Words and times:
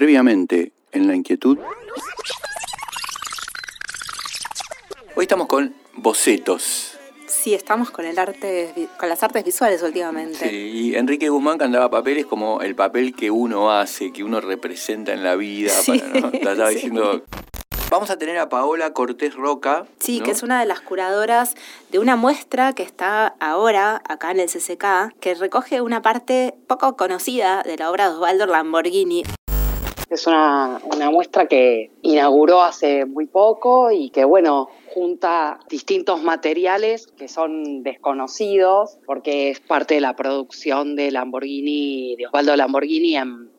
Previamente, 0.00 0.72
en 0.92 1.08
la 1.08 1.14
inquietud. 1.14 1.58
Hoy 5.14 5.24
estamos 5.24 5.46
con 5.46 5.74
bocetos. 5.94 6.96
Sí, 7.26 7.52
estamos 7.52 7.90
con 7.90 8.06
el 8.06 8.18
arte, 8.18 8.88
con 8.98 9.10
las 9.10 9.22
artes 9.22 9.44
visuales 9.44 9.82
últimamente. 9.82 10.48
Sí, 10.48 10.56
y 10.56 10.94
Enrique 10.94 11.28
Guzmán 11.28 11.58
cantaba 11.58 11.90
papeles 11.90 12.24
como 12.24 12.62
el 12.62 12.74
papel 12.74 13.14
que 13.14 13.30
uno 13.30 13.72
hace, 13.72 14.10
que 14.10 14.24
uno 14.24 14.40
representa 14.40 15.12
en 15.12 15.22
la 15.22 15.36
vida. 15.36 15.68
Sí, 15.68 15.98
para, 15.98 16.20
¿no? 16.20 16.30
Estaba 16.32 16.68
sí. 16.68 16.74
diciendo. 16.76 17.22
Vamos 17.90 18.08
a 18.08 18.16
tener 18.16 18.38
a 18.38 18.48
Paola 18.48 18.94
Cortés 18.94 19.34
Roca. 19.34 19.84
Sí, 19.98 20.20
¿no? 20.20 20.24
que 20.24 20.30
es 20.30 20.42
una 20.42 20.60
de 20.60 20.66
las 20.66 20.80
curadoras 20.80 21.56
de 21.90 21.98
una 21.98 22.16
muestra 22.16 22.72
que 22.72 22.84
está 22.84 23.34
ahora 23.38 24.00
acá 24.08 24.30
en 24.30 24.40
el 24.40 24.48
CCK, 24.48 25.14
que 25.20 25.34
recoge 25.34 25.82
una 25.82 26.00
parte 26.00 26.54
poco 26.68 26.96
conocida 26.96 27.62
de 27.64 27.76
la 27.76 27.90
obra 27.90 28.08
de 28.08 28.14
Osvaldo 28.14 28.46
Lamborghini. 28.46 29.24
Es 30.10 30.26
una, 30.26 30.80
una 30.92 31.10
muestra 31.10 31.46
que 31.46 31.92
inauguró 32.02 32.62
hace 32.62 33.06
muy 33.06 33.26
poco 33.26 33.90
y 33.90 34.10
que, 34.10 34.24
bueno, 34.24 34.68
junta 34.92 35.60
distintos 35.68 36.22
materiales 36.22 37.06
que 37.16 37.28
son 37.28 37.82
desconocidos 37.82 38.98
porque 39.06 39.50
es 39.50 39.60
parte 39.60 39.94
de 39.94 40.00
la 40.00 40.16
producción 40.16 40.96
de 40.96 41.10
Lamborghini, 41.10 42.16
de 42.16 42.26
Osvaldo 42.26 42.56
Lamborghini 42.56 43.16
en, 43.16 43.50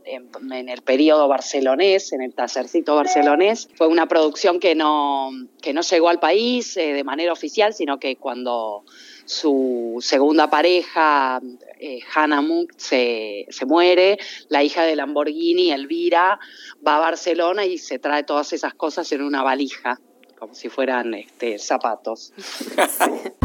el 0.52 0.81
periodo 0.81 1.27
barcelonés, 1.27 2.12
en 2.12 2.21
el 2.21 2.34
tacercito 2.34 2.95
barcelonés. 2.95 3.70
Fue 3.76 3.88
una 3.88 4.07
producción 4.07 4.59
que 4.59 4.76
no, 4.76 5.29
que 5.62 5.73
no 5.73 5.81
llegó 5.81 6.09
al 6.09 6.20
país 6.20 6.76
eh, 6.76 6.93
de 6.93 7.04
manera 7.04 7.31
oficial, 7.31 7.73
sino 7.73 7.99
que 7.99 8.18
cuando 8.18 8.84
su 9.26 9.98
segunda 10.02 10.49
pareja, 10.49 11.40
eh, 11.81 11.99
Hannah 12.13 12.41
Muck, 12.41 12.73
se, 12.77 13.48
se 13.49 13.66
muere, 13.66 14.20
la 14.49 14.63
hija 14.63 14.84
de 14.84 14.95
Lamborghini, 14.95 15.71
Elvira, 15.71 16.40
va 16.85 16.98
a 16.98 16.99
Barcelona 16.99 17.66
y 17.66 17.80
se 17.80 17.98
trae 17.98 18.23
todas 18.23 18.54
esas 18.54 18.76
cosas 18.76 19.12
en 19.12 19.23
una 19.23 19.41
valija, 19.41 19.99
como 20.37 20.54
si 20.54 20.70
fueran 20.70 21.15
este, 21.15 21.57
zapatos. 21.57 22.34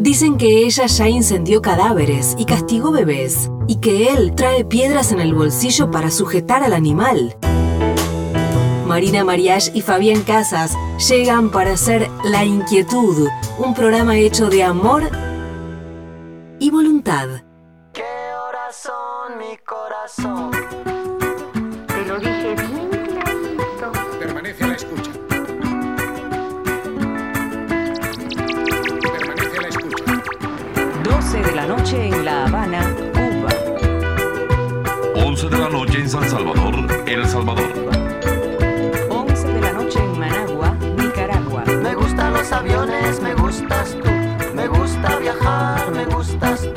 Dicen 0.00 0.36
que 0.38 0.64
ella 0.64 0.86
ya 0.86 1.08
incendió 1.08 1.62
cadáveres 1.62 2.34
y 2.36 2.46
castigó 2.46 2.90
bebés, 2.90 3.48
y 3.68 3.78
que 3.78 4.08
él 4.08 4.34
trae 4.34 4.64
piedras 4.64 5.12
en 5.12 5.20
el 5.20 5.32
bolsillo 5.34 5.92
para 5.92 6.10
sujetar 6.10 6.64
al 6.64 6.72
animal. 6.72 7.36
Marina 8.88 9.22
Mariach 9.22 9.70
y 9.72 9.82
Fabián 9.82 10.24
Casas 10.24 10.76
llegan 11.08 11.52
para 11.52 11.74
hacer 11.74 12.10
La 12.24 12.44
Inquietud, 12.44 13.28
un 13.58 13.74
programa 13.74 14.18
hecho 14.18 14.50
de 14.50 14.64
amor 14.64 15.08
y 16.62 16.70
voluntad. 16.70 17.28
¿Qué 17.92 18.04
horas 18.46 18.76
son 18.76 19.36
mi 19.36 19.56
corazón? 19.66 20.52
Te 21.88 22.04
lo 22.06 22.20
dije 22.20 22.54
bien 22.54 22.88
clarito. 22.88 23.92
Permanece 24.20 24.62
a 24.62 24.66
la 24.68 24.74
escucha. 24.74 25.10
Permanece 29.12 29.58
a 29.58 29.62
la 29.62 29.68
escucha. 29.68 30.04
12 31.02 31.42
de 31.42 31.52
la 31.52 31.66
noche 31.66 32.06
en 32.06 32.24
La 32.24 32.44
Habana, 32.46 32.94
Cuba. 33.12 33.50
11 35.16 35.48
de 35.48 35.58
la 35.58 35.68
noche 35.68 35.98
en 35.98 36.08
San 36.08 36.30
Salvador, 36.30 36.74
El 37.08 37.26
Salvador. 37.26 37.72
11 39.10 39.48
de 39.48 39.60
la 39.60 39.72
noche 39.72 39.98
en 39.98 40.16
Managua, 40.16 40.70
Nicaragua. 40.96 41.64
Me 41.64 41.96
gustan 41.96 42.32
los 42.32 42.52
aviones, 42.52 43.20
me 43.20 43.34
gustas 43.34 43.96
tú. 44.00 44.11
Gusta 44.92 45.18
viajar, 45.20 45.90
me 45.90 46.04
gustas 46.04 46.71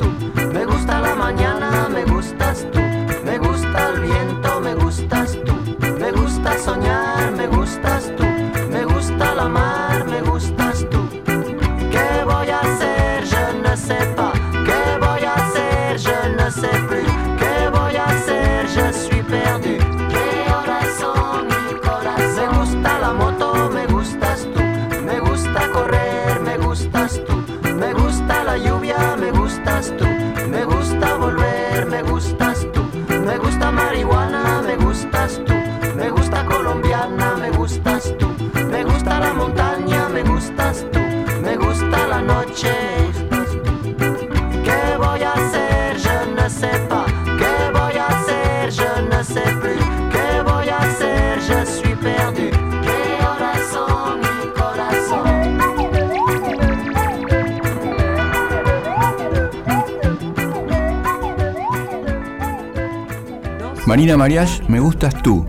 Marina 63.96 64.18
Mariach, 64.18 64.60
me 64.68 64.78
gustas 64.78 65.22
tú. 65.22 65.46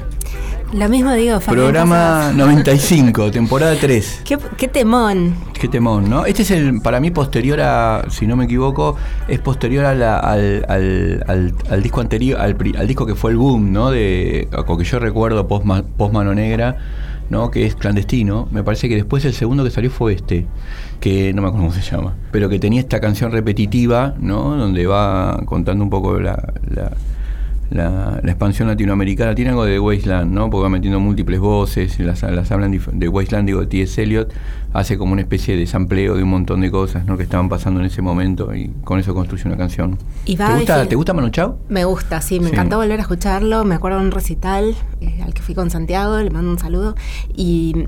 Lo 0.71 0.87
mismo 0.87 1.11
digo, 1.11 1.41
Fabián 1.41 1.65
Programa 1.65 1.95
Casas. 2.29 2.35
95, 2.37 3.29
temporada 3.29 3.75
3. 3.77 4.21
Qué, 4.23 4.37
qué 4.55 4.69
temón. 4.69 5.35
Qué 5.59 5.67
temón, 5.67 6.09
¿no? 6.09 6.25
Este 6.25 6.43
es 6.43 6.51
el, 6.51 6.79
para 6.79 7.01
mí, 7.01 7.11
posterior 7.11 7.59
a, 7.59 8.05
si 8.09 8.25
no 8.25 8.37
me 8.37 8.45
equivoco, 8.45 8.95
es 9.27 9.39
posterior 9.39 9.83
a 9.83 9.93
la- 9.95 10.19
al, 10.19 10.63
al- 10.69 11.25
al- 11.27 11.53
al 11.69 11.83
disco 11.83 11.99
anterior, 11.99 12.39
al, 12.39 12.57
disco 12.87 13.05
que 13.05 13.15
fue 13.15 13.31
el 13.31 13.37
boom, 13.37 13.73
¿no? 13.73 13.91
De, 13.91 14.47
o 14.65 14.77
que 14.77 14.85
yo 14.85 14.97
recuerdo, 14.99 15.45
post, 15.45 15.65
Ma- 15.65 15.83
post 15.83 16.13
Mano 16.13 16.33
Negra, 16.33 16.77
¿no? 17.29 17.51
Que 17.51 17.65
es 17.65 17.75
clandestino. 17.75 18.47
Me 18.49 18.63
parece 18.63 18.87
que 18.87 18.95
después 18.95 19.25
el 19.25 19.33
segundo 19.33 19.65
que 19.65 19.71
salió 19.71 19.91
fue 19.91 20.13
este, 20.13 20.47
que 21.01 21.33
no 21.33 21.41
me 21.41 21.49
acuerdo 21.49 21.67
cómo 21.67 21.77
se 21.77 21.81
llama, 21.91 22.15
pero 22.31 22.47
que 22.47 22.59
tenía 22.59 22.79
esta 22.79 23.01
canción 23.01 23.33
repetitiva, 23.33 24.15
¿no? 24.21 24.55
Donde 24.55 24.87
va 24.87 25.37
contando 25.43 25.83
un 25.83 25.89
poco 25.89 26.17
la, 26.21 26.53
la- 26.73 26.93
la, 27.69 28.19
la 28.23 28.31
expansión 28.31 28.67
latinoamericana 28.67 29.35
tiene 29.35 29.49
algo 29.51 29.65
de 29.65 29.79
Wasteland, 29.79 30.31
¿no? 30.33 30.49
Porque 30.49 30.63
va 30.63 30.69
metiendo 30.69 30.99
múltiples 30.99 31.39
voces, 31.39 31.99
las, 31.99 32.23
las 32.23 32.51
hablan 32.51 32.71
de 32.93 33.07
Wasteland, 33.09 33.45
digo, 33.47 33.59
de 33.61 33.67
T.S. 33.67 34.01
Eliot, 34.01 34.33
hace 34.73 34.97
como 34.97 35.13
una 35.13 35.21
especie 35.21 35.55
de 35.57 35.65
sampleo 35.67 36.15
de 36.15 36.23
un 36.23 36.29
montón 36.29 36.61
de 36.61 36.71
cosas, 36.71 37.05
¿no? 37.05 37.17
Que 37.17 37.23
estaban 37.23 37.49
pasando 37.49 37.79
en 37.79 37.85
ese 37.87 38.01
momento 38.01 38.55
y 38.55 38.71
con 38.83 38.99
eso 38.99 39.13
construye 39.13 39.43
una 39.47 39.57
canción. 39.57 39.97
Y 40.25 40.35
va 40.35 40.47
¿Te, 40.47 40.53
gusta, 40.55 40.75
definir- 40.77 40.89
¿Te 40.89 40.95
gusta 40.95 41.13
Manu 41.13 41.29
Chao? 41.29 41.57
Me 41.69 41.83
gusta, 41.85 42.21
sí, 42.21 42.39
me 42.39 42.47
Sí. 42.47 42.53
encantó 42.53 42.77
volver 42.77 42.99
a 42.99 43.01
escucharlo. 43.01 43.65
Me 43.65 43.75
acuerdo 43.75 43.99
de 43.99 44.05
un 44.05 44.11
recital 44.11 44.75
eh, 45.01 45.21
al 45.23 45.33
que 45.33 45.41
fui 45.41 45.53
con 45.55 45.69
Santiago, 45.69 46.17
le 46.19 46.29
mando 46.29 46.49
un 46.51 46.59
saludo. 46.59 46.95
Y 47.35 47.85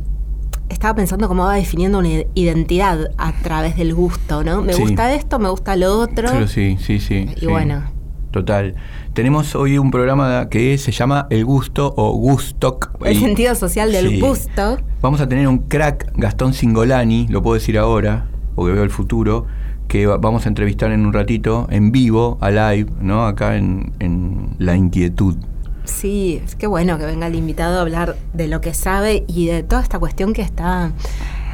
estaba 0.69 0.93
pensando 0.95 1.27
cómo 1.27 1.45
va 1.45 1.55
definiendo 1.55 1.99
una 1.99 2.09
identidad 2.35 3.11
a 3.17 3.31
través 3.41 3.75
del 3.77 3.93
gusto, 3.95 4.43
¿no? 4.43 4.61
Me 4.61 4.73
Sí. 4.73 4.81
gusta 4.81 5.13
esto, 5.13 5.39
me 5.39 5.49
gusta 5.49 5.75
lo 5.75 5.97
otro. 5.99 6.29
Pero 6.31 6.47
sí, 6.47 6.77
sí, 6.79 6.99
sí. 6.99 7.27
Y 7.35 7.39
sí. 7.39 7.45
bueno. 7.47 7.83
Total. 8.31 8.75
Tenemos 9.19 9.53
hoy 9.53 9.77
un 9.77 9.91
programa 9.91 10.47
que 10.47 10.77
se 10.77 10.93
llama 10.93 11.27
El 11.29 11.43
Gusto 11.43 11.93
o 11.97 12.13
Gustoc. 12.13 12.91
El 13.03 13.17
Y- 13.17 13.19
sentido 13.19 13.53
social 13.53 13.91
del 13.91 14.07
Sí. 14.11 14.21
gusto. 14.21 14.77
Vamos 15.01 15.19
a 15.19 15.27
tener 15.27 15.45
un 15.49 15.57
crack, 15.57 16.13
Gastón 16.15 16.53
Singolani, 16.53 17.27
lo 17.27 17.41
puedo 17.43 17.55
decir 17.55 17.77
ahora, 17.77 18.27
porque 18.55 18.71
veo 18.71 18.83
el 18.85 18.89
futuro, 18.89 19.45
que 19.89 20.07
va- 20.07 20.15
vamos 20.19 20.45
a 20.45 20.47
entrevistar 20.47 20.93
en 20.93 21.05
un 21.05 21.11
ratito, 21.11 21.67
en 21.69 21.91
vivo, 21.91 22.37
a 22.39 22.49
live, 22.49 22.89
¿no? 23.01 23.25
Acá 23.25 23.57
en, 23.57 23.91
en 23.99 24.55
La 24.57 24.77
Inquietud. 24.77 25.35
Sí, 25.83 26.41
es 26.45 26.55
que 26.55 26.67
bueno 26.67 26.97
que 26.97 27.05
venga 27.05 27.27
el 27.27 27.35
invitado 27.35 27.79
a 27.79 27.81
hablar 27.81 28.15
de 28.33 28.47
lo 28.47 28.61
que 28.61 28.73
sabe 28.73 29.25
y 29.27 29.47
de 29.47 29.63
toda 29.63 29.81
esta 29.81 29.99
cuestión 29.99 30.31
que 30.31 30.43
está 30.43 30.93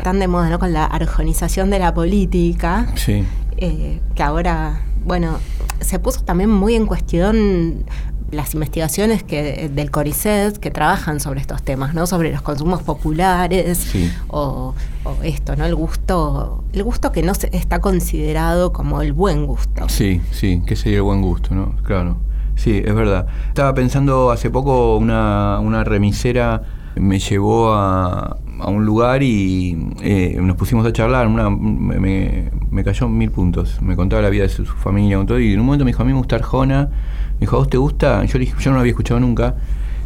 tan 0.03 0.19
de 0.19 0.27
moda, 0.27 0.51
¿no? 0.51 0.59
Con 0.59 0.71
la 0.71 0.85
arjonización 0.85 1.71
de 1.71 1.79
la 1.79 1.95
política. 1.95 2.85
Sí. 2.93 3.23
eh, 3.57 4.01
que 4.13 4.21
ahora, 4.21 4.81
bueno, 5.05 5.37
se 5.81 5.99
puso 5.99 6.21
también 6.23 6.49
muy 6.49 6.75
en 6.75 6.85
cuestión 6.85 7.85
las 8.31 8.53
investigaciones 8.53 9.23
que, 9.23 9.69
del 9.73 9.91
CONICET 9.91 10.57
que 10.57 10.71
trabajan 10.71 11.19
sobre 11.19 11.39
estos 11.39 11.61
temas, 11.63 11.93
¿no? 11.93 12.07
Sobre 12.07 12.31
los 12.31 12.41
consumos 12.41 12.81
populares 12.81 13.77
Sí. 13.77 14.11
o, 14.27 14.73
o 15.03 15.15
esto, 15.23 15.55
¿no? 15.55 15.65
El 15.65 15.75
gusto, 15.75 16.63
el 16.73 16.83
gusto 16.83 17.11
que 17.11 17.21
no 17.21 17.33
se, 17.35 17.49
está 17.55 17.79
considerado 17.79 18.73
como 18.73 19.01
el 19.01 19.13
buen 19.13 19.45
gusto. 19.45 19.87
Sí, 19.89 20.21
sí, 20.31 20.61
que 20.65 20.75
sería 20.75 20.97
el 20.97 21.03
buen 21.03 21.21
gusto, 21.21 21.53
¿no? 21.53 21.75
Claro. 21.83 22.17
Sí, 22.55 22.81
es 22.83 22.95
verdad. 22.95 23.27
Estaba 23.49 23.73
pensando 23.73 24.31
hace 24.31 24.49
poco 24.49 24.97
una, 24.97 25.59
una 25.59 25.83
remisera 25.83 26.63
me 26.95 27.19
llevó 27.19 27.73
a, 27.73 28.37
a 28.59 28.69
un 28.69 28.85
lugar 28.85 29.23
y 29.23 29.77
eh, 30.01 30.37
nos 30.41 30.55
pusimos 30.55 30.85
a 30.85 30.93
charlar. 30.93 31.27
Una, 31.27 31.49
me, 31.49 32.49
me- 32.71 32.83
cayó 32.83 33.07
mil 33.09 33.31
puntos. 33.31 33.81
Me 33.81 33.95
contaba 33.95 34.21
la 34.21 34.29
vida 34.29 34.43
de 34.43 34.49
su, 34.49 34.65
su 34.65 34.73
familia 34.73 35.17
con 35.17 35.25
todo. 35.27 35.39
Y 35.39 35.53
en 35.53 35.59
un 35.59 35.65
momento 35.65 35.85
me 35.85 35.89
dijo, 35.89 36.01
a 36.01 36.05
mí 36.05 36.11
me 36.11 36.17
gusta 36.17 36.35
Arjona. 36.37 36.89
Me 37.33 37.39
dijo, 37.41 37.55
¿a 37.55 37.59
vos 37.59 37.69
te 37.69 37.77
gusta? 37.77 38.23
Yo 38.25 38.39
le 38.39 38.45
dije, 38.45 38.55
yo 38.59 38.71
no 38.71 38.75
lo 38.75 38.81
había 38.81 38.91
escuchado 38.91 39.19
nunca. 39.19 39.55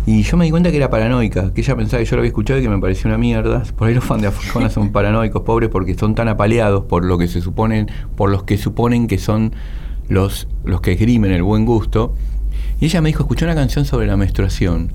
Y 0.06 0.24
yo 0.24 0.38
me 0.38 0.46
di 0.46 0.52
cuenta 0.52 0.72
que 0.72 0.78
era 0.78 0.90
paranoica, 0.90 1.54
que 1.54 1.62
ella 1.62 1.76
pensaba 1.76 2.02
que 2.02 2.10
yo 2.10 2.16
lo 2.16 2.22
había 2.22 2.30
escuchado 2.30 2.60
y 2.60 2.64
que 2.64 2.70
me 2.70 2.80
parecía 2.80 3.10
una 3.10 3.18
mierda. 3.18 3.64
Por 3.78 3.88
ahí 3.88 3.94
los 3.94 4.04
fans 4.04 4.22
de 4.22 4.28
Arjona 4.30 4.70
son 4.70 4.92
paranoicos, 4.92 5.44
pobres, 5.44 5.70
porque 5.70 5.94
son 5.96 6.16
tan 6.16 6.28
apaleados 6.30 6.86
por 6.86 7.06
lo 7.06 7.18
que 7.18 7.28
se 7.28 7.42
suponen, 7.42 7.88
por 8.16 8.32
los 8.32 8.44
que 8.44 8.58
suponen 8.58 9.08
que 9.08 9.18
son 9.20 9.52
los, 10.08 10.48
los 10.64 10.82
que 10.82 10.94
esgrimen 10.94 11.32
el 11.32 11.44
buen 11.44 11.66
gusto. 11.66 12.16
Y 12.80 12.86
ella 12.86 13.02
me 13.02 13.10
dijo, 13.10 13.24
escuché 13.24 13.46
una 13.46 13.56
canción 13.56 13.86
sobre 13.86 14.08
la 14.08 14.18
menstruación 14.18 14.94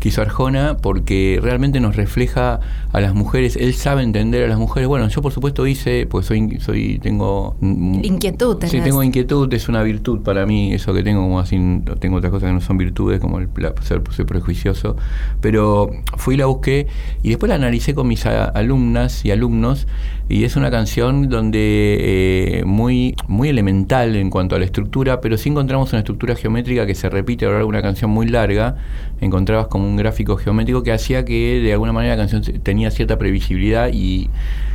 que 0.00 0.08
hizo 0.10 0.20
Arjona 0.20 0.76
porque 0.76 1.38
realmente 1.42 1.80
nos 1.80 1.96
refleja 1.96 2.60
a 2.92 3.00
las 3.00 3.14
mujeres, 3.14 3.56
él 3.56 3.72
sabe 3.74 4.02
entender 4.02 4.44
a 4.44 4.48
las 4.48 4.58
mujeres. 4.58 4.86
Bueno, 4.88 5.08
yo 5.08 5.22
por 5.22 5.32
supuesto 5.32 5.66
hice, 5.66 6.06
pues 6.06 6.26
soy, 6.26 6.58
soy 6.60 6.98
tengo 6.98 7.56
Inquietud 7.60 8.58
Sí, 8.68 8.80
tengo 8.80 9.02
inquietud, 9.02 9.52
es 9.54 9.68
una 9.68 9.82
virtud 9.82 10.20
para 10.20 10.44
mí, 10.46 10.72
eso 10.74 10.92
que 10.92 11.02
tengo 11.02 11.22
como 11.22 11.40
así, 11.40 11.56
tengo 12.00 12.16
otras 12.18 12.30
cosas 12.30 12.48
que 12.48 12.52
no 12.52 12.60
son 12.60 12.76
virtudes, 12.76 13.18
como 13.20 13.38
el 13.38 13.48
ser, 13.82 14.02
ser 14.10 14.26
prejuicioso, 14.26 14.96
pero 15.40 15.90
fui 16.16 16.34
y 16.34 16.38
la 16.38 16.46
busqué 16.46 16.86
y 17.22 17.30
después 17.30 17.48
la 17.48 17.54
analicé 17.56 17.94
con 17.94 18.06
mis 18.08 18.26
a- 18.26 18.44
alumnas 18.44 19.24
y 19.24 19.30
alumnos 19.30 19.86
y 20.28 20.44
es 20.44 20.56
una 20.56 20.70
canción 20.70 21.28
donde 21.28 22.60
eh, 22.60 22.64
muy, 22.64 23.14
muy 23.28 23.50
elemental 23.50 24.16
en 24.16 24.30
cuanto 24.30 24.56
a 24.56 24.58
la 24.58 24.64
estructura, 24.64 25.20
pero 25.20 25.36
sí 25.36 25.50
encontramos 25.50 25.92
una 25.92 25.98
estructura 25.98 26.34
geométrica 26.34 26.86
que 26.86 26.94
se 26.94 27.10
repite 27.10 27.44
a 27.44 27.48
lo 27.48 27.54
largo 27.54 27.66
de 27.66 27.70
una 27.70 27.82
canción 27.82 28.10
muy 28.10 28.26
larga, 28.26 28.76
encontrabas 29.20 29.66
como 29.66 29.86
un 29.86 29.96
gráfico 29.96 30.36
geométrico 30.36 30.82
que 30.82 30.92
hacía 30.92 31.26
que 31.26 31.60
de 31.60 31.72
alguna 31.74 31.92
manera 31.92 32.16
la 32.16 32.22
canción 32.26 32.42
tenía 32.62 32.90
cierta 32.90 33.18
previsibilidad 33.18 33.90
y, 33.92 34.30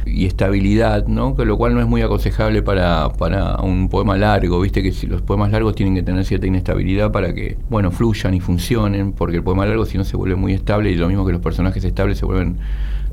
y 0.06 0.28
estabilidad, 0.28 1.08
¿no? 1.08 1.36
Que 1.36 1.46
lo 1.46 1.58
cual 1.58 1.74
no 1.74 1.82
es 1.82 1.88
muy 1.88 2.04
aconsejable 2.04 2.62
para, 2.62 3.10
para 3.14 3.58
un 3.58 3.90
poema 3.90 4.18
largo, 4.18 4.62
viste 4.62 4.84
que 4.84 4.92
si 4.92 5.08
los 5.08 5.24
poemas 5.24 5.52
largos 5.52 5.74
tienen 5.74 5.96
que 5.96 6.04
tener 6.04 6.26
cierta 6.26 6.46
inestabilidad 6.46 7.12
para 7.12 7.34
que, 7.34 7.58
bueno, 7.72 7.90
fluyan 7.90 8.36
y 8.36 8.40
funcionen, 8.40 9.14
porque 9.14 9.38
el 9.38 9.44
poema 9.44 9.66
largo 9.66 9.86
si 9.86 9.98
no 9.98 10.04
se 10.04 10.16
vuelve 10.16 10.36
muy 10.36 10.54
estable 10.54 10.92
y 10.92 10.96
lo 10.96 11.08
mismo 11.08 11.26
que 11.26 11.32
los 11.32 11.42
personajes 11.42 11.84
estables 11.84 12.20
se 12.20 12.26
vuelven 12.26 12.58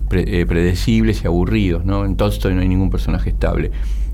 pre- 0.08 0.40
eh, 0.40 0.46
predecibles 0.46 1.22
y 1.22 1.26
aburridos, 1.26 1.84
¿no? 1.84 2.04
En 2.04 2.16
Tolstoy 2.16 2.54
no 2.54 2.60
hay 2.60 2.68
ningún 2.68 2.90
personaje 2.90 3.30
estable. 3.30 3.70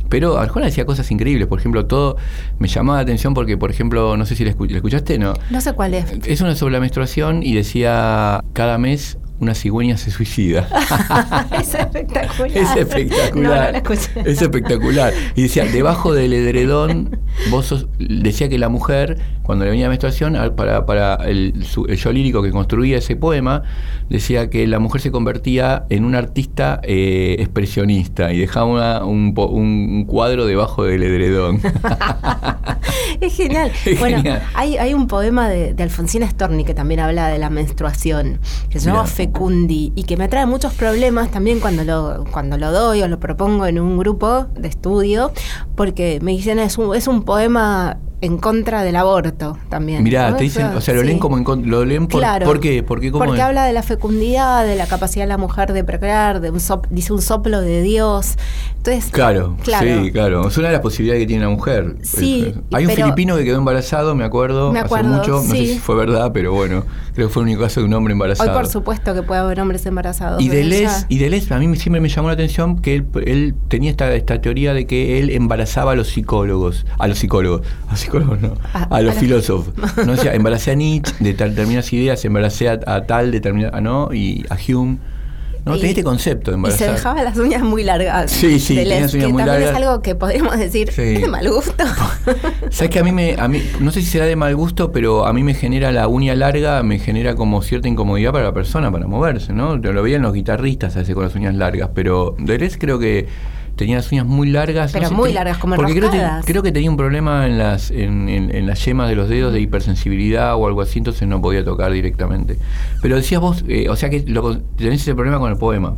Pero 0.08 0.36
Arjona 0.36 0.66
decía 0.66 0.84
cosas 0.84 1.10
increíbles, 1.10 1.46
por 1.46 1.58
ejemplo, 1.58 1.86
todo 1.86 2.16
me 2.58 2.68
llamaba 2.68 2.98
la 2.98 3.02
atención 3.02 3.32
porque, 3.32 3.56
por 3.56 3.70
ejemplo, 3.70 4.14
no 4.18 4.26
sé 4.26 4.34
si 4.36 4.44
la, 4.44 4.54
escu- 4.54 4.68
la 4.68 4.76
escuchaste, 4.76 5.18
¿no? 5.18 5.32
No 5.50 5.60
sé 5.62 5.72
cuál 5.72 5.94
es. 5.94 6.04
Es 6.26 6.40
una 6.42 6.54
sobre 6.54 6.74
la 6.74 6.80
menstruación 6.80 7.42
y 7.42 7.54
decía, 7.54 8.44
cada 8.52 8.76
mes 8.76 9.16
una 9.42 9.54
cigüeña 9.54 9.96
se 9.96 10.10
suicida. 10.10 10.68
es 11.60 11.74
espectacular. 11.74 12.56
Es 12.56 12.76
espectacular. 12.76 13.72
No, 13.74 13.80
no. 13.80 14.22
Es 14.30 14.40
espectacular. 14.40 15.12
Y 15.34 15.42
decía, 15.42 15.64
debajo 15.64 16.14
del 16.14 16.32
edredón, 16.32 17.18
vos 17.50 17.66
sos- 17.66 17.88
decía 17.98 18.48
que 18.48 18.58
la 18.58 18.68
mujer, 18.68 19.18
cuando 19.42 19.64
le 19.64 19.70
venía 19.72 19.86
la 19.86 19.90
menstruación, 19.90 20.38
para, 20.56 20.86
para 20.86 21.16
el, 21.28 21.64
su- 21.64 21.86
el 21.86 21.96
yo 21.96 22.12
lírico 22.12 22.42
que 22.42 22.50
construía 22.52 22.98
ese 22.98 23.16
poema, 23.16 23.64
decía 24.08 24.48
que 24.48 24.66
la 24.68 24.78
mujer 24.78 25.00
se 25.00 25.10
convertía 25.10 25.84
en 25.90 26.04
un 26.04 26.14
artista 26.14 26.80
eh, 26.84 27.36
expresionista 27.40 28.32
y 28.32 28.38
dejaba 28.38 28.66
una- 28.66 29.04
un, 29.04 29.34
un 29.36 30.04
cuadro 30.06 30.46
debajo 30.46 30.84
del 30.84 31.02
edredón. 31.02 31.60
Es 33.20 33.36
genial. 33.36 33.70
Es 33.84 33.98
bueno, 34.00 34.16
genial. 34.18 34.42
Hay, 34.54 34.76
hay 34.76 34.94
un 34.94 35.06
poema 35.06 35.48
de, 35.48 35.74
de 35.74 35.82
Alfonsina 35.82 36.28
Storni 36.28 36.64
que 36.64 36.74
también 36.74 37.00
habla 37.00 37.28
de 37.28 37.38
la 37.38 37.50
menstruación, 37.50 38.40
que 38.70 38.80
se 38.80 38.86
llama. 38.86 39.00
Y 39.94 40.04
que 40.04 40.16
me 40.16 40.28
trae 40.28 40.46
muchos 40.46 40.72
problemas 40.74 41.30
también 41.30 41.58
cuando 41.58 41.84
lo, 41.84 42.24
cuando 42.30 42.58
lo 42.58 42.70
doy 42.70 43.02
o 43.02 43.08
lo 43.08 43.18
propongo 43.18 43.66
en 43.66 43.80
un 43.80 43.98
grupo 43.98 44.46
de 44.54 44.68
estudio, 44.68 45.32
porque 45.74 46.20
me 46.22 46.32
dicen 46.32 46.58
es 46.58 46.78
un, 46.78 46.94
es 46.94 47.08
un 47.08 47.24
poema 47.24 47.98
en 48.22 48.38
contra 48.38 48.82
del 48.84 48.96
aborto 48.96 49.58
también. 49.68 50.02
Mirá, 50.02 50.30
¿no? 50.30 50.36
te 50.36 50.44
dicen, 50.44 50.66
o 50.68 50.80
sea, 50.80 50.94
lo 50.94 51.00
sí. 51.00 51.06
leen 51.08 51.18
como 51.18 51.36
en 51.36 51.70
lo 51.70 51.84
leen 51.84 52.06
por, 52.06 52.20
Claro. 52.20 52.46
¿por 52.46 52.60
qué? 52.60 52.82
¿Por 52.82 53.00
qué? 53.00 53.10
¿Cómo 53.12 53.24
Porque 53.24 53.40
es? 53.40 53.44
habla 53.44 53.64
de 53.66 53.72
la 53.74 53.82
fecundidad, 53.82 54.64
de 54.64 54.76
la 54.76 54.86
capacidad 54.86 55.24
de 55.24 55.28
la 55.28 55.38
mujer 55.38 55.72
de 55.74 55.84
procrear, 55.84 56.40
de 56.40 56.50
un 56.50 56.60
sop- 56.60 56.86
dice 56.88 57.12
un 57.12 57.20
soplo 57.20 57.60
de 57.60 57.82
Dios. 57.82 58.36
Entonces, 58.78 59.10
Claro, 59.12 59.56
Claro. 59.62 60.04
sí, 60.04 60.10
claro. 60.12 60.48
Es 60.48 60.56
una 60.56 60.68
de 60.68 60.72
las 60.72 60.82
posibilidades 60.82 61.22
que 61.22 61.26
tiene 61.26 61.42
la 61.44 61.50
mujer. 61.50 61.96
Sí, 62.02 62.46
Es- 62.48 62.56
Hay 62.72 62.86
un 62.86 62.92
filipino 62.92 63.36
que 63.36 63.44
quedó 63.44 63.58
embarazado, 63.58 64.14
me 64.14 64.24
acuerdo, 64.24 64.72
Me 64.72 64.80
acuerdo, 64.80 65.20
hace 65.20 65.30
mucho. 65.30 65.42
No 65.48 65.54
sé 65.54 65.66
si 65.66 65.78
fue 65.78 65.94
verdad, 65.96 66.30
pero 66.32 66.52
bueno, 66.52 66.84
creo 67.14 67.28
que 67.28 67.32
fue 67.34 67.42
el 67.42 67.48
único 67.48 67.62
caso 67.62 67.80
de 67.80 67.86
un 67.86 67.94
hombre 67.94 68.12
hoy 68.12 68.14
embarazado. 68.14 68.52
por 68.52 68.66
supuesto 68.66 69.14
que 69.14 69.22
puede 69.22 69.40
haber 69.40 69.60
hombres 69.60 69.84
embarazados. 69.86 70.40
Y 70.42 70.48
Deleuze, 70.48 71.06
y 71.08 71.18
Deleuze, 71.18 71.52
a 71.54 71.58
mí 71.58 71.76
siempre 71.76 72.00
me 72.00 72.08
llamó 72.08 72.28
la 72.28 72.34
atención 72.34 72.78
que 72.80 72.94
él, 72.94 73.06
él 73.26 73.54
tenía 73.68 73.90
esta, 73.90 74.12
esta 74.14 74.40
teoría 74.40 74.74
de 74.74 74.86
que 74.86 75.18
él 75.18 75.30
embarazaba 75.30 75.92
a 75.92 75.94
los 75.96 76.08
psicólogos, 76.08 76.86
a 76.98 77.08
los 77.08 77.18
psicólogos, 77.18 77.66
a 77.88 77.92
los 77.92 78.00
psicólogos 78.00 78.11
no, 78.20 78.54
A- 78.72 78.84
a, 78.96 79.00
los 79.02 79.14
filósofos. 79.14 79.72
No 80.06 80.12
decía, 80.12 80.34
embaracé 80.34 80.72
a 80.72 80.74
Nietzsche 80.74 81.14
de 81.20 81.34
tal- 81.34 81.50
determinadas 81.50 81.92
ideas, 81.92 82.24
embaracé 82.24 82.68
a, 82.68 82.78
a 82.86 83.02
tal 83.06 83.30
determinada, 83.30 83.80
¿no? 83.80 84.12
Y 84.12 84.44
a 84.50 84.56
Hume. 84.56 84.98
No, 85.64 85.74
tenía 85.76 85.90
este 85.90 86.02
concepto 86.02 86.50
de 86.50 86.56
Y 86.56 86.60
se 86.60 86.66
embarazar. 86.86 86.90
dejaba 86.94 87.22
las 87.22 87.36
uñas 87.38 87.62
muy 87.62 87.84
largas. 87.84 88.32
Sí, 88.32 88.58
sí, 88.58 88.74
tenía 88.74 89.00
las 89.02 89.14
uñas 89.14 89.26
que 89.28 89.32
muy 89.32 89.44
largas. 89.44 89.70
es 89.70 89.76
algo 89.76 90.02
que 90.02 90.16
podríamos 90.16 90.58
decir, 90.58 90.90
Sí. 90.90 91.02
es 91.02 91.20
de 91.22 91.28
mal 91.28 91.48
gusto. 91.48 91.84
¿Sabes 92.70 92.90
que 92.90 92.98
a 92.98 93.04
mí 93.04 93.12
me, 93.12 93.36
a 93.38 93.46
mí, 93.46 93.62
no 93.78 93.92
sé 93.92 94.00
si 94.00 94.08
será 94.08 94.24
de 94.26 94.34
mal 94.34 94.56
gusto, 94.56 94.90
pero 94.90 95.24
a 95.24 95.32
mí 95.32 95.44
me 95.44 95.54
genera 95.54 95.92
la 95.92 96.08
uña 96.08 96.34
larga, 96.34 96.82
me 96.82 96.98
genera 96.98 97.36
como 97.36 97.62
cierta 97.62 97.86
incomodidad 97.86 98.32
para 98.32 98.42
la 98.46 98.52
persona 98.52 98.90
para 98.90 99.06
moverse, 99.06 99.52
¿no? 99.52 99.76
Lo 99.76 100.02
veían 100.02 100.22
los 100.22 100.32
guitarristas 100.32 100.96
a 100.96 100.98
veces 100.98 101.14
con 101.14 101.22
las 101.22 101.34
uñas 101.36 101.54
largas, 101.54 101.90
pero 101.94 102.34
Deleuze 102.40 102.76
creo 102.78 102.98
que 102.98 103.28
tenía 103.76 103.96
las 103.96 104.10
uñas 104.12 104.26
muy 104.26 104.48
largas. 104.50 104.92
Pero 104.92 105.08
sé, 105.08 105.14
muy 105.14 105.30
te- 105.30 105.34
largas, 105.34 105.58
como 105.58 105.76
Porque 105.76 105.92
creo, 105.92 106.10
que- 106.10 106.16
enroscadas. 106.16 106.44
creo 106.46 106.62
que 106.62 106.72
tenía 106.72 106.90
un 106.90 106.96
problema 106.96 107.46
en 107.46 107.58
las, 107.58 107.90
en, 107.90 108.28
en- 108.28 108.54
en 108.54 108.66
las 108.66 108.84
yemas 108.84 109.08
de 109.08 109.16
los 109.16 109.28
dedos 109.28 109.52
de 109.52 109.60
hipersensibilidad 109.60 110.54
o 110.56 110.66
algo 110.66 110.82
así, 110.82 110.98
entonces 110.98 111.26
no 111.28 111.40
podía 111.40 111.64
tocar 111.64 111.92
directamente. 111.92 112.56
Pero 113.00 113.16
decías 113.16 113.40
vos, 113.40 113.64
eh, 113.68 113.88
o 113.88 113.96
sea 113.96 114.10
que 114.10 114.24
lo, 114.26 114.58
tenés 114.60 115.00
ese 115.02 115.14
problema 115.14 115.38
con 115.38 115.50
el 115.50 115.58
poema. 115.58 115.94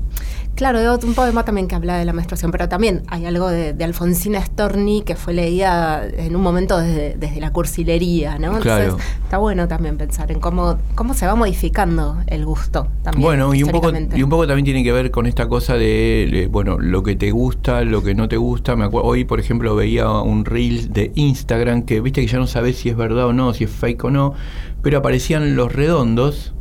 Claro, 0.54 0.78
de 0.80 0.88
otro- 0.88 1.08
un 1.08 1.14
poema 1.14 1.44
también 1.44 1.66
que 1.68 1.74
habla 1.74 1.98
de 1.98 2.04
la 2.04 2.12
menstruación, 2.12 2.50
pero 2.52 2.68
también 2.68 3.02
hay 3.08 3.26
algo 3.26 3.48
de, 3.48 3.72
de 3.72 3.84
Alfonsina 3.84 4.44
Storni 4.44 5.02
que 5.02 5.16
fue 5.16 5.34
leída 5.34 6.06
en 6.06 6.36
un 6.36 6.42
momento 6.42 6.78
desde, 6.78 7.16
desde 7.18 7.40
la 7.40 7.52
cursilería, 7.52 8.38
¿no? 8.38 8.56
Entonces 8.58 8.94
está 9.24 9.38
bueno 9.38 9.66
también 9.66 9.96
pensar 9.96 10.30
en 10.30 10.38
cómo, 10.40 10.78
cómo 10.94 11.14
se 11.14 11.26
va 11.26 11.34
modificando 11.34 12.18
el 12.28 12.44
gusto 12.44 12.86
también. 13.02 13.22
Bueno, 13.22 13.52
y 13.54 13.62
un, 13.64 13.70
poco, 13.70 13.90
y 14.14 14.22
un 14.22 14.30
poco 14.30 14.46
también 14.46 14.64
tiene 14.64 14.84
que 14.84 14.92
ver 14.92 15.10
con 15.10 15.26
esta 15.26 15.48
cosa 15.48 15.74
de, 15.74 16.28
de, 16.30 16.46
bueno, 16.46 16.78
lo 16.78 17.02
que 17.02 17.16
te 17.16 17.30
gusta, 17.32 17.82
lo 17.82 18.02
que 18.04 18.14
no 18.14 18.28
te 18.28 18.36
gusta. 18.36 18.76
Me 18.76 18.84
acuerdo, 18.84 19.08
hoy, 19.08 19.24
por 19.24 19.40
ejemplo, 19.40 19.74
veía 19.74 20.08
un 20.08 20.44
reel 20.44 20.92
de 20.92 21.10
Instagram 21.16 21.82
que 21.82 22.00
viste 22.00 22.20
que 22.20 22.26
ya 22.28 22.38
no 22.38 22.46
sabes 22.46 22.76
si 22.78 22.88
es 22.90 22.96
verdad 22.96 23.26
o 23.26 23.32
no, 23.32 23.52
si 23.54 23.64
es 23.64 23.70
fake 23.70 24.04
o 24.04 24.10
no, 24.10 24.34
pero 24.82 24.98
aparecían 24.98 25.56
los 25.56 25.72
redondos 25.72 26.52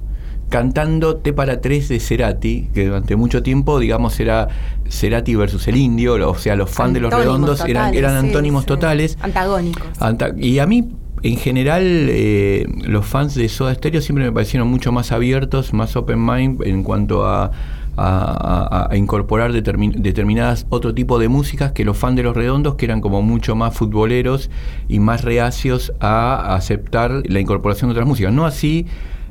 cantando 0.53 1.15
T 1.17 1.33
para 1.33 1.61
tres 1.61 1.89
de 1.89 1.99
Cerati, 1.99 2.69
que 2.75 2.85
durante 2.85 3.15
mucho 3.15 3.41
tiempo, 3.41 3.79
digamos, 3.79 4.19
era 4.19 4.47
Cerati 4.87 5.33
versus 5.35 5.67
el 5.67 5.77
indio, 5.77 6.13
o 6.29 6.35
sea, 6.35 6.55
los 6.55 6.69
fans 6.69 6.93
de 6.93 6.99
los 6.99 7.11
redondos 7.11 7.65
eran, 7.65 7.95
eran 7.95 8.21
sí, 8.21 8.27
antónimos 8.27 8.61
sí. 8.61 8.67
totales. 8.67 9.17
Antagónicos. 9.21 9.83
Anta- 9.99 10.35
Y 10.37 10.59
a 10.59 10.67
mí, 10.67 10.87
en 11.23 11.37
general, 11.37 11.81
eh, 11.83 12.67
los 12.85 13.03
fans 13.03 13.33
de 13.33 13.49
Soda 13.49 13.73
Stereo 13.73 13.99
siempre 14.01 14.25
me 14.25 14.31
parecieron 14.31 14.67
mucho 14.67 14.91
más 14.91 15.11
abiertos, 15.11 15.73
más 15.73 15.95
open 15.95 16.23
mind 16.23 16.61
en 16.67 16.83
cuanto 16.83 17.25
a, 17.25 17.45
a- 17.45 17.49
a- 17.97 18.87
a 18.91 18.95
incorporar 18.95 19.53
determin- 19.53 19.95
determinadas 19.95 20.67
otro 20.69 20.93
tipo 20.93 21.17
de 21.17 21.29
músicas 21.29 21.71
que 21.71 21.83
los 21.83 21.97
fans 21.97 22.15
de 22.17 22.23
los 22.23 22.35
redondos, 22.35 22.75
que 22.75 22.85
eran 22.85 23.01
como 23.01 23.23
mucho 23.23 23.55
más 23.55 23.73
futboleros 23.75 24.51
y 24.87 24.99
más 24.99 25.23
reacios 25.23 25.93
a 25.99 26.53
aceptar 26.55 27.23
la 27.25 27.39
incorporación 27.39 27.89
de 27.89 27.93
otras 27.93 28.07
músicas. 28.07 28.31
No 28.31 28.45
así. 28.45 28.85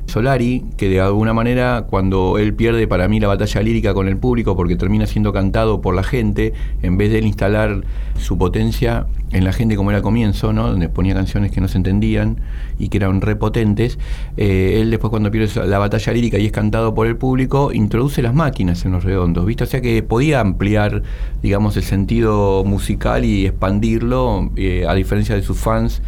Solari, 0.07 0.63
que 0.77 0.89
de 0.89 1.01
alguna 1.01 1.33
manera 1.33 1.85
cuando 1.89 2.37
él 2.37 2.53
pierde 2.53 2.87
para 2.87 3.07
mí 3.07 3.19
la 3.19 3.27
batalla 3.27 3.61
lírica 3.61 3.93
con 3.93 4.07
el 4.07 4.17
público 4.17 4.55
porque 4.55 4.75
termina 4.75 5.07
siendo 5.07 5.33
cantado 5.33 5.81
por 5.81 5.95
la 5.95 6.03
gente, 6.03 6.53
en 6.81 6.97
vez 6.97 7.11
de 7.11 7.19
él 7.19 7.25
instalar 7.25 7.83
su 8.17 8.37
potencia 8.37 9.07
en 9.31 9.43
la 9.43 9.53
gente 9.53 9.75
como 9.75 9.89
era 9.89 9.97
al 9.97 10.03
comienzo, 10.03 10.53
¿no? 10.53 10.69
donde 10.69 10.89
ponía 10.89 11.15
canciones 11.15 11.51
que 11.51 11.61
no 11.61 11.67
se 11.67 11.77
entendían 11.77 12.37
y 12.77 12.89
que 12.89 12.97
eran 12.97 13.21
repotentes, 13.21 13.97
eh, 14.37 14.79
él 14.81 14.91
después 14.91 15.09
cuando 15.09 15.31
pierde 15.31 15.65
la 15.65 15.79
batalla 15.79 16.13
lírica 16.13 16.37
y 16.37 16.45
es 16.45 16.51
cantado 16.51 16.93
por 16.93 17.07
el 17.07 17.17
público, 17.17 17.71
introduce 17.73 18.21
las 18.21 18.33
máquinas 18.33 18.85
en 18.85 18.91
los 18.91 19.03
redondos, 19.03 19.45
¿viste? 19.45 19.63
O 19.63 19.67
sea 19.67 19.81
que 19.81 20.03
podía 20.03 20.39
ampliar, 20.39 21.01
digamos, 21.41 21.75
el 21.77 21.83
sentido 21.83 22.63
musical 22.63 23.25
y 23.25 23.47
expandirlo, 23.47 24.51
eh, 24.55 24.85
a 24.87 24.93
diferencia 24.93 25.35
de 25.35 25.41
sus 25.41 25.57
fans, 25.57 26.01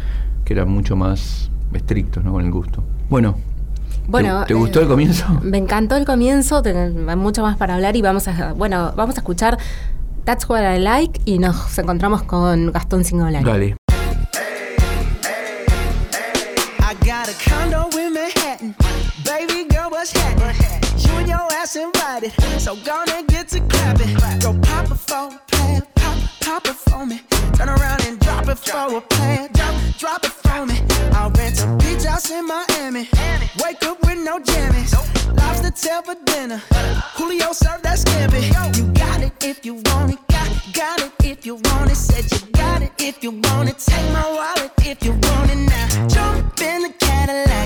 que 0.44 0.54
eran 0.54 0.68
mucho 0.68 0.96
más 0.96 1.50
estrictos 1.74 2.24
¿no? 2.24 2.32
con 2.32 2.44
el 2.44 2.50
gusto. 2.50 2.82
Bueno, 3.10 3.36
Bueno, 4.08 4.40
¿Te, 4.40 4.46
te 4.48 4.54
gustó 4.54 4.80
eh, 4.80 4.82
el 4.82 4.88
comienzo? 4.88 5.24
Me 5.42 5.58
encantó 5.58 5.96
el 5.96 6.04
comienzo, 6.04 6.62
ten- 6.62 7.08
hay 7.08 7.16
mucho 7.16 7.42
más 7.42 7.56
para 7.56 7.74
hablar 7.74 7.96
y 7.96 8.02
vamos 8.02 8.28
a, 8.28 8.52
bueno, 8.52 8.92
vamos 8.96 9.16
a 9.16 9.20
escuchar 9.20 9.58
That's 10.24 10.48
What 10.48 10.62
I 10.74 10.78
Like 10.78 11.20
y 11.24 11.38
nos 11.38 11.76
encontramos 11.78 12.22
con 12.22 12.72
Gastón 12.72 13.04
Singolari. 13.04 13.44
Dale. 13.44 13.76
So 22.58 22.74
So 22.74 22.76
gonna 22.84 23.22
get 23.28 23.48
to 23.48 23.60
clapping. 23.68 24.14
Go 24.40 24.52
pop 24.62 24.86
it 24.90 24.96
for 24.96 25.28
a 25.28 25.40
plan, 25.48 25.82
pop, 25.94 26.16
pop 26.40 26.66
it 26.66 26.74
for 26.74 27.04
me. 27.06 27.20
Turn 27.54 27.68
around 27.68 28.04
and 28.06 28.18
drop 28.20 28.48
it 28.48 28.58
for 28.58 28.96
a 28.96 29.00
plan, 29.00 29.48
drop, 29.52 29.74
drop 29.98 30.24
it 30.24 30.32
for 30.32 30.64
me. 30.66 30.80
I'll 31.12 31.30
rent 31.30 31.62
a 31.62 31.66
beach 31.76 32.04
house 32.04 32.30
in 32.30 32.46
Miami. 32.46 33.08
Wake 33.62 33.82
up 33.84 33.95
no 34.26 34.40
jammies. 34.40 34.92
Lobster 35.38 35.70
tail 35.70 36.02
for 36.02 36.16
dinner. 36.24 36.60
Julio 37.16 37.52
served 37.52 37.84
that 37.84 37.96
scampi. 37.98 38.42
You 38.76 38.84
got 38.92 39.22
it 39.22 39.32
if 39.44 39.64
you 39.64 39.74
want 39.74 40.14
it. 40.14 40.18
Got, 40.28 40.48
got 40.72 41.00
it 41.00 41.12
if 41.22 41.46
you 41.46 41.54
want 41.54 41.92
it. 41.92 41.96
Said 41.96 42.24
you 42.32 42.40
got 42.50 42.82
it 42.82 42.90
if 42.98 43.22
you 43.22 43.30
want 43.30 43.68
it. 43.68 43.78
Take 43.78 44.10
my 44.12 44.26
wallet 44.36 44.72
if 44.84 45.04
you 45.04 45.12
want 45.12 45.50
it 45.52 45.62
now. 45.74 46.08
Jump 46.08 46.60
in 46.60 46.82
the 46.82 46.92
Cadillac. 46.98 47.65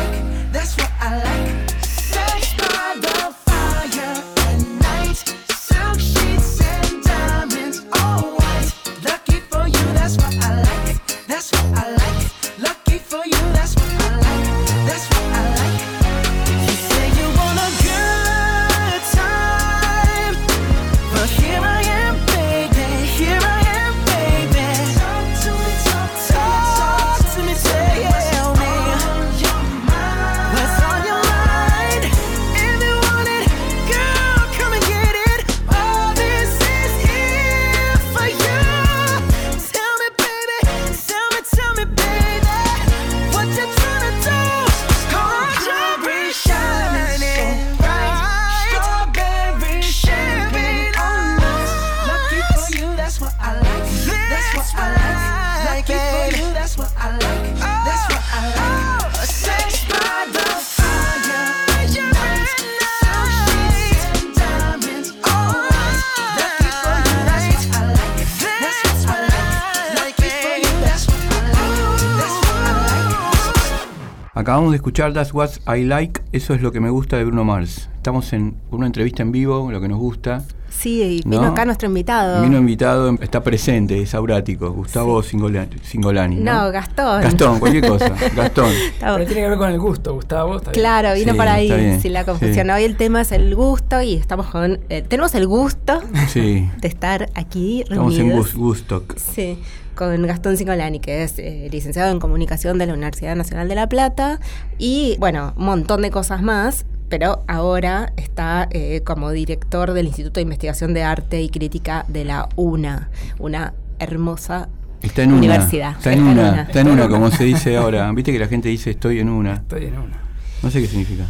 Acabamos 74.51 74.73
de 74.73 74.75
escuchar 74.75 75.13
That's 75.13 75.33
What 75.33 75.51
I 75.65 75.85
Like, 75.85 76.23
eso 76.33 76.53
es 76.53 76.61
lo 76.61 76.73
que 76.73 76.81
me 76.81 76.89
gusta 76.89 77.15
de 77.15 77.23
Bruno 77.23 77.45
Mars. 77.45 77.89
Estamos 77.95 78.33
en 78.33 78.57
una 78.69 78.85
entrevista 78.85 79.23
en 79.23 79.31
vivo, 79.31 79.71
lo 79.71 79.79
que 79.79 79.87
nos 79.87 79.97
gusta. 79.97 80.43
Sí, 80.81 81.01
y 81.01 81.21
vino 81.29 81.41
¿No? 81.43 81.47
acá 81.49 81.63
nuestro 81.65 81.87
invitado. 81.87 82.41
Vino 82.41 82.57
invitado, 82.57 83.15
está 83.21 83.43
presente, 83.43 84.01
es 84.01 84.15
aurático, 84.15 84.71
Gustavo 84.71 85.21
Singolani. 85.21 85.75
Singolani, 85.83 86.37
¿no? 86.37 86.65
No, 86.65 86.71
Gastón. 86.71 87.21
Gastón, 87.21 87.59
cualquier 87.59 87.87
cosa, 87.87 88.09
Gastón. 88.35 88.71
Pero 88.99 89.17
tiene 89.17 89.33
que 89.41 89.49
ver 89.49 89.57
con 89.57 89.69
el 89.69 89.79
gusto, 89.79 90.13
Gustavo. 90.15 90.57
está 90.57 90.71
bien. 90.71 90.81
Claro, 90.81 91.13
vino 91.13 91.31
Sí, 91.33 91.37
por 91.37 91.47
ahí, 91.47 91.99
sin 92.01 92.13
la 92.13 92.23
confusión. 92.25 92.65
sí. 92.67 92.71
Hoy 92.71 92.83
el 92.83 92.95
tema 92.97 93.21
es 93.21 93.31
el 93.31 93.53
gusto 93.55 94.01
y 94.01 94.15
estamos 94.15 94.47
con. 94.47 94.79
eh, 94.89 95.03
tenemos 95.07 95.35
el 95.35 95.45
gusto 95.47 96.01
Sí, 96.29 96.67
de 96.79 96.87
estar 96.87 97.29
aquí 97.35 97.81
estamos 97.81 98.15
reunidos. 98.15 98.31
en 98.31 98.37
Gus- 98.37 98.55
Gustock. 98.55 99.17
Sí, 99.17 99.59
con 99.93 100.25
Gastón 100.25 100.57
Singolani, 100.57 100.99
que 100.99 101.23
es 101.23 101.37
eh, 101.37 101.67
licenciado 101.71 102.11
en 102.11 102.19
comunicación 102.19 102.77
de 102.79 102.87
la 102.87 102.93
Universidad 102.93 103.35
Nacional 103.35 103.67
de 103.67 103.75
La 103.75 103.87
Plata 103.87 104.39
y, 104.79 105.15
bueno, 105.19 105.53
un 105.57 105.65
montón 105.65 106.01
de 106.01 106.09
cosas 106.09 106.41
más, 106.41 106.85
pero 107.11 107.43
ahora 107.47 108.13
está 108.17 108.67
eh, 108.71 109.01
como 109.05 109.29
director 109.29 109.93
del 109.93 110.07
Instituto 110.07 110.39
de 110.39 110.43
Investigación 110.43 110.95
de 110.95 111.03
Arte 111.03 111.41
y 111.41 111.49
Crítica 111.49 112.05
de 112.07 112.25
la 112.25 112.49
UNA, 112.55 113.11
una 113.37 113.73
hermosa 113.99 114.69
Está 115.03 115.23
en 115.23 115.29
una. 115.29 115.37
universidad. 115.39 115.91
Está 115.97 116.13
en 116.13 116.23
una, 116.23 116.61
está 116.63 116.79
en 116.81 116.87
una, 116.87 117.07
como 117.09 117.29
se 117.29 117.43
dice 117.43 117.75
ahora. 117.75 118.11
Viste 118.13 118.31
que 118.31 118.39
la 118.39 118.47
gente 118.47 118.69
dice 118.69 118.91
estoy 118.91 119.19
en 119.19 119.29
una. 119.29 119.55
Estoy 119.55 119.85
en 119.85 119.97
una. 119.97 120.17
No 120.63 120.71
sé 120.71 120.81
qué 120.81 120.87
significa. 120.87 121.25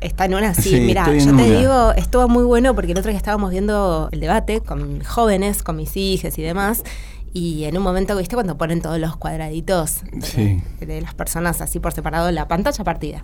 Está 0.00 0.26
en 0.26 0.34
una, 0.34 0.52
sí, 0.54 0.62
Sí, 0.70 0.80
mira, 0.80 1.06
yo 1.06 1.24
te 1.24 1.30
una. 1.32 1.42
digo, 1.44 1.92
estuvo 1.92 2.28
muy 2.28 2.44
bueno 2.44 2.74
porque 2.74 2.92
el 2.92 2.98
otro 2.98 3.10
día 3.10 3.16
estábamos 3.16 3.50
viendo 3.50 4.08
el 4.12 4.20
debate 4.20 4.60
con 4.60 5.02
jóvenes, 5.02 5.62
con 5.62 5.76
mis 5.76 5.96
hijas 5.96 6.38
y 6.38 6.42
demás, 6.42 6.84
y 7.36 7.64
en 7.64 7.76
un 7.76 7.82
momento, 7.82 8.16
viste, 8.16 8.34
cuando 8.34 8.56
ponen 8.56 8.80
todos 8.80 8.98
los 8.98 9.16
cuadraditos 9.16 10.00
de, 10.10 10.22
Sí. 10.26 10.62
de 10.80 11.00
las 11.02 11.12
personas 11.14 11.60
así 11.60 11.80
por 11.80 11.92
separado, 11.92 12.30
la 12.30 12.48
pantalla 12.48 12.82
partida. 12.84 13.22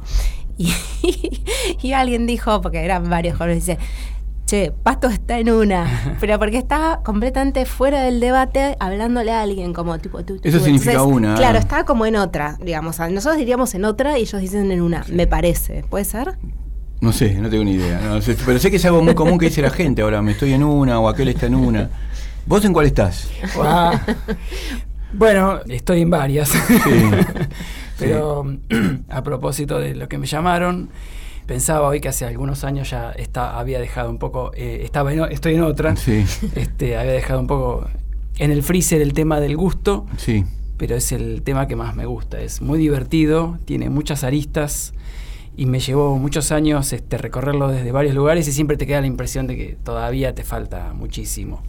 Y, 0.59 0.71
y 1.83 1.92
alguien 1.92 2.26
dijo, 2.26 2.61
porque 2.61 2.85
eran 2.85 3.09
varios 3.09 3.38
jóvenes, 3.38 3.64
dice, 3.64 3.78
che, 4.45 4.71
Pato 4.71 5.09
está 5.09 5.38
en 5.38 5.50
una, 5.50 6.16
pero 6.21 6.38
porque 6.38 6.59
está 6.59 7.00
completamente 7.04 7.64
fuera 7.64 8.02
del 8.02 8.21
debate 8.21 8.76
hablándole 8.81 9.33
a 9.33 9.40
alguien 9.40 9.73
como 9.73 9.99
tipo 9.99 10.23
tú. 10.25 10.37
tú, 10.38 10.47
Eso 10.49 10.59
tú. 10.59 10.64
significa 10.64 11.02
una, 11.04 11.35
Claro, 11.37 11.57
ah. 11.57 11.61
está 11.61 11.85
como 11.85 12.04
en 12.04 12.16
otra, 12.16 12.59
digamos. 12.62 12.99
Nosotros 12.99 13.38
diríamos 13.38 13.75
en 13.75 13.85
otra 13.87 14.19
y 14.19 14.23
ellos 14.23 14.40
dicen 14.42 14.71
en 14.71 14.83
una, 14.83 15.04
me 15.09 15.26
parece. 15.26 15.85
¿Puede 15.88 16.04
ser? 16.04 16.37
No 17.00 17.12
sé, 17.12 17.35
no 17.35 17.49
tengo 17.50 17.64
ni 17.64 17.73
idea. 17.73 17.99
No 18.00 18.21
sé, 18.21 18.37
pero 18.47 18.59
sé 18.61 18.71
que 18.71 18.76
es 18.76 18.85
algo 18.85 19.02
muy 19.02 19.14
común 19.14 19.38
que 19.38 19.47
dice 19.47 19.61
la 19.62 19.71
gente 19.71 20.02
ahora, 20.02 20.23
me 20.23 20.33
estoy 20.33 20.52
en 20.52 20.62
una 20.62 21.00
o 21.00 21.09
aquel 21.09 21.28
está 21.28 21.47
en 21.47 21.54
una. 21.57 21.90
¿Vos 22.46 22.64
en 22.64 22.72
cuál 22.72 22.87
estás? 22.87 23.28
Ah, 23.56 24.00
bueno, 25.12 25.61
estoy 25.68 26.02
en 26.02 26.11
varias. 26.11 26.52
Pero 27.99 28.44
a 29.08 29.22
propósito 29.22 29.78
de 29.78 29.94
lo 29.94 30.08
que 30.08 30.18
me 30.18 30.26
llamaron, 30.26 30.90
pensaba 31.46 31.87
hoy 31.88 32.00
que 32.00 32.08
hace 32.08 32.25
algunos 32.25 32.64
años 32.64 32.90
ya 32.90 33.12
está, 33.12 33.58
había 33.58 33.78
dejado 33.78 34.11
un 34.11 34.18
poco, 34.18 34.52
eh, 34.56 34.80
estaba 34.84 35.12
en 35.12 35.20
estoy 35.30 35.54
en 35.54 35.62
otra, 35.62 35.94
Sí, 35.96 36.25
este, 36.56 36.96
había 36.96 37.12
dejado 37.12 37.40
un 37.40 37.46
poco 37.46 37.87
en 38.38 38.50
el 38.50 38.62
freezer 38.62 39.00
el 39.02 39.12
tema 39.12 39.38
del 39.40 39.56
gusto, 39.56 40.06
sí. 40.16 40.44
pero 40.78 40.96
es 40.96 41.12
el 41.12 41.42
tema 41.42 41.68
que 41.68 41.76
más 41.76 41.94
me 41.94 42.06
gusta. 42.06 42.40
Es 42.40 42.61
muy 42.61 42.78
divertido, 42.78 43.58
tiene 43.64 43.88
muchas 43.88 44.25
aristas 44.25 44.94
y 45.56 45.66
me 45.66 45.78
llevó 45.78 46.16
muchos 46.18 46.50
años 46.50 46.92
este, 46.92 47.18
recorrerlo 47.18 47.68
desde 47.68 47.92
varios 47.92 48.14
lugares 48.14 48.49
y 48.49 48.52
siempre 48.52 48.76
te 48.76 48.87
queda 48.87 49.00
la 49.02 49.06
impresión 49.06 49.46
de 49.46 49.56
que 49.56 49.76
todavía 49.84 50.34
te 50.34 50.42
falta 50.42 50.92
muchísimo. 50.94 51.62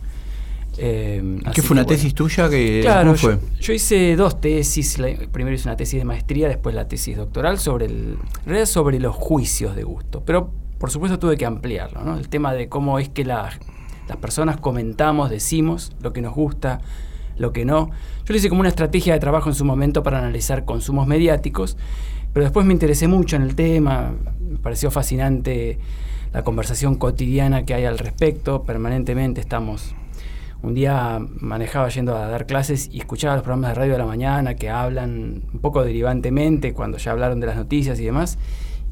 Eh, 0.77 1.39
¿Qué 1.53 1.61
fue 1.61 1.75
una 1.75 1.81
que, 1.83 1.85
bueno. 1.85 1.85
tesis 1.87 2.13
tuya? 2.13 2.49
Que, 2.49 2.81
Claro, 2.81 3.09
¿Cómo 3.11 3.17
fue? 3.17 3.35
Yo, 3.35 3.57
yo 3.59 3.73
hice 3.73 4.15
dos 4.15 4.41
tesis. 4.41 4.97
la- 4.99 5.13
primero 5.31 5.55
hice 5.55 5.67
una 5.67 5.77
tesis 5.77 5.99
de 5.99 6.05
maestría, 6.05 6.47
después 6.47 6.73
la 6.75 6.87
tesis 6.87 7.15
doctoral 7.17 7.59
sobre 7.59 7.85
el, 7.85 8.17
en 8.41 8.45
realidad 8.45 8.65
sobre 8.65 8.99
los 8.99 9.15
juicios 9.15 9.75
de 9.75 9.83
gusto. 9.83 10.23
Pero 10.25 10.51
por 10.79 10.89
supuesto 10.91 11.19
tuve 11.19 11.37
que 11.37 11.45
ampliarlo, 11.45 12.03
¿no? 12.03 12.17
El 12.17 12.27
tema 12.29 12.53
de 12.53 12.69
cómo 12.69 12.99
es 12.99 13.09
que 13.09 13.23
la- 13.23 13.51
las 14.07 14.17
personas 14.17 14.57
comentamos, 14.57 15.29
decimos 15.29 15.93
lo 16.01 16.11
que 16.11 16.21
nos 16.21 16.33
gusta, 16.33 16.81
lo 17.37 17.53
que 17.53 17.65
no. 17.65 17.89
Yo 18.25 18.33
lo 18.33 18.35
hice 18.35 18.49
como 18.49 18.59
una 18.61 18.69
estrategia 18.69 19.13
de 19.13 19.19
trabajo 19.19 19.49
en 19.49 19.55
su 19.55 19.63
momento 19.65 20.03
para 20.03 20.19
analizar 20.19 20.65
consumos 20.65 21.07
mediáticos, 21.07 21.77
pero 22.33 22.43
después 22.45 22.65
me 22.65 22.73
interesé 22.73 23.07
mucho 23.07 23.35
en 23.35 23.43
el 23.43 23.55
tema, 23.55 24.11
me 24.41 24.57
pareció 24.57 24.91
fascinante 24.91 25.77
la 26.33 26.43
conversación 26.43 26.95
cotidiana 26.95 27.63
que 27.63 27.75
hay 27.75 27.85
al 27.85 27.97
respecto, 27.99 28.63
permanentemente 28.63 29.39
estamos 29.39 29.95
un 30.63 30.73
día 30.73 31.19
manejaba 31.39 31.89
yendo 31.89 32.15
a 32.17 32.27
dar 32.27 32.45
clases 32.45 32.89
y 32.91 32.99
escuchaba 32.99 33.35
los 33.35 33.43
programas 33.43 33.71
de 33.71 33.75
radio 33.75 33.91
de 33.91 33.97
la 33.97 34.05
mañana 34.05 34.55
que 34.55 34.69
hablan 34.69 35.43
un 35.53 35.59
poco 35.59 35.83
derivantemente 35.83 36.73
cuando 36.73 36.97
ya 36.97 37.11
hablaron 37.11 37.41
de 37.41 37.47
las 37.47 37.57
noticias 37.57 37.99
y 37.99 38.05
demás. 38.05 38.39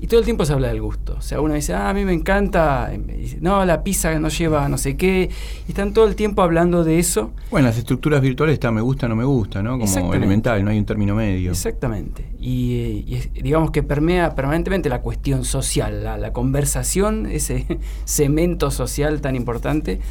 Y 0.02 0.08
todo 0.08 0.20
el 0.20 0.26
tiempo 0.26 0.46
se 0.46 0.52
habla 0.52 0.68
del 0.70 0.82
gusto. 0.82 1.16
O 1.20 1.22
sea, 1.22 1.40
uno 1.42 1.54
dice, 1.54 1.76
ah, 1.76 1.90
a 1.90 1.94
mí 1.94 2.04
me 2.04 2.12
encanta. 2.12 2.90
dice, 2.90 3.38
no, 3.40 3.64
la 3.66 3.84
pizza 3.84 4.18
no 4.20 4.30
lleva 4.30 4.68
no 4.68 4.80
sé 4.80 4.98
qué. 4.98 5.30
Y 5.68 5.72
están 5.72 5.94
todo 5.94 6.08
el 6.08 6.16
tiempo 6.16 6.42
hablando 6.42 6.84
de 6.84 6.98
eso. 6.98 7.32
Bueno, 7.52 7.68
las 7.68 7.78
estructuras 7.78 8.20
virtuales 8.20 8.54
está 8.54 8.72
me 8.72 8.82
gusta, 8.82 9.08
no 9.08 9.16
me 9.16 9.24
gusta, 9.24 9.62
¿no? 9.62 9.78
Como 9.78 10.14
elemental, 10.16 10.66
no 10.66 10.72
hay 10.72 10.80
un 10.80 10.86
término 10.86 11.14
medio. 11.14 11.52
Exactamente. 11.52 12.26
Y, 12.40 13.16
digamos 13.44 13.70
que 13.70 13.84
permea 13.84 14.34
permanentemente 14.34 14.90
la 14.90 15.02
cuestión 15.02 15.46
social, 15.46 16.04
la, 16.04 16.18
la 16.18 16.34
conversación, 16.34 17.28
ese 17.28 17.66
cemento 18.06 18.72
social 18.72 19.22
tan 19.22 19.36
importante, 19.36 20.02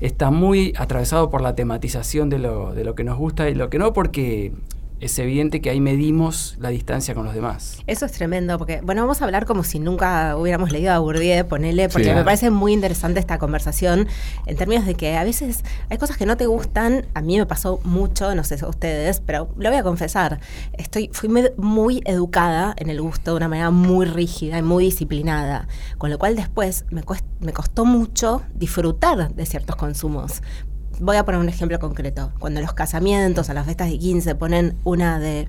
está 0.00 0.30
muy 0.30 0.72
atravesado 0.76 1.30
por 1.30 1.42
la 1.42 1.54
tematización 1.54 2.30
de 2.30 2.38
lo, 2.38 2.74
de 2.74 2.84
lo 2.84 2.94
que 2.94 3.04
nos 3.04 3.18
gusta 3.18 3.48
y 3.48 3.54
lo 3.54 3.70
que 3.70 3.78
no, 3.78 3.92
porque 3.92 4.52
es 5.00 5.18
evidente 5.18 5.60
que 5.62 5.70
ahí 5.70 5.80
medimos 5.80 6.56
la 6.60 6.68
distancia 6.68 7.14
con 7.14 7.24
los 7.24 7.34
demás. 7.34 7.78
Eso 7.86 8.04
es 8.06 8.12
tremendo, 8.12 8.58
porque, 8.58 8.80
bueno, 8.82 9.02
vamos 9.02 9.22
a 9.22 9.24
hablar 9.24 9.46
como 9.46 9.64
si 9.64 9.78
nunca 9.78 10.36
hubiéramos 10.36 10.70
leído 10.72 10.92
a 10.92 10.98
Bourdieu, 10.98 11.46
ponele, 11.48 11.88
porque 11.88 12.08
Sí. 12.10 12.14
me 12.14 12.22
parece 12.22 12.50
muy 12.50 12.72
interesante 12.74 13.18
esta 13.18 13.38
conversación 13.38 14.06
en 14.46 14.56
términos 14.56 14.84
de 14.86 14.94
que 14.94 15.16
a 15.16 15.24
veces 15.24 15.64
hay 15.88 15.96
cosas 15.98 16.16
que 16.18 16.26
no 16.26 16.36
te 16.36 16.46
gustan, 16.46 17.06
a 17.14 17.22
mí 17.22 17.38
me 17.38 17.46
pasó 17.46 17.80
mucho, 17.84 18.34
no 18.34 18.44
sé 18.44 18.58
si 18.58 18.64
a 18.64 18.68
ustedes, 18.68 19.20
pero 19.20 19.48
lo 19.56 19.70
voy 19.70 19.78
a 19.78 19.82
confesar, 19.82 20.38
estoy, 20.74 21.08
fui 21.12 21.28
muy 21.56 22.02
educada 22.04 22.74
en 22.76 22.90
el 22.90 23.00
gusto 23.00 23.30
de 23.30 23.36
una 23.38 23.48
manera 23.48 23.70
muy 23.70 24.04
rígida 24.06 24.58
y 24.58 24.62
muy 24.62 24.84
disciplinada, 24.84 25.66
con 25.98 26.10
lo 26.10 26.18
cual 26.18 26.36
después 26.36 26.84
me, 26.90 27.02
cuest- 27.02 27.24
me 27.40 27.52
costó 27.54 27.84
mucho 27.86 28.42
disfrutar 28.54 29.34
de 29.34 29.46
ciertos 29.46 29.76
consumos. 29.76 30.42
Voy 31.00 31.16
a 31.16 31.24
poner 31.24 31.40
un 31.40 31.48
ejemplo 31.48 31.78
concreto. 31.78 32.30
Cuando 32.38 32.60
los 32.60 32.72
casamientos, 32.74 33.48
a 33.50 33.54
las 33.54 33.64
fiestas 33.64 33.88
de 33.90 33.98
15, 33.98 34.34
ponen 34.34 34.74
una 34.84 35.18
de 35.18 35.48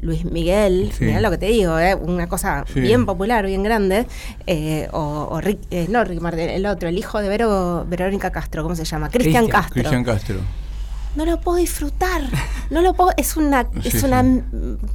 Luis 0.00 0.24
Miguel, 0.24 0.92
Sí. 0.98 1.04
mirá 1.04 1.20
lo 1.20 1.30
que 1.30 1.38
te 1.38 1.46
digo, 1.46 1.78
¿eh? 1.78 1.94
una 1.94 2.26
cosa 2.28 2.64
Sí. 2.72 2.80
bien 2.80 3.06
popular, 3.06 3.46
bien 3.46 3.62
grande, 3.62 4.06
eh, 4.48 4.88
o, 4.92 5.28
o 5.30 5.40
Rick- 5.40 5.66
eh, 5.70 5.86
no 5.88 6.02
Rick 6.02 6.20
Martin, 6.20 6.48
el 6.50 6.66
otro, 6.66 6.88
el 6.88 6.98
hijo 6.98 7.20
de 7.22 7.28
Vero, 7.28 7.86
Verónica 7.88 8.30
Castro, 8.32 8.64
¿cómo 8.64 8.74
se 8.74 8.84
llama? 8.84 9.08
Cristian 9.10 9.46
Castro. 9.46 9.74
Cristian 9.74 10.02
Castro. 10.02 10.36
No 11.14 11.24
lo 11.26 11.38
puedo 11.40 11.58
disfrutar, 11.58 12.22
no 12.70 12.80
lo 12.80 12.94
puedo, 12.94 13.10
es 13.16 13.36
una, 13.36 13.68
Sí, 13.82 13.88
es 13.96 14.02
una 14.02 14.24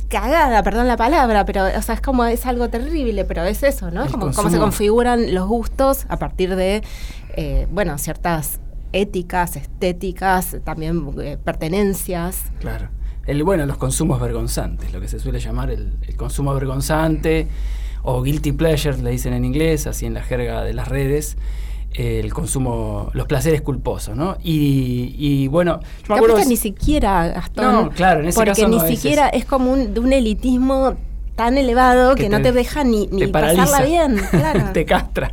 cagada, 0.10 0.62
perdón 0.64 0.88
la 0.88 0.98
palabra, 0.98 1.46
pero 1.46 1.66
o 1.68 1.82
sea, 1.82 1.96
es 1.96 2.02
como, 2.02 2.26
es 2.26 2.46
algo 2.46 2.68
terrible, 2.70 3.24
pero 3.24 3.44
es 3.46 3.64
eso, 3.64 3.92
¿no? 3.92 4.04
El 4.04 4.12
Como, 4.12 4.32
cómo 4.34 4.50
se 4.50 4.58
configuran 4.58 5.34
los 5.34 5.48
gustos 5.48 6.06
a 6.10 6.18
partir 6.18 6.56
de, 6.56 6.84
eh, 7.36 7.68
bueno, 7.72 7.98
ciertas 7.98 8.60
éticas, 8.94 9.56
estéticas, 9.56 10.58
también 10.64 11.04
eh, 11.22 11.38
pertenencias. 11.44 12.44
Claro. 12.60 12.90
El, 13.26 13.44
bueno, 13.44 13.66
los 13.66 13.78
consumos 13.78 14.20
vergonzantes, 14.22 14.94
lo 14.94 15.02
que 15.02 15.08
se 15.08 15.20
suele 15.20 15.40
llamar 15.40 15.70
el, 15.70 15.98
el 16.08 16.16
consumo 16.16 16.54
vergonzante 16.54 17.48
o 18.04 18.22
guilty 18.22 18.54
pleasure, 18.54 18.98
le 18.98 19.12
dicen 19.12 19.34
en 19.34 19.44
inglés, 19.44 19.86
así 19.88 20.06
en 20.06 20.14
la 20.14 20.24
jerga 20.24 20.64
de 20.64 20.74
las 20.74 20.88
redes, 20.88 21.38
eh, 21.94 22.22
el 22.24 22.34
consumo, 22.34 23.10
los 23.14 23.28
placeres 23.28 23.62
culposos, 23.62 24.16
¿no? 24.16 24.38
Y, 24.44 25.14
y 25.18 25.48
bueno, 25.50 25.80
yo 25.82 25.88
me 26.00 26.04
Capaz 26.04 26.16
acuerdo... 26.16 26.36
que 26.38 26.46
ni 26.46 26.56
siquiera, 26.58 27.28
Gastón. 27.28 27.66
No, 27.74 27.90
claro, 27.90 28.22
en 28.22 28.28
ese 28.28 28.36
porque 28.38 28.52
caso 28.52 28.70
ni 28.70 28.78
no 28.78 28.88
siquiera 28.88 29.28
es, 29.28 29.44
como 29.46 29.74
un, 29.74 29.94
de 29.94 30.00
un 30.00 30.14
elitismo 30.14 30.96
tan 31.36 31.58
elevado 31.58 32.16
que, 32.16 32.24
Que 32.24 32.30
no 32.30 32.42
te- 32.42 32.52
deja 32.54 32.84
ni, 32.84 33.08
ni 33.08 33.20
te 33.22 33.28
pasarla 33.28 33.82
bien. 33.82 34.16
Claro. 34.32 34.72
te 34.74 34.86
castra. 34.86 35.32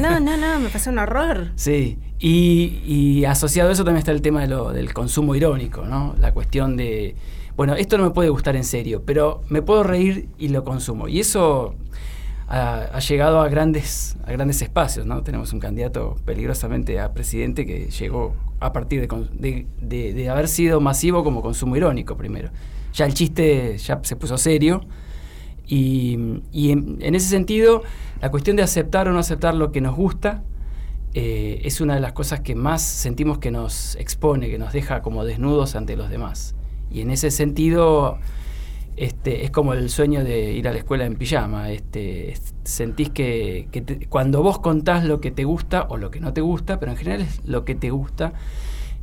No, 0.00 0.18
no, 0.20 0.36
no, 0.36 0.58
me 0.58 0.68
parece 0.68 0.90
un 0.90 0.98
horror. 0.98 1.52
Sí, 1.54 1.98
y, 2.28 3.24
asociado 3.24 3.70
a 3.70 3.72
eso 3.72 3.84
también 3.84 3.98
está 3.98 4.12
el 4.12 4.22
tema 4.22 4.42
de 4.42 4.48
lo- 4.48 4.70
del 4.72 4.92
consumo 4.94 5.34
irónico, 5.34 5.84
¿no? 5.84 6.14
La 6.20 6.32
cuestión 6.32 6.76
de, 6.76 7.16
bueno, 7.56 7.74
esto 7.74 7.98
no 7.98 8.04
me 8.04 8.10
puede 8.10 8.28
gustar 8.28 8.54
en 8.56 8.64
serio, 8.64 9.02
pero 9.04 9.42
me 9.48 9.60
puedo 9.62 9.82
reír 9.82 10.28
y 10.38 10.48
lo 10.48 10.62
consumo. 10.64 11.08
Y 11.08 11.18
eso 11.20 11.74
ha, 12.48 12.98
llegado 13.00 13.40
a 13.40 13.48
grandes, 13.48 14.16
a 14.24 14.30
grandes 14.32 14.62
espacios, 14.62 15.04
¿no? 15.06 15.22
Tenemos 15.22 15.52
un 15.52 15.58
candidato 15.58 16.16
peligrosamente 16.24 17.00
a 17.00 17.12
presidente 17.12 17.66
que 17.66 17.86
llegó 17.90 18.34
a 18.60 18.72
partir 18.72 19.00
de, 19.00 19.66
de- 19.80 20.12
de- 20.14 20.28
haber 20.30 20.46
sido 20.46 20.80
masivo 20.80 21.24
como 21.24 21.42
consumo 21.42 21.76
irónico 21.76 22.16
primero. 22.16 22.50
Ya 22.94 23.06
el 23.06 23.14
chiste 23.14 23.76
ya 23.78 23.98
se 24.02 24.14
puso 24.16 24.36
serio. 24.38 24.82
Y, 25.66 26.42
y 26.52 26.70
en 26.72 27.14
ese 27.14 27.28
sentido, 27.28 27.82
la 28.20 28.30
cuestión 28.30 28.56
de 28.56 28.62
aceptar 28.62 29.08
o 29.08 29.12
no 29.12 29.18
aceptar 29.18 29.54
lo 29.54 29.72
que 29.72 29.80
nos 29.80 29.96
gusta 29.96 30.42
eh, 31.14 31.60
es 31.64 31.80
una 31.80 31.94
de 31.94 32.00
las 32.00 32.12
cosas 32.12 32.40
que 32.40 32.54
más 32.54 32.82
sentimos 32.82 33.38
que 33.38 33.50
nos 33.50 33.96
expone, 33.96 34.48
que 34.50 34.58
nos 34.58 34.72
deja 34.72 35.02
como 35.02 35.24
desnudos 35.24 35.74
ante 35.76 35.96
los 35.96 36.08
demás. 36.10 36.54
Y 36.90 37.00
en 37.00 37.10
ese 37.10 37.30
sentido, 37.30 38.18
este, 38.96 39.44
es 39.44 39.50
como 39.50 39.72
el 39.74 39.88
sueño 39.90 40.24
de 40.24 40.52
ir 40.52 40.68
a 40.68 40.72
la 40.72 40.78
escuela 40.78 41.04
en 41.06 41.16
pijama. 41.16 41.70
Este, 41.70 42.32
es- 42.32 42.54
sentís 42.64 43.10
que, 43.10 43.68
cuando 44.08 44.42
vos 44.42 44.58
contás 44.58 45.04
lo 45.04 45.20
que 45.20 45.30
te 45.30 45.44
gusta 45.44 45.86
o 45.88 45.96
lo 45.96 46.10
que 46.10 46.20
no 46.20 46.32
te 46.32 46.40
gusta, 46.40 46.78
pero 46.78 46.92
en 46.92 46.98
general 46.98 47.22
es 47.22 47.44
lo 47.46 47.64
que 47.64 47.74
te 47.74 47.90
gusta, 47.90 48.32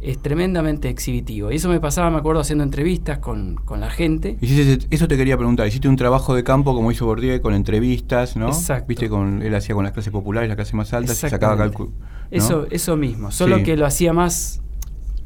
es 0.02 0.22
tremendamente 0.22 0.88
exhibitivo. 0.90 1.52
Y 1.52 1.56
eso 1.56 1.68
me 1.70 1.80
pasaba, 1.80 2.10
me 2.10 2.18
acuerdo, 2.18 2.40
haciendo 2.42 2.64
entrevistas 2.64 3.18
con, 3.20 3.56
con 3.66 3.80
la 3.82 3.90
gente. 3.90 4.38
Hiciste- 4.42 4.88
eso 4.90 5.08
te 5.08 5.18
quería 5.18 5.36
preguntar, 5.38 5.68
hiciste 5.68 5.90
un 5.90 5.96
trabajo 5.98 6.34
de 6.36 6.44
campo 6.44 6.74
como 6.74 6.92
hizo 6.92 7.06
Bourdieu 7.06 7.42
con 7.42 7.54
entrevistas, 7.54 8.36
¿no? 8.38 8.48
Exacto. 8.48 8.86
Viste 8.88 9.10
con 9.10 9.42
él 9.42 9.54
hacía 9.56 9.76
con 9.76 9.84
las 9.84 9.92
clases 9.94 10.12
populares, 10.14 10.48
las 10.48 10.56
clases 10.56 10.74
más 10.74 10.94
altas 10.94 11.18
y 11.24 11.30
sacaba 11.30 11.58
cálculo. 11.58 11.90
¿no? 11.92 11.96
Eso, 12.32 12.68
eso 12.72 12.96
mismo, 12.96 13.32
solo 13.32 13.58
Sí. 13.58 13.64
que 13.64 13.76
lo 13.76 13.86
hacía 13.86 14.14
más, 14.14 14.62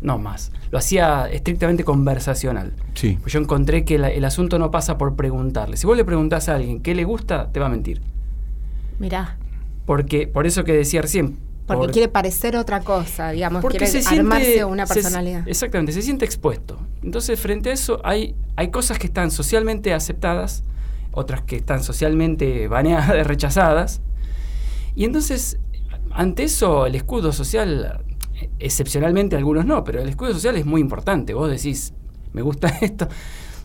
no 0.02 0.18
más, 0.18 0.52
lo 0.72 0.78
hacía 0.80 1.30
estrictamente 1.30 1.84
conversacional. 1.84 2.74
Sí. 2.96 3.18
Pues 3.22 3.32
yo 3.34 3.40
encontré 3.40 3.86
que 3.86 3.98
la- 4.00 4.10
el 4.10 4.26
asunto 4.26 4.58
no 4.58 4.72
pasa 4.72 4.98
por 4.98 5.16
preguntarle. 5.16 5.78
Si 5.78 5.86
vos 5.86 5.96
le 5.98 6.04
preguntás 6.06 6.50
a 6.50 6.56
alguien 6.56 6.82
qué 6.82 6.96
le 6.96 7.04
gusta, 7.04 7.52
te 7.52 7.60
va 7.60 7.68
a 7.68 7.70
mentir. 7.70 8.02
Mirá, 9.00 9.38
Porque, 9.86 10.28
por 10.28 10.48
eso 10.48 10.64
que 10.64 10.72
decía 10.72 11.02
recién. 11.02 11.38
Porque 11.65 11.86
por- 11.86 11.91
quiere 11.91 12.08
parecer 12.10 12.56
otra 12.58 12.82
cosa, 12.82 13.32
digamos, 13.32 13.62
porque 13.62 13.78
quiere 13.80 13.91
se 13.91 14.02
siente- 14.02 14.19
armarse 14.19 14.65
una 14.65 14.86
se- 14.86 14.93
personalidad. 14.95 15.47
exactamente, 15.47 15.91
se 15.93 16.02
siente 16.02 16.26
expuesto. 16.26 16.80
Entonces, 17.02 17.39
frente 17.39 17.69
a 17.69 17.73
eso, 17.73 18.02
hay, 18.04 18.36
hay 18.56 18.69
cosas 18.71 18.99
que 18.99 19.08
están 19.08 19.32
socialmente 19.32 19.93
aceptadas, 19.93 20.63
otras 21.12 21.41
que 21.43 21.56
están 21.58 21.84
socialmente 21.84 22.67
baneadas, 22.69 23.26
rechazadas. 23.28 24.02
Y 24.95 25.06
entonces, 25.06 25.58
ante 26.12 26.43
eso, 26.43 26.86
el 26.86 26.95
escudo 26.95 27.32
social, 27.32 28.04
excepcionalmente 28.60 29.36
algunos 29.36 29.65
no, 29.65 29.84
pero 29.84 30.02
el 30.02 30.10
escudo 30.10 30.34
social 30.34 30.56
es 30.58 30.65
muy 30.65 30.82
importante. 30.82 31.34
Vos 31.34 31.49
decís, 31.49 31.93
me 32.34 32.41
gusta 32.41 32.67
esto. 32.82 33.08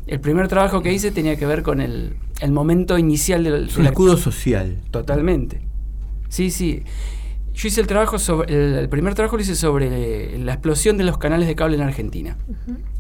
El 0.07 0.21
primer 0.21 0.49
trabajo 0.49 0.81
que 0.83 0.93
hice 0.93 1.11
tenía 1.11 1.37
que 1.37 1.45
ver 1.47 1.63
con 1.63 1.81
el, 1.81 2.17
el 2.41 2.53
momento 2.53 2.97
inicial 2.97 3.45
del 3.45 3.67
Es 3.69 3.77
un 3.77 3.87
escudo 3.87 4.17
social. 4.17 4.79
Totalmente. 4.91 5.61
Sí, 6.29 6.51
sí. 6.51 6.83
Yo 7.59 7.67
hice 7.67 7.81
el 7.81 7.89
trabajo 7.89 8.21
sobre. 8.21 8.55
El, 8.55 8.75
el 8.77 8.89
primer 8.89 9.15
trabajo 9.15 9.37
lo 9.37 9.43
hice 9.43 9.57
sobre 9.57 10.39
la 10.39 10.53
explosión 10.53 10.97
de 10.97 11.03
los 11.03 11.19
canales 11.19 11.49
de 11.49 11.57
cable 11.57 11.75
en 11.77 11.83
Argentina. 11.83 12.37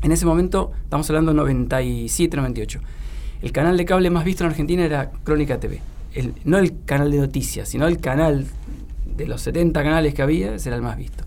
En 0.03 0.11
ese 0.11 0.27
momento, 0.27 0.73
estamos 0.83 1.09
hablando 1.11 1.33
97, 1.33 2.37
98. 2.37 2.81
El 3.40 3.53
canal 3.53 3.77
de 3.77 3.85
cable 3.85 4.11
más 4.11 4.25
visto 4.25 4.42
en 4.42 4.51
Argentina 4.51 4.85
era 4.85 5.12
Crónica 5.23 5.61
TV. 5.61 5.81
El- 6.12 6.35
no 6.44 6.59
el 6.59 6.73
canal 6.85 7.12
de 7.12 7.18
noticias, 7.18 7.68
sino 7.68 7.87
el 7.87 7.99
canal 7.99 8.47
de 9.16 9.27
los 9.29 9.42
70 9.42 9.81
canales 9.83 10.12
que 10.12 10.23
había, 10.23 10.55
ese 10.57 10.71
era 10.71 10.77
el 10.77 10.83
más 10.83 10.97
visto. 10.97 11.23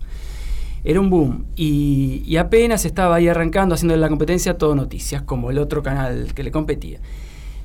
Era 0.84 1.00
un 1.00 1.08
boom. 1.08 1.46
Y, 1.56 2.22
y 2.26 2.36
apenas 2.36 2.84
estaba 2.84 3.14
ahí 3.14 3.28
arrancando, 3.28 3.74
haciendo 3.74 3.96
la 3.96 4.10
competencia 4.10 4.58
todo 4.58 4.74
noticias, 4.74 5.22
como 5.22 5.50
el 5.50 5.56
otro 5.58 5.82
canal 5.82 6.34
que 6.34 6.42
le 6.42 6.50
competía. 6.50 6.98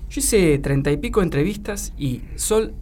Yo 0.10 0.20
hice 0.22 0.60
treinta 0.60 0.92
y 0.94 0.98
pico 0.98 1.22
entrevistas 1.22 1.92
y 1.98 2.22
sol 2.36 2.74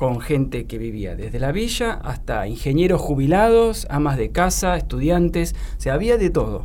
con 0.00 0.18
gente 0.22 0.64
que 0.64 0.78
vivía 0.78 1.14
desde 1.14 1.38
la 1.38 1.52
villa 1.52 1.92
hasta 1.92 2.46
ingenieros 2.46 3.02
jubilados, 3.02 3.86
amas 3.90 4.16
de 4.16 4.30
casa, 4.30 4.78
estudiantes, 4.78 5.54
o 5.76 5.80
sea, 5.82 5.92
había 5.92 6.16
de 6.16 6.30
todo. 6.30 6.64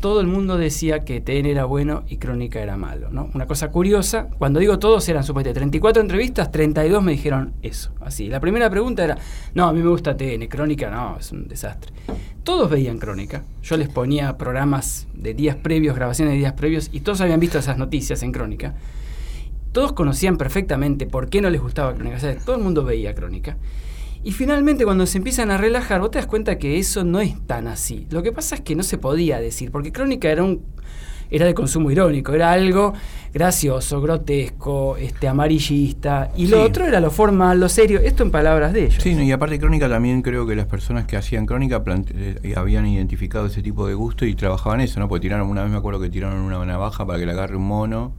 todo 0.00 0.20
el 0.20 0.28
mundo 0.28 0.56
decía 0.56 1.00
que 1.04 1.20
TN 1.20 1.46
era 1.46 1.64
bueno 1.64 2.04
y 2.06 2.18
Crónica 2.18 2.60
era 2.60 2.76
malo. 2.76 3.10
¿no? 3.10 3.28
Una 3.34 3.48
cosa 3.48 3.72
curiosa, 3.72 4.28
cuando 4.38 4.60
digo 4.60 4.78
todos 4.78 5.08
eran 5.08 5.24
supuestamente 5.24 5.58
34 5.58 6.00
entrevistas, 6.00 6.52
32 6.52 7.02
me 7.02 7.10
dijeron 7.10 7.54
eso. 7.62 7.90
Así. 8.00 8.28
La 8.28 8.38
primera 8.38 8.70
pregunta 8.70 9.02
era, 9.02 9.18
no, 9.54 9.66
a 9.66 9.72
mí 9.72 9.82
me 9.82 9.88
gusta 9.88 10.16
TN, 10.16 10.46
Crónica 10.46 10.88
no, 10.90 11.16
es 11.18 11.32
un 11.32 11.48
desastre. 11.48 11.92
Todos 12.44 12.70
veían 12.70 12.98
Crónica. 12.98 13.42
Yo 13.64 13.76
les 13.76 13.88
ponía 13.88 14.38
programas 14.38 15.08
de 15.12 15.34
días 15.34 15.56
previos, 15.56 15.96
grabaciones 15.96 16.34
de 16.34 16.38
días 16.38 16.52
previos, 16.52 16.88
y 16.92 17.00
todos 17.00 17.20
habían 17.20 17.40
visto 17.40 17.58
esas 17.58 17.78
noticias 17.78 18.22
en 18.22 18.30
Crónica. 18.30 18.76
Todos 19.74 19.92
conocían 19.92 20.36
perfectamente 20.36 21.04
por 21.06 21.28
qué 21.28 21.40
no 21.40 21.50
les 21.50 21.60
gustaba 21.60 21.92
Crónica. 21.94 22.16
O 22.16 22.20
sea, 22.20 22.38
todo 22.38 22.54
el 22.54 22.62
mundo 22.62 22.84
veía 22.84 23.12
Crónica. 23.12 23.56
Y 24.22 24.30
finalmente 24.30 24.84
cuando 24.84 25.04
se 25.04 25.18
empiezan 25.18 25.50
a 25.50 25.58
relajar, 25.58 26.00
vos 26.00 26.12
te 26.12 26.18
das 26.18 26.28
cuenta 26.28 26.58
que 26.58 26.78
eso 26.78 27.02
no 27.02 27.20
es 27.20 27.44
tan 27.48 27.66
así. 27.66 28.06
Lo 28.10 28.22
que 28.22 28.30
pasa 28.30 28.54
es 28.54 28.60
que 28.60 28.76
no 28.76 28.84
se 28.84 28.98
podía 28.98 29.40
decir, 29.40 29.72
porque 29.72 29.90
Crónica 29.90 30.30
era 30.30 30.44
un 30.44 30.62
era 31.28 31.46
de 31.46 31.54
consumo 31.54 31.90
irónico, 31.90 32.32
era 32.34 32.52
algo 32.52 32.92
gracioso, 33.32 34.00
grotesco, 34.00 34.96
este 34.96 35.26
amarillista, 35.26 36.30
y 36.36 36.46
lo 36.46 36.62
otro 36.62 36.86
era 36.86 37.00
lo 37.00 37.10
formal, 37.10 37.58
lo 37.58 37.68
serio, 37.68 37.98
esto 37.98 38.22
en 38.22 38.30
palabras 38.30 38.72
de 38.72 38.84
ellos. 38.84 39.02
Sí, 39.02 39.14
no, 39.14 39.22
y 39.22 39.32
aparte 39.32 39.58
Crónica 39.58 39.88
también 39.88 40.22
creo 40.22 40.46
que 40.46 40.54
las 40.54 40.66
personas 40.66 41.06
que 41.06 41.16
hacían 41.16 41.46
Crónica 41.46 41.82
eh, 42.14 42.54
habían 42.56 42.86
identificado 42.86 43.46
ese 43.46 43.62
tipo 43.62 43.88
de 43.88 43.94
gusto 43.94 44.24
y 44.24 44.36
trabajaban 44.36 44.80
eso, 44.82 45.00
¿no? 45.00 45.08
Porque 45.08 45.22
tiraron, 45.22 45.48
una 45.48 45.62
vez 45.62 45.72
me 45.72 45.78
acuerdo 45.78 45.98
que 45.98 46.10
tiraron 46.10 46.38
una 46.38 46.64
navaja 46.64 47.04
para 47.04 47.18
que 47.18 47.26
le 47.26 47.32
agarre 47.32 47.56
un 47.56 47.66
mono 47.66 48.12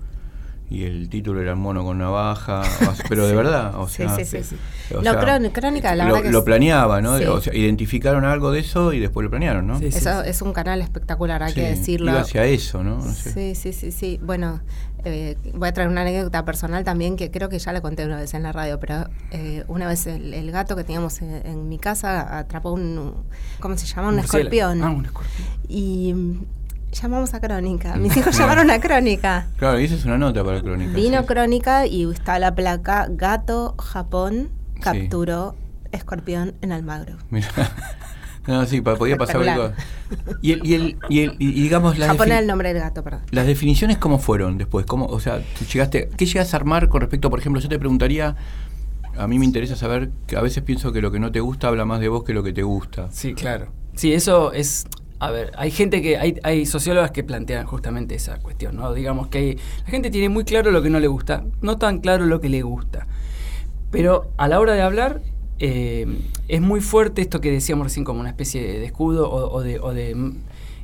y 0.70 0.84
el 0.84 1.10
título 1.10 1.42
era 1.42 1.52
el 1.52 1.58
mono 1.58 1.84
con 1.84 1.98
navaja, 2.00 2.64
pero 3.08 3.28
de 3.28 3.36
verdad, 3.36 3.76
o 3.76 3.88
Sí, 3.88 3.98
sea, 3.98 4.16
sí, 4.16 4.26
sí, 4.26 4.44
sí. 4.44 4.56
o 4.94 5.02
Lo 5.02 5.12
sea, 5.12 5.20
crón- 5.22 5.50
Crónica, 5.52 5.96
la 5.96 6.06
lo, 6.08 6.14
verdad 6.16 6.26
que 6.28 6.32
lo 6.34 6.44
planeaba, 6.44 7.02
¿no? 7.02 7.18
Sí. 7.20 7.26
O 7.26 7.40
sea, 7.42 7.54
identificaron 7.56 8.26
algo 8.26 8.52
de 8.52 8.60
eso 8.62 8.92
y 8.94 9.00
después 9.00 9.24
lo 9.24 9.30
planearon, 9.30 9.68
¿no? 9.68 9.78
Eso 9.80 10.24
sí. 10.24 10.30
es 10.30 10.42
un 10.42 10.54
canal 10.54 10.82
espectacular, 10.82 11.44
hay 11.44 11.50
Sí, 11.54 11.60
que 11.62 11.68
decirlo. 11.70 12.12
Iba 12.12 12.22
hacia 12.22 12.46
eso, 12.46 12.84
¿no? 12.84 12.98
No 12.98 13.14
sé. 13.14 13.32
Sí, 13.32 13.56
sí, 13.56 13.74
sí, 13.74 13.92
sí. 13.92 14.20
Bueno, 14.24 14.62
eh, 15.04 15.38
voy 15.54 15.68
a 15.70 15.74
traer 15.74 15.88
una 15.90 16.02
anécdota 16.02 16.44
personal 16.46 16.84
también 16.84 17.16
que 17.16 17.30
creo 17.30 17.48
que 17.48 17.60
ya 17.60 17.72
la 17.72 17.82
conté 17.82 18.04
una 18.06 18.18
vez 18.18 18.34
en 18.34 18.42
la 18.42 18.52
radio, 18.52 18.80
pero 18.80 19.06
eh, 19.32 19.64
una 19.68 19.88
vez 19.88 20.08
el, 20.08 20.34
el 20.34 20.50
gato 20.52 20.76
que 20.76 20.84
teníamos 20.84 21.22
en, 21.22 21.46
en 21.46 21.70
mi 21.70 21.78
casa 21.78 22.40
atrapó 22.40 22.72
un, 22.72 23.14
¿cómo 23.60 23.78
se 23.78 23.86
llama? 23.86 24.08
Un 24.10 24.16
Murciélago. 24.16 24.40
escorpión. 24.50 24.84
Ah, 24.84 24.90
un 24.90 25.06
escorpión. 25.06 25.48
Y 25.70 26.16
llamamos 27.02 27.34
a 27.34 27.40
Crónica. 27.42 27.96
Mis 27.96 28.16
hijos 28.18 28.38
llamaron 28.38 28.70
a 28.72 28.80
Crónica. 28.80 29.48
Claro, 29.58 29.80
y 29.80 29.86
esa 29.86 29.96
es 29.96 30.06
una 30.06 30.18
nota 30.18 30.44
para 30.44 30.62
Crónica. 30.62 30.94
Vino 30.94 31.22
sí. 31.22 31.28
Crónica 31.28 31.86
y 31.88 32.10
está 32.12 32.40
la 32.40 32.56
placa 32.56 33.08
Gato 33.10 33.76
Japón 33.78 34.50
capturó 34.82 35.56
escorpión 35.92 36.54
en 36.62 36.72
Almagro. 36.72 37.18
Mira. 37.30 37.48
No, 38.48 38.64
sí, 38.68 38.80
podía 38.82 39.18
pasar 39.18 39.42
algo. 39.48 39.72
Y, 40.42 40.52
el, 40.52 40.66
y, 40.66 40.74
el, 40.76 40.98
y, 41.10 41.20
el- 41.22 41.36
y 41.40 41.52
digamos, 41.64 41.98
las, 41.98 42.16
era 42.20 42.38
el 42.38 42.46
nombre 42.46 42.74
del 42.74 42.84
gato, 42.84 43.04
perdón. 43.04 43.22
las 43.32 43.48
definiciones, 43.48 43.98
¿cómo 43.98 44.20
fueron 44.20 44.60
después? 44.60 44.86
¿Cómo, 44.86 45.08
o 45.08 45.20
sea, 45.20 45.40
tú 45.58 45.66
llegaste, 45.66 46.10
¿qué 46.16 46.26
llegas 46.28 46.54
a 46.54 46.58
armar 46.58 46.88
con 46.88 47.02
respecto, 47.02 47.32
por 47.32 47.40
ejemplo, 47.40 47.60
yo 47.60 47.68
te 47.70 47.80
preguntaría, 47.80 48.36
a 49.18 49.28
mí 49.28 49.40
me 49.40 49.46
interesa 49.46 49.76
saber, 49.76 50.12
que 50.28 50.38
a 50.38 50.42
veces 50.42 50.62
pienso 50.62 50.92
que 50.92 51.02
lo 51.02 51.12
que 51.12 51.20
no 51.20 51.32
te 51.32 51.40
gusta 51.40 51.70
habla 51.70 51.86
más 51.86 52.00
de 52.02 52.08
vos 52.08 52.24
que 52.24 52.34
lo 52.36 52.44
que 52.44 52.54
te 52.54 52.62
gusta. 52.62 53.08
Sí, 53.12 53.34
claro. 53.34 53.70
Sí, 53.96 54.14
eso 54.14 54.52
es. 54.52 54.86
A 55.20 55.32
ver, 55.32 55.52
hay 55.58 55.72
gente 55.72 56.02
que. 56.02 56.18
Hay, 56.18 56.40
hay 56.44 56.66
sociólogas 56.66 57.12
que 57.12 57.24
plantean 57.24 57.66
justamente 57.66 58.16
esa 58.16 58.38
cuestión, 58.40 58.76
¿no? 58.76 58.94
Digamos 58.94 59.28
que 59.30 59.38
hay- 59.38 59.56
la 59.86 59.90
gente 59.90 60.12
tiene 60.12 60.30
muy 60.30 60.44
claro 60.44 60.72
lo 60.72 60.82
que 60.82 60.90
no 60.90 61.00
le 61.00 61.08
gusta, 61.08 61.44
no 61.62 61.78
tan 61.78 62.00
claro 62.00 62.26
lo 62.26 62.42
que 62.42 62.50
le 62.50 62.62
gusta. 62.62 63.08
Pero 63.92 64.32
a 64.38 64.48
la 64.48 64.60
hora 64.60 64.74
de 64.74 64.82
hablar, 64.82 65.22
eh, 65.60 66.06
es 66.50 66.62
muy 66.62 66.82
fuerte 66.82 67.22
esto 67.22 67.40
que 67.40 67.52
decíamos 67.52 67.86
recién 67.88 68.04
como 68.04 68.20
una 68.20 68.30
especie 68.30 68.62
de 68.62 68.86
escudo 68.86 69.32
o, 69.32 69.62
de. 69.62 70.34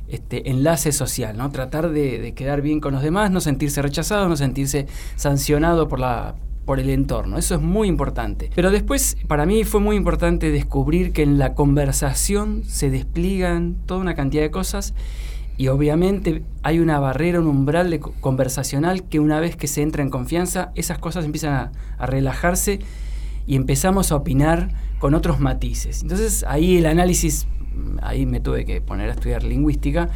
este, 0.08 0.50
enlace 0.50 0.92
social, 0.92 1.36
¿no? 1.36 1.50
Tratar 1.50 1.90
de 1.90 2.32
quedar 2.34 2.62
bien 2.62 2.80
con 2.80 2.94
los 2.94 3.02
demás, 3.02 3.30
no 3.30 3.40
sentirse 3.40 3.82
rechazado, 3.82 4.28
no 4.28 4.36
sentirse 4.36 4.86
sancionado 5.16 5.88
por 5.88 5.98
la 6.00 6.34
por 6.64 6.78
el 6.80 6.90
entorno. 6.90 7.38
Eso 7.38 7.54
es 7.56 7.60
muy 7.60 7.88
importante. 7.88 8.50
Pero 8.54 8.70
después, 8.70 9.16
para 9.26 9.46
mí 9.46 9.64
fue 9.64 9.80
muy 9.80 9.96
importante 9.96 10.50
descubrir 10.50 11.12
que 11.12 11.22
en 11.22 11.38
la 11.38 11.54
conversación 11.54 12.62
se 12.66 12.90
despliegan 12.90 13.76
toda 13.86 14.00
una 14.00 14.14
cantidad 14.14 14.42
de 14.42 14.50
cosas 14.50 14.94
y 15.58 15.68
obviamente 15.68 16.42
hay 16.62 16.78
una 16.78 16.98
barrera, 16.98 17.40
un 17.40 17.46
umbral 17.46 17.90
de 17.90 18.00
co- 18.00 18.14
conversacional 18.20 19.04
que 19.04 19.20
una 19.20 19.38
vez 19.40 19.56
que 19.56 19.66
se 19.66 19.82
entra 19.82 20.02
en 20.02 20.10
confianza, 20.10 20.70
esas 20.74 20.98
cosas 20.98 21.24
empiezan 21.24 21.52
a, 21.54 21.72
a 21.98 22.06
relajarse 22.06 22.78
y 23.46 23.56
empezamos 23.56 24.12
a 24.12 24.16
opinar 24.16 24.70
con 24.98 25.14
otros 25.14 25.40
matices. 25.40 26.02
Entonces 26.02 26.44
ahí 26.46 26.78
el 26.78 26.86
análisis, 26.86 27.46
ahí 28.02 28.24
me 28.24 28.40
tuve 28.40 28.64
que 28.64 28.80
poner 28.80 29.10
a 29.10 29.12
estudiar 29.12 29.42
lingüística, 29.42 30.08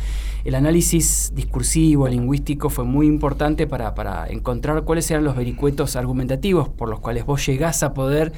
el 0.46 0.54
análisis 0.54 1.32
discursivo, 1.34 2.08
lingüístico 2.08 2.70
fue 2.70 2.84
muy 2.84 3.06
importante 3.06 3.66
para, 3.66 3.94
para 3.94 4.26
encontrar 4.28 4.82
cuáles 4.84 5.10
eran 5.10 5.24
los 5.24 5.34
vericuetos 5.36 5.96
argumentativos 5.96 6.68
por 6.68 6.88
los 6.88 7.00
cuales 7.00 7.26
vos 7.26 7.44
llegás 7.46 7.82
a 7.82 7.92
poder 7.94 8.32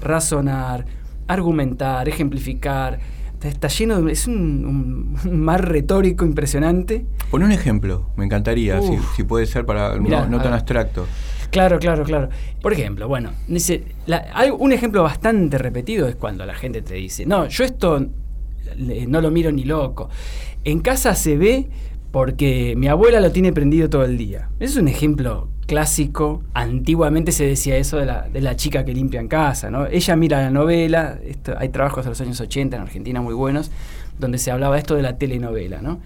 razonar, 0.00 0.86
argumentar, 1.26 2.08
ejemplificar. 2.08 2.98
Está- 3.42 3.68
lleno 3.68 4.02
de... 4.02 4.10
Es 4.12 4.26
un, 4.26 5.16
un 5.24 5.40
mar 5.40 5.68
retórico 5.68 6.24
impresionante. 6.24 7.06
Pon 7.30 7.42
un 7.44 7.52
ejemplo, 7.52 8.06
me 8.16 8.24
encantaría, 8.24 8.80
si, 9.14 9.22
puede 9.22 9.46
ser 9.46 9.64
para 9.66 9.94
Mirá, 9.96 10.26
no, 10.26 10.40
tan 10.40 10.52
abstracto. 10.52 11.06
Claro, 11.50 11.78
claro, 11.78 12.02
claro. 12.02 12.28
Por 12.60 12.72
ejemplo, 12.72 13.06
bueno, 13.06 13.30
dice, 13.46 13.84
la- 14.06 14.26
hay 14.34 14.50
un 14.50 14.72
ejemplo 14.72 15.02
bastante 15.04 15.58
repetido 15.58 16.08
es 16.08 16.16
cuando 16.16 16.44
la 16.44 16.54
gente 16.54 16.82
te 16.82 16.94
dice, 16.94 17.24
no, 17.24 17.46
yo 17.46 17.64
esto 17.64 18.04
no 18.78 19.20
lo 19.20 19.30
miro 19.30 19.52
ni 19.52 19.64
loco. 19.64 20.08
En 20.66 20.80
casa 20.80 21.14
se 21.14 21.36
ve 21.36 21.68
porque 22.10 22.74
mi 22.76 22.88
abuela 22.88 23.20
lo 23.20 23.30
tiene 23.30 23.52
prendido 23.52 23.88
todo 23.88 24.04
el 24.04 24.18
día. 24.18 24.48
Es 24.58 24.76
un 24.76 24.88
ejemplo 24.88 25.48
clásico. 25.66 26.42
Antiguamente 26.54 27.30
se 27.32 27.44
decía 27.46 27.76
eso 27.76 27.98
de 27.98 28.06
la, 28.06 28.28
de 28.28 28.40
la 28.40 28.56
chica 28.56 28.84
que 28.84 28.92
limpia 28.92 29.20
en 29.20 29.28
casa, 29.28 29.70
¿no? 29.70 29.86
Ella 29.86 30.16
mira 30.16 30.40
la 30.42 30.50
novela, 30.50 31.18
esto- 31.24 31.54
hay 31.58 31.68
trabajos 31.68 32.04
de 32.04 32.10
los 32.10 32.20
años 32.20 32.40
80 32.40 32.76
en 32.76 32.82
Argentina 32.82 33.20
muy 33.20 33.34
buenos, 33.34 33.70
donde 34.18 34.38
se 34.38 34.50
hablaba 34.50 34.76
esto 34.78 34.94
de 34.96 35.02
la 35.02 35.18
telenovela, 35.18 35.80
¿no? 35.82 36.00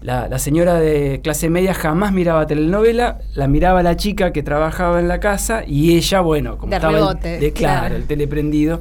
La, 0.00 0.26
la 0.28 0.38
señora 0.40 0.74
de 0.80 1.20
clase 1.22 1.48
media 1.48 1.74
jamás 1.74 2.12
miraba 2.12 2.46
telenovela, 2.48 3.20
la 3.34 3.46
miraba 3.46 3.84
la 3.84 3.96
chica 3.96 4.32
que 4.32 4.42
trabajaba 4.42 4.98
en 4.98 5.06
la 5.06 5.20
casa 5.20 5.62
y 5.64 5.96
ella, 5.96 6.20
bueno, 6.22 6.58
como 6.58 6.70
De 6.70 6.76
estaba 6.76 6.92
el- 6.92 6.98
rebote, 7.04 7.38
de, 7.38 7.52
claro, 7.52 7.80
claro. 7.80 7.96
el 7.96 8.06
teleprendido. 8.06 8.80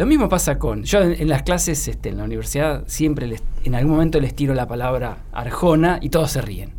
Lo 0.00 0.06
mismo 0.06 0.30
pasa 0.30 0.58
con. 0.58 0.82
Yo 0.84 1.02
en, 1.02 1.12
en 1.20 1.28
las 1.28 1.42
clases, 1.42 1.86
este, 1.86 2.08
en 2.08 2.16
la 2.16 2.24
universidad, 2.24 2.84
siempre 2.86 3.26
les- 3.26 3.42
en 3.64 3.74
algún 3.74 3.92
momento 3.92 4.18
les 4.18 4.34
tiro 4.34 4.54
la 4.54 4.66
palabra 4.66 5.18
Arjona 5.30 5.98
y 6.00 6.08
todos 6.08 6.30
se 6.30 6.40
ríen. 6.40 6.70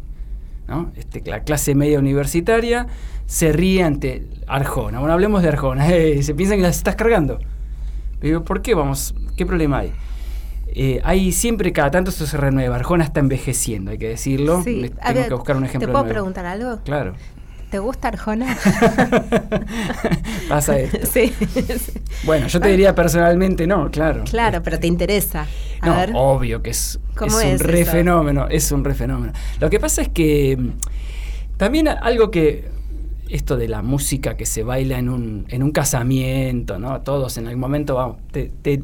¿no? 0.67 0.91
Este, 0.95 1.21
la 1.29 1.41
clase 1.43 1.75
media 1.75 1.99
universitaria 1.99 2.87
se 3.27 3.51
ríe 3.53 3.83
ante 3.83 4.27
Arjona. 4.47 4.97
Bueno, 4.97 5.13
hablemos 5.13 5.43
de 5.43 5.49
Arjona. 5.49 5.87
Eh, 5.95 6.23
se 6.23 6.33
piensan 6.33 6.57
que 6.57 6.63
las 6.63 6.77
estás 6.77 6.95
cargando. 6.95 7.37
Digo, 8.21 8.43
¿por 8.43 8.63
qué 8.63 8.73
vamos? 8.73 9.13
¿Qué 9.37 9.45
problema 9.45 9.79
hay? 9.79 9.91
Eh, 10.73 10.99
hay 11.03 11.31
siempre, 11.31 11.71
cada 11.73 11.91
tanto 11.91 12.09
esto 12.09 12.25
se 12.25 12.37
renueva. 12.37 12.75
Arjona 12.77 13.03
está 13.03 13.19
envejeciendo, 13.19 13.91
hay 13.91 13.99
que 13.99 14.07
decirlo. 14.09 14.63
Sí. 14.63 14.89
Tengo 14.89 15.13
ver, 15.13 15.27
que 15.27 15.33
buscar 15.35 15.57
un 15.57 15.65
ejemplo 15.65 15.87
¿Te 15.89 15.91
puedo 15.91 16.03
nuevo. 16.05 16.13
preguntar 16.15 16.45
algo? 16.47 16.79
Claro. 16.83 17.13
¿Te 17.71 17.79
gusta 17.79 18.09
Arjona? 18.09 18.57
Pasa 20.49 20.77
esto. 20.77 21.07
sí. 21.13 21.33
Bueno, 22.25 22.47
yo 22.47 22.59
te 22.59 22.67
diría 22.69 22.93
personalmente 22.93 23.65
no, 23.65 23.89
claro. 23.89 24.25
Claro, 24.25 24.61
pero 24.61 24.77
te 24.77 24.87
interesa. 24.87 25.47
A 25.79 25.85
No, 25.87 25.95
ver. 25.95 26.11
obvio 26.13 26.61
que 26.61 26.71
es, 26.71 26.99
¿Cómo 27.15 27.39
es 27.39 27.45
un 27.45 27.51
es 27.53 27.61
re 27.61 27.81
eso? 27.81 27.91
fenómeno, 27.91 28.47
es 28.49 28.71
un 28.73 28.83
re 28.83 28.93
fenómeno. 28.93 29.31
Lo 29.59 29.69
que 29.69 29.79
pasa 29.79 30.01
es 30.01 30.09
que 30.09 30.57
mm, 30.59 31.57
también 31.57 31.87
algo 31.87 32.29
que 32.29 32.69
esto 33.31 33.55
de 33.55 33.69
la 33.69 33.81
música 33.81 34.35
que 34.35 34.45
se 34.45 34.61
baila 34.63 34.99
en 34.99 35.07
un, 35.07 35.45
en 35.47 35.63
un 35.63 35.71
casamiento, 35.71 36.77
¿no? 36.79 36.99
Todos 37.01 37.37
en 37.37 37.47
algún 37.47 37.61
momento 37.61 37.95
vamos, 37.95 38.17
te, 38.31 38.51
te, 38.61 38.83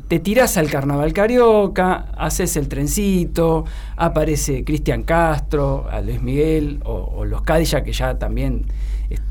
al 0.55 0.69
carnaval 0.69 1.11
carioca, 1.11 2.07
haces 2.17 2.55
el 2.55 2.69
trencito, 2.69 3.65
aparece 3.97 4.63
Cristian 4.63 5.03
Castro, 5.03 5.87
a 5.91 5.99
Luis 5.99 6.21
Miguel, 6.21 6.79
o, 6.85 7.25
los 7.25 7.41
Cadillac 7.41 7.83
que 7.83 7.91
ya 7.91 8.17
también 8.17 8.65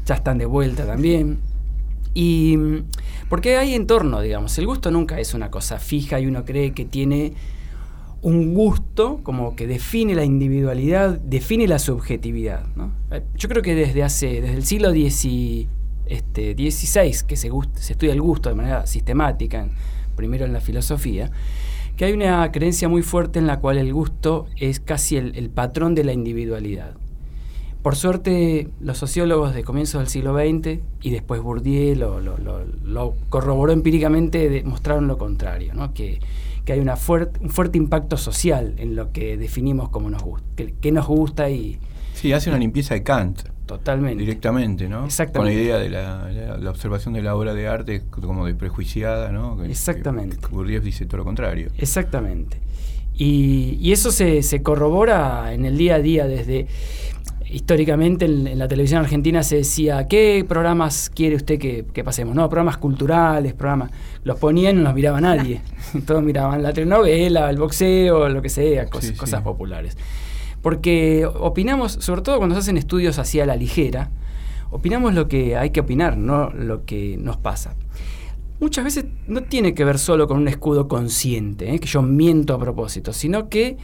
ya 0.04 0.16
están 0.16 0.36
de 0.36 0.44
vuelta 0.44 0.84
también. 0.84 1.38
Y 2.12 2.56
mm, 2.58 2.84
porque 3.30 3.56
hay 3.56 3.74
entorno, 3.74 4.20
digamos, 4.20 4.58
el 4.58 4.66
gusto 4.66 4.90
nunca 4.90 5.18
es 5.18 5.32
una 5.32 5.50
cosa 5.50 5.78
fija 5.78 6.20
y 6.20 6.26
uno 6.26 6.44
cree 6.44 6.72
que 6.72 6.84
tiene 6.84 7.32
un 8.26 8.54
gusto 8.54 9.20
como 9.22 9.54
que 9.54 9.68
define 9.68 10.16
la 10.16 10.24
individualidad, 10.24 11.16
define 11.20 11.68
la 11.68 11.78
subjetividad. 11.78 12.64
Eh, 13.12 13.22
Yo 13.36 13.48
creo 13.48 13.62
que 13.62 13.76
desde 13.76 14.02
hace, 14.02 14.40
desde 14.40 14.56
el 14.56 14.64
siglo 14.64 14.90
XVI, 14.90 15.68
este, 16.06 16.56
que 16.56 17.36
se, 17.36 17.50
estudia 17.88 18.12
el 18.12 18.20
gusto 18.20 18.48
de 18.48 18.56
manera 18.56 18.84
sistemática, 18.88 19.68
primero 20.16 20.44
en 20.44 20.52
la 20.52 20.60
filosofía, 20.60 21.30
que 21.96 22.06
hay 22.06 22.14
una 22.14 22.50
creencia 22.50 22.88
muy 22.88 23.02
fuerte 23.02 23.38
en 23.38 23.46
la 23.46 23.60
cual 23.60 23.78
el 23.78 23.92
gusto 23.92 24.46
es 24.56 24.80
casi 24.80 25.16
el, 25.16 25.48
patrón 25.50 25.94
de 25.94 26.02
la 26.02 26.12
individualidad. 26.12 26.96
Por 27.84 27.94
suerte, 27.94 28.70
los 28.80 28.98
sociólogos 28.98 29.54
de 29.54 29.62
comienzos 29.62 30.00
del 30.00 30.08
siglo 30.08 30.34
XX 30.34 30.80
y 31.00 31.10
después 31.10 31.40
Bourdieu 31.40 31.94
lo, 31.94 33.14
corroboró 33.28 33.70
empíricamente, 33.70 34.48
demostraron 34.48 35.06
lo 35.06 35.16
contrario, 35.16 35.74
¿no? 35.74 35.94
que, 35.94 36.18
que 36.66 36.74
hay 36.74 36.80
una 36.80 36.96
un 37.40 37.48
fuerte 37.50 37.78
impacto 37.78 38.18
social 38.18 38.74
en 38.76 38.94
lo 38.96 39.12
que 39.12 39.38
definimos 39.38 39.88
como 39.88 40.10
nos 40.10 40.22
gusta, 40.22 40.46
que, 40.56 40.74
que 40.74 40.92
nos 40.92 41.06
gusta 41.06 41.48
y... 41.48 41.78
Sí, 42.12 42.32
hace 42.32 42.50
una 42.50 42.58
limpieza 42.58 42.92
de 42.94 43.02
Kant. 43.02 43.42
Totalmente. 43.66 44.20
Directamente, 44.22 44.88
¿no? 44.88 45.04
Exactamente. 45.06 45.38
Con 45.38 45.46
la 45.46 45.52
idea 45.64 45.78
de 45.78 45.90
la, 45.90 46.30
la- 46.30 46.56
la 46.58 46.70
observación 46.70 47.14
de 47.14 47.22
la 47.22 47.34
obra 47.34 47.52
de 47.54 47.66
arte 47.68 48.02
como 48.10 48.46
de 48.46 48.54
prejuiciada, 48.54 49.32
¿no? 49.32 49.56
Que- 49.56 49.66
Exactamente. 49.70 50.36
Que, 50.38 50.80
dice 50.80 51.06
todo 51.06 51.18
lo 51.18 51.24
contrario. 51.24 51.68
Exactamente. 51.78 52.58
Y, 53.14 53.78
y 53.80 53.92
eso 53.92 54.10
se, 54.12 54.42
se 54.42 54.62
corrobora 54.62 55.52
en 55.54 55.64
el 55.64 55.76
día 55.78 55.94
a 55.96 55.98
día 56.00 56.26
desde... 56.26 56.66
Históricamente 57.50 58.24
en, 58.24 58.46
en 58.46 58.58
la 58.58 58.66
televisión 58.68 59.00
argentina 59.00 59.42
se 59.42 59.56
decía, 59.56 60.06
¿qué 60.08 60.44
programas 60.48 61.10
quiere 61.14 61.36
usted 61.36 61.58
que, 61.58 61.84
que 61.92 62.02
pasemos? 62.02 62.34
No, 62.34 62.48
programas 62.48 62.76
culturales, 62.78 63.54
programas... 63.54 63.90
Los 64.24 64.38
ponían 64.38 64.74
y 64.74 64.78
no 64.78 64.84
los 64.84 64.94
miraba 64.94 65.20
nadie. 65.20 65.60
Todos 66.06 66.22
miraban 66.22 66.62
la 66.62 66.72
telenovela, 66.72 67.48
el 67.48 67.56
boxeo, 67.58 68.28
lo 68.28 68.42
que 68.42 68.48
sea, 68.48 68.86
cos- 68.90 69.00
Sí, 69.02 69.08
sí. 69.08 69.14
cosas 69.14 69.42
populares. 69.42 69.96
Porque 70.60 71.24
opinamos, 71.26 71.92
sobre 71.92 72.22
todo 72.22 72.38
cuando 72.38 72.56
se 72.56 72.60
hacen 72.60 72.76
estudios 72.76 73.18
hacia 73.20 73.46
la 73.46 73.54
ligera, 73.54 74.10
opinamos 74.70 75.14
lo 75.14 75.28
que 75.28 75.56
hay 75.56 75.70
que 75.70 75.78
opinar, 75.80 76.16
no 76.16 76.50
lo 76.50 76.84
que 76.84 77.16
nos 77.18 77.36
pasa. 77.36 77.76
Muchas 78.58 78.84
veces 78.84 79.04
no 79.28 79.42
tiene 79.44 79.74
que 79.74 79.84
ver 79.84 79.98
solo 80.00 80.26
con 80.26 80.38
un 80.38 80.48
escudo 80.48 80.88
consciente, 80.88 81.72
¿eh? 81.72 81.78
que 81.78 81.86
yo 81.86 82.02
miento 82.02 82.54
a 82.54 82.58
propósito, 82.58 83.12
sino 83.12 83.48
que 83.48 83.76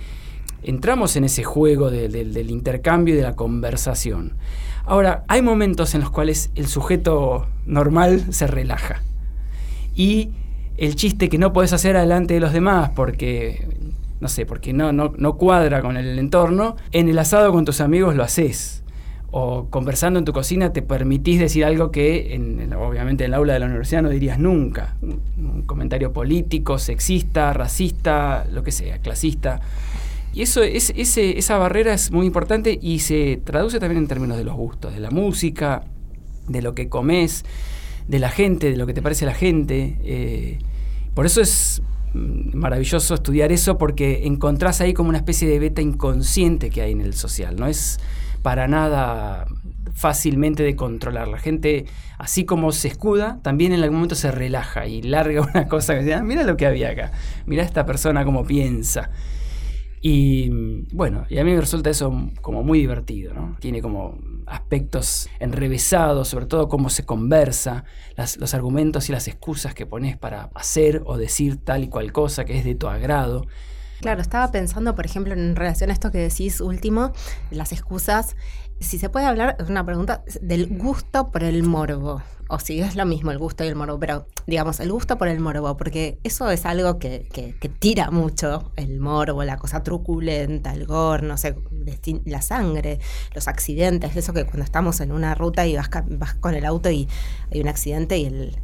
entramos 0.62 1.16
en 1.16 1.24
ese 1.24 1.44
juego 1.44 1.90
de- 1.90 2.08
de- 2.08 2.24
del 2.24 2.50
intercambio 2.50 3.14
y 3.14 3.16
de 3.16 3.22
la 3.22 3.34
conversación. 3.36 4.34
Ahora, 4.84 5.24
hay 5.28 5.42
momentos 5.42 5.94
en 5.94 6.00
los 6.00 6.10
cuales 6.10 6.50
el 6.54 6.66
sujeto 6.66 7.46
normal 7.66 8.26
se 8.32 8.46
relaja. 8.46 9.02
Y 9.94 10.30
el 10.76 10.96
chiste 10.96 11.28
que 11.28 11.38
no 11.38 11.52
podés 11.52 11.72
hacer 11.72 11.96
delante 11.96 12.34
de 12.34 12.40
los 12.40 12.52
demás 12.52 12.90
porque, 12.96 13.68
no 14.20 14.28
sé, 14.28 14.46
porque 14.46 14.72
no, 14.72 14.92
no, 14.92 15.12
no 15.16 15.36
cuadra 15.36 15.82
con 15.82 15.96
el 15.96 16.18
entorno, 16.18 16.76
en 16.92 17.08
el 17.08 17.18
asado 17.18 17.52
con 17.52 17.64
tus 17.64 17.80
amigos 17.80 18.16
lo 18.16 18.22
haces. 18.24 18.82
O 19.34 19.68
conversando 19.70 20.18
en 20.18 20.26
tu 20.26 20.32
cocina 20.34 20.74
te 20.74 20.82
permitís 20.82 21.38
decir 21.38 21.64
algo 21.64 21.90
que 21.90 22.34
en, 22.34 22.60
en- 22.60 22.72
obviamente 22.74 23.24
en 23.24 23.30
el 23.30 23.34
aula 23.34 23.54
de 23.54 23.60
la 23.60 23.66
universidad 23.66 24.02
no 24.02 24.10
dirías 24.10 24.38
nunca. 24.38 24.96
Un, 25.00 25.20
un 25.38 25.62
comentario 25.62 26.12
político, 26.12 26.78
sexista, 26.78 27.52
racista, 27.52 28.46
lo 28.52 28.62
que 28.62 28.72
sea, 28.72 28.98
clasista. 28.98 29.60
Y 30.32 30.42
eso, 30.42 30.62
es, 30.62 30.92
ese, 30.96 31.38
esa 31.38 31.58
barrera 31.58 31.92
es 31.92 32.10
muy 32.10 32.26
importante 32.26 32.78
y 32.80 33.00
se 33.00 33.40
traduce 33.44 33.78
también 33.78 33.98
en 34.02 34.08
términos 34.08 34.38
de 34.38 34.44
los 34.44 34.54
gustos, 34.54 34.94
de 34.94 35.00
la 35.00 35.10
música, 35.10 35.84
de 36.48 36.62
lo 36.62 36.74
que 36.74 36.88
comes, 36.88 37.44
de 38.08 38.18
la 38.18 38.30
gente, 38.30 38.70
de 38.70 38.76
lo 38.76 38.86
que 38.86 38.94
te 38.94 39.02
parece 39.02 39.26
la 39.26 39.34
gente. 39.34 39.98
eh, 40.02 40.58
por 41.14 41.26
eso 41.26 41.42
es 41.42 41.82
maravilloso 42.14 43.14
estudiar 43.14 43.52
eso 43.52 43.78
porque 43.78 44.26
encontrás 44.26 44.80
ahí 44.80 44.94
como 44.94 45.08
una 45.08 45.18
especie 45.18 45.48
de 45.48 45.58
beta 45.58 45.82
inconsciente 45.82 46.70
que 46.70 46.82
hay 46.82 46.92
en 46.92 47.00
el 47.00 47.14
social. 47.14 47.56
No 47.56 47.66
es 47.66 47.98
para 48.42 48.68
nada 48.68 49.46
fácilmente 49.94 50.62
de 50.62 50.74
controlar. 50.74 51.28
La 51.28 51.38
gente, 51.38 51.86
así 52.18 52.44
como 52.44 52.72
se 52.72 52.88
escuda, 52.88 53.38
también 53.42 53.72
en 53.72 53.82
algún 53.82 53.96
momento 53.96 54.14
se 54.14 54.30
relaja 54.30 54.86
y 54.86 55.02
larga 55.02 55.42
una 55.54 55.68
cosa 55.68 55.94
que 55.94 56.00
dice, 56.00 56.14
"Ah, 56.14 56.22
mira 56.22 56.44
lo 56.44 56.56
que 56.56 56.66
había 56.66 56.90
acá, 56.90 57.12
mira 57.46 57.62
esta 57.62 57.84
persona 57.86 58.24
cómo 58.24 58.44
piensa. 58.44 59.10
Y 60.04 60.50
bueno, 60.92 61.26
y 61.28 61.38
a 61.38 61.44
mí 61.44 61.52
me 61.52 61.60
resulta 61.60 61.88
eso 61.88 62.12
como 62.40 62.64
muy 62.64 62.80
divertido, 62.80 63.32
¿no? 63.34 63.56
Tiene 63.60 63.80
como 63.80 64.18
aspectos 64.46 65.28
enrevesados, 65.38 66.26
sobre 66.26 66.46
todo 66.46 66.68
cómo 66.68 66.90
se 66.90 67.06
conversa, 67.06 67.84
los 68.16 68.52
argumentos 68.52 69.08
y 69.08 69.12
las 69.12 69.28
excusas 69.28 69.74
que 69.74 69.86
pones 69.86 70.16
para 70.18 70.50
hacer 70.54 71.02
o 71.06 71.16
decir 71.16 71.56
tal 71.56 71.84
y 71.84 71.88
cual 71.88 72.12
cosa 72.12 72.44
que 72.44 72.58
es 72.58 72.64
de 72.64 72.74
tu 72.74 72.88
agrado. 72.88 73.46
Claro, 74.00 74.20
estaba 74.20 74.50
pensando, 74.50 74.96
por 74.96 75.06
ejemplo, 75.06 75.34
en 75.34 75.54
relación 75.54 75.90
a 75.90 75.92
esto 75.92 76.10
que 76.10 76.18
decís 76.18 76.60
último, 76.60 77.12
las 77.52 77.70
excusas, 77.70 78.34
si 78.82 78.98
se 78.98 79.08
puede 79.08 79.26
hablar, 79.26 79.56
es 79.60 79.68
una 79.68 79.84
pregunta, 79.84 80.22
del 80.40 80.66
gusto 80.78 81.30
por 81.30 81.42
el 81.44 81.62
morbo, 81.62 82.22
o 82.48 82.58
si 82.58 82.80
es 82.80 82.96
lo 82.96 83.06
mismo 83.06 83.30
el 83.30 83.38
gusto 83.38 83.64
y 83.64 83.68
el 83.68 83.76
morbo, 83.76 83.98
pero 83.98 84.26
digamos, 84.46 84.80
el 84.80 84.92
gusto 84.92 85.16
por 85.18 85.28
el 85.28 85.40
morbo, 85.40 85.76
porque 85.76 86.18
eso 86.24 86.50
es 86.50 86.66
algo 86.66 86.98
que, 86.98 87.26
que- 87.32 87.54
que 87.58 87.68
tira 87.68 88.10
mucho, 88.10 88.70
el 88.76 88.98
morbo, 89.00 89.44
la 89.44 89.56
cosa 89.56 89.82
truculenta, 89.82 90.72
el 90.74 90.86
gore, 90.86 91.26
no 91.26 91.36
sé, 91.38 91.54
la 92.26 92.42
sangre, 92.42 92.98
los 93.34 93.48
accidentes, 93.48 94.14
eso 94.16 94.32
que 94.32 94.44
cuando 94.44 94.64
estamos 94.64 95.00
en 95.00 95.12
una 95.12 95.34
ruta 95.34 95.66
y 95.66 95.76
vas, 95.76 95.88
vas 96.10 96.34
con 96.34 96.54
el 96.54 96.64
auto 96.66 96.90
y 96.90 97.08
hay 97.50 97.60
un 97.60 97.68
accidente 97.68 98.18
y 98.18 98.26
el... 98.26 98.58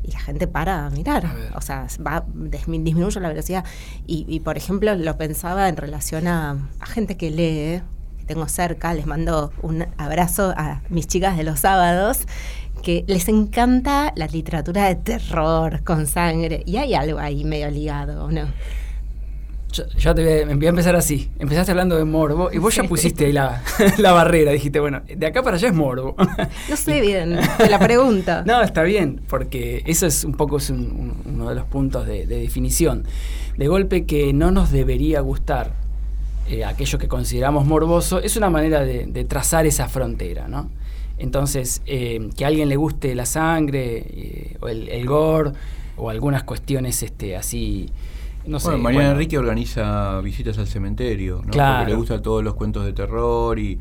Y 0.00 0.12
la 0.12 0.20
gente 0.20 0.46
para 0.46 0.86
a 0.86 0.90
mirar, 0.90 1.26
o 1.56 1.60
sea, 1.60 1.88
va, 2.06 2.24
dismi- 2.24 2.84
disminuye 2.84 3.18
la 3.20 3.28
velocidad. 3.28 3.64
Y, 4.06 4.24
y, 4.28 4.38
por 4.40 4.56
ejemplo, 4.56 4.94
lo 4.94 5.18
pensaba 5.18 5.68
en 5.68 5.76
relación 5.76 6.28
a, 6.28 6.56
a 6.78 6.86
gente 6.86 7.16
que 7.16 7.30
lee, 7.32 7.82
tengo 8.28 8.46
cerca, 8.46 8.94
les 8.94 9.06
mando 9.06 9.50
un 9.62 9.86
abrazo 9.96 10.54
a 10.56 10.82
mis 10.88 11.08
chicas 11.08 11.36
de 11.36 11.42
los 11.42 11.58
sábados, 11.60 12.20
que 12.82 13.04
les 13.08 13.28
encanta 13.28 14.12
la 14.14 14.26
literatura 14.28 14.86
de 14.86 14.94
terror 14.94 15.82
con 15.82 16.06
sangre. 16.06 16.62
Y 16.66 16.76
hay 16.76 16.94
algo 16.94 17.18
ahí 17.18 17.42
medio 17.42 17.68
ligado, 17.70 18.26
¿o 18.26 18.30
¿no? 18.30 18.42
Yo, 19.70 19.84
yo 19.98 20.14
te 20.14 20.22
voy 20.44 20.50
a, 20.52 20.56
voy 20.56 20.66
a 20.66 20.68
empezar 20.70 20.96
así. 20.96 21.30
Empezaste 21.38 21.72
hablando 21.72 21.96
de 21.96 22.04
morbo 22.04 22.48
y 22.50 22.56
vos 22.58 22.74
ya 22.74 22.84
pusiste 22.84 23.26
ahí 23.26 23.32
la, 23.32 23.62
la 23.98 24.12
barrera. 24.12 24.50
Dijiste, 24.52 24.80
bueno, 24.80 25.02
de 25.14 25.26
acá 25.26 25.42
para 25.42 25.56
allá 25.56 25.68
es 25.68 25.74
morbo. 25.74 26.16
No 26.70 26.76
sé 26.76 27.00
bien, 27.02 27.38
te 27.58 27.68
la 27.68 27.78
pregunta. 27.78 28.44
No, 28.46 28.62
está 28.62 28.82
bien, 28.82 29.20
porque 29.28 29.82
eso 29.86 30.06
es 30.06 30.24
un 30.24 30.32
poco 30.32 30.56
es 30.56 30.70
un- 30.70 30.78
un- 31.26 31.34
uno 31.34 31.48
de 31.50 31.54
los 31.56 31.64
puntos 31.66 32.06
de, 32.06 32.26
de 32.26 32.38
definición. 32.40 33.04
De 33.58 33.66
golpe 33.68 34.06
que 34.06 34.32
no 34.32 34.50
nos 34.52 34.70
debería 34.70 35.20
gustar 35.20 35.72
eh, 36.48 36.64
aquello 36.64 36.98
que 36.98 37.08
consideramos 37.08 37.66
morboso, 37.66 38.20
es 38.20 38.36
una 38.36 38.50
manera 38.50 38.80
de, 38.80 39.06
de 39.06 39.24
trazar 39.24 39.66
esa 39.66 39.88
frontera, 39.88 40.48
¿no? 40.48 40.70
Entonces, 41.18 41.82
eh, 41.86 42.30
que 42.36 42.44
a 42.44 42.48
alguien 42.48 42.68
le 42.68 42.76
guste 42.76 43.14
la 43.14 43.26
sangre, 43.26 43.98
eh, 44.08 44.56
o 44.60 44.68
el, 44.68 44.88
el 44.88 45.06
gore, 45.06 45.52
o 45.96 46.10
algunas 46.10 46.44
cuestiones 46.44 47.02
este, 47.02 47.36
así, 47.36 47.90
no 48.46 48.60
sé. 48.60 48.68
bueno, 48.68 48.82
Mariana 48.84 49.04
bueno, 49.08 49.12
Enrique 49.14 49.36
organiza 49.36 50.20
visitas 50.20 50.56
al 50.58 50.68
cementerio, 50.68 51.42
¿no? 51.44 51.50
Claro. 51.50 51.78
Porque 51.80 51.90
le 51.90 51.96
gustan 51.96 52.22
todos 52.22 52.44
los 52.44 52.54
cuentos 52.54 52.84
de 52.84 52.92
terror 52.92 53.58
y 53.58 53.78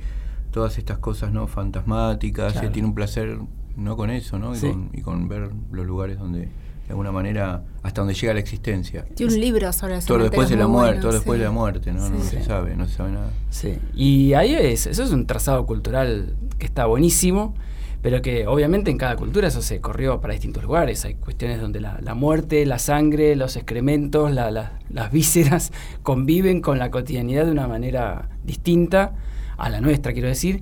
todas 0.52 0.78
estas 0.80 0.98
cosas 0.98 1.32
no 1.32 1.46
fantasmáticas. 1.48 2.54
Claro. 2.54 2.72
tiene 2.72 2.88
un 2.88 2.96
placer 2.96 3.38
no 3.76 3.96
con 3.96 4.10
eso, 4.10 4.40
¿no? 4.40 4.56
Y, 4.56 4.58
Sí. 4.58 4.68
con, 4.70 4.90
y 4.94 5.02
con 5.02 5.28
ver 5.28 5.52
los 5.72 5.86
lugares 5.86 6.18
donde, 6.18 6.50
de 6.88 6.92
alguna 6.94 7.12
manera, 7.12 7.64
hasta 7.84 8.02
donde 8.02 8.14
llega 8.14 8.34
la 8.34 8.40
existencia. 8.40 9.06
Tiene 9.16 9.34
un 9.34 9.40
libro 9.42 9.72
sobre 9.74 10.00
Todo 10.00 10.18
lo 10.20 10.24
después 10.26 10.50
de 10.50 10.56
la 10.56 10.68
muerte, 10.68 10.88
bueno, 10.96 11.02
todo 11.02 11.12
después 11.14 11.38
de 11.40 11.46
la 11.46 11.52
muerte, 11.52 11.92
¿no? 11.92 12.10
No 12.10 12.20
Sí. 12.24 12.38
se 12.38 12.44
sabe, 12.44 12.76
no 12.78 12.88
se 12.88 12.96
sabe 12.96 13.12
nada. 13.12 13.30
Sí, 13.50 13.78
y 13.94 14.34
ahí 14.34 14.54
es, 14.56 14.88
eso 14.88 15.04
es 15.04 15.12
un 15.12 15.26
trazado 15.28 15.66
cultural 15.66 16.36
que 16.58 16.66
está 16.66 16.86
buenísimo, 16.86 17.54
pero 18.02 18.22
que 18.22 18.48
obviamente 18.48 18.90
en 18.90 18.98
cada 18.98 19.18
cultura 19.18 19.50
eso 19.50 19.62
se 19.62 19.82
corrió 19.82 20.22
para 20.22 20.32
distintos 20.34 20.64
lugares. 20.64 21.04
Hay 21.04 21.16
cuestiones 21.16 21.60
donde 21.60 21.82
la, 21.82 22.00
la 22.02 22.14
muerte, 22.14 22.66
la 22.66 22.80
sangre, 22.80 23.36
los 23.36 23.58
excrementos, 23.58 24.32
la- 24.32 24.50
la- 24.52 24.80
las 24.90 25.12
vísceras 25.12 25.72
conviven 26.04 26.62
con 26.62 26.80
la 26.80 26.90
cotidianidad 26.90 27.46
de 27.46 27.52
una 27.52 27.68
manera 27.68 28.30
distinta 28.46 29.14
a 29.58 29.70
la 29.70 29.82
nuestra, 29.82 30.14
quiero 30.14 30.30
decir. 30.30 30.62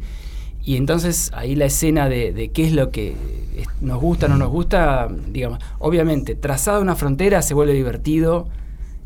Y 0.65 0.77
entonces 0.77 1.31
ahí 1.35 1.55
la 1.55 1.65
escena 1.65 2.09
de, 2.09 2.33
de 2.33 2.49
qué 2.49 2.65
es 2.65 2.73
lo 2.73 2.89
que 2.89 3.15
nos 3.81 4.01
gusta 4.01 4.27
no 4.27 4.35
nos 4.37 4.49
gusta, 4.49 5.07
digamos, 5.29 5.59
obviamente, 5.79 6.33
trazada 6.35 6.79
una 6.79 6.95
frontera 6.95 7.41
se 7.43 7.53
vuelve 7.53 7.73
divertido, 7.73 8.47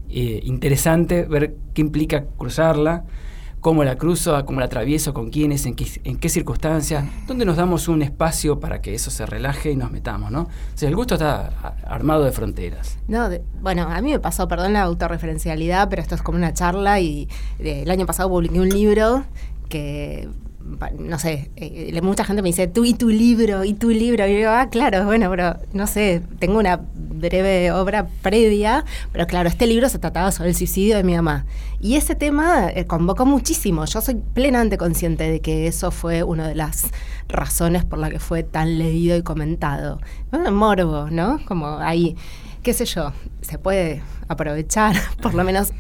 eh, 0.10 0.40
interesante 0.44 1.24
ver 1.24 1.56
qué 1.74 1.82
implica 1.82 2.26
cruzarla, 2.38 3.04
cómo 3.60 3.84
la 3.84 3.98
cruzo, 3.98 4.44
cómo 4.46 4.62
la 4.62 4.68
atravieso, 4.68 5.14
con 5.14 5.30
quiénes, 5.32 5.66
en 5.66 5.76
qué, 5.76 5.86
en 6.06 6.18
qué 6.18 6.30
circunstancias, 6.30 7.04
dónde 7.28 7.44
nos 7.44 7.58
damos 7.58 7.90
un 7.90 8.02
espacio 8.04 8.60
para 8.62 8.82
que 8.82 8.96
eso 8.96 9.12
se 9.12 9.26
relaje 9.26 9.70
y 9.72 9.76
nos 9.76 9.92
metamos, 9.92 10.32
¿no? 10.32 10.44
O 10.44 10.48
sea, 10.76 10.88
el 10.88 10.96
gusto 10.96 11.16
está 11.16 11.48
armado 11.86 12.24
de 12.24 12.32
fronteras. 12.32 12.98
No, 13.10 13.28
de- 13.30 13.44
bueno, 13.62 13.84
a 13.84 14.02
mí 14.02 14.12
me 14.12 14.20
pasó, 14.20 14.48
perdón 14.48 14.72
la 14.74 14.84
autorreferencialidad, 14.84 15.90
pero 15.90 16.02
esto 16.02 16.16
es 16.16 16.22
como 16.22 16.38
una 16.38 16.54
charla 16.54 17.02
y 17.02 17.28
eh, 17.60 17.82
el 17.84 17.92
año 17.92 18.06
pasado 18.06 18.30
publiqué 18.30 18.62
un 18.62 18.70
libro 18.70 19.26
que, 19.68 20.30
no 20.98 21.20
sé, 21.20 21.52
eh, 21.56 22.00
mucha 22.02 22.24
gente 22.24 22.42
me 22.42 22.50
dice, 22.50 22.68
tú 22.68 22.86
y 22.86 22.94
tu 22.94 23.10
libro, 23.10 23.64
y 23.64 23.74
tu 23.74 23.90
libro. 23.90 24.26
Y 24.28 24.32
yo 24.32 24.38
digo, 24.38 24.50
ah, 24.52 24.70
claro, 24.70 25.06
bueno, 25.06 25.30
pero 25.30 25.58
no 25.74 25.88
sé, 25.88 26.22
tengo 26.40 26.60
una 26.60 26.80
breve 26.94 27.72
obra 27.72 28.08
previa, 28.22 28.86
pero 29.12 29.28
claro, 29.28 29.50
este 29.50 29.68
libro 29.68 29.90
se 29.90 30.00
trataba 30.00 30.32
sobre 30.32 30.50
el 30.50 30.56
suicidio 30.56 30.98
de 30.98 31.04
mi 31.04 31.16
mamá. 31.16 31.46
Y 31.80 31.96
ese 31.96 32.16
tema 32.16 32.70
eh, 32.70 32.86
convocó 32.86 33.26
muchísimo. 33.26 33.86
Yo 33.86 34.02
soy 34.02 34.16
plenamente 34.16 34.78
consciente 34.78 35.30
de 35.30 35.40
que 35.40 35.68
eso 35.68 35.92
fue 35.92 36.24
una 36.24 36.48
de 36.48 36.56
las 36.56 36.88
razones 37.28 37.86
por 37.86 38.00
la 38.00 38.10
que 38.10 38.20
fue 38.20 38.44
tan 38.44 38.78
leído 38.78 39.18
y 39.18 39.24
comentado. 39.24 40.00
Bueno, 40.32 40.52
morbo, 40.52 41.10
¿no? 41.10 41.40
Como 41.46 41.78
ahí, 41.80 42.16
qué 42.64 42.74
sé 42.74 42.86
yo, 42.86 43.14
se 43.42 43.58
puede 43.58 44.02
aprovechar, 44.28 44.96
por 45.22 45.34
lo 45.34 45.44
menos 45.44 45.72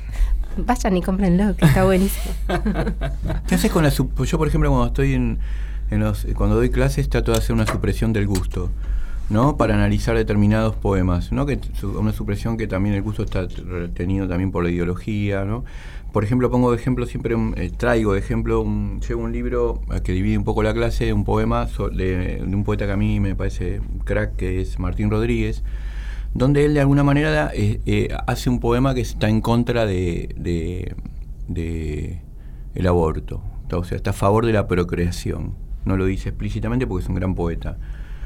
vayan 0.58 0.98
y 0.98 1.02
cómprenlo, 1.02 1.56
que 1.56 1.66
está 1.66 1.84
buenísimo. 1.86 2.34
¿Qué 3.48 3.56
haces 3.56 3.72
con 3.72 3.84
la 3.84 3.90
Yo, 3.90 4.38
por 4.38 4.48
ejemplo, 4.48 4.70
cuando 4.70 4.88
estoy 4.88 5.14
en, 5.14 5.40
en 5.92 6.00
los, 6.02 6.26
cuando 6.36 6.56
doy 6.56 6.70
clases, 6.70 7.10
trato 7.10 7.32
de 7.32 7.38
hacer 7.38 7.54
una 7.54 7.66
supresión 7.68 8.14
del 8.14 8.28
gusto. 8.28 8.70
¿no? 9.30 9.58
Para 9.58 9.76
analizar 9.76 10.18
determinados 10.18 10.76
poemas, 10.76 11.32
¿no? 11.32 11.46
Que 11.46 11.60
su- 11.80 12.00
una 12.00 12.12
supresión 12.14 12.58
que 12.58 12.66
también 12.66 12.96
el 12.96 13.04
gusto 13.04 13.22
está 13.24 13.48
tenido 13.94 14.28
también 14.28 14.52
por 14.52 14.64
la 14.64 14.72
ideología, 14.72 15.46
¿no? 15.46 15.64
Por 16.12 16.24
ejemplo, 16.24 16.50
pongo 16.50 16.72
de 16.72 16.78
ejemplo 16.78 17.06
siempre, 17.06 17.36
un- 17.36 17.54
eh, 17.56 17.70
traigo 17.70 18.14
de 18.14 18.20
ejemplo, 18.22 18.62
un, 18.62 19.00
llevo 19.08 19.22
un 19.22 19.32
libro 19.32 19.82
eh, 19.94 20.02
que 20.04 20.14
divide 20.14 20.36
un 20.36 20.44
poco 20.46 20.64
la 20.64 20.74
clase, 20.74 21.14
un 21.14 21.26
poema 21.26 21.68
so- 21.68 21.90
de, 21.90 22.38
de 22.38 22.56
un 22.56 22.64
poeta 22.64 22.88
que 22.88 22.92
a 22.94 22.98
mí 22.98 23.20
me 23.20 23.36
parece 23.36 23.82
crack, 24.04 24.36
que 24.36 24.62
es 24.62 24.80
Martín 24.80 25.12
Rodríguez, 25.12 25.62
donde 26.34 26.66
él 26.66 26.74
de 26.74 26.82
alguna 26.82 27.04
manera 27.04 27.52
eh, 27.54 27.82
eh, 27.86 28.10
hace 28.28 28.50
un 28.50 28.60
poema 28.60 28.94
que 28.94 29.02
está 29.02 29.30
en 29.30 29.42
contra 29.42 29.86
de, 29.86 30.34
de- 30.38 30.96
de 31.48 32.22
el 32.76 32.88
aborto, 32.88 33.42
o 33.72 33.84
sea, 33.84 33.96
está 33.98 34.12
a 34.12 34.14
favor 34.14 34.46
de 34.46 34.54
la 34.54 34.68
procreación. 34.68 35.54
No 35.86 35.98
lo 35.98 36.06
dice 36.06 36.30
explícitamente 36.30 36.86
porque 36.86 37.04
es 37.04 37.10
un 37.10 37.16
gran 37.16 37.34
poeta. 37.36 37.78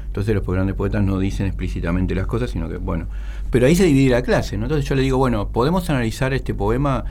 Entonces 0.06 0.34
los 0.34 0.46
grandes 0.46 0.76
poetas 0.76 1.02
no 1.02 1.18
dicen 1.18 1.46
explícitamente 1.46 2.14
las 2.14 2.26
cosas, 2.26 2.50
sino 2.50 2.68
que, 2.68 2.76
bueno, 2.76 3.06
pero 3.50 3.66
ahí 3.66 3.74
se 3.74 3.84
divide 3.84 4.10
la 4.10 4.22
clase, 4.22 4.56
¿no? 4.56 4.66
Entonces 4.66 4.88
yo 4.88 4.94
le 4.94 5.02
digo, 5.02 5.18
bueno, 5.18 5.48
podemos 5.48 5.90
analizar 5.90 6.32
este 6.34 6.54
poema 6.54 7.04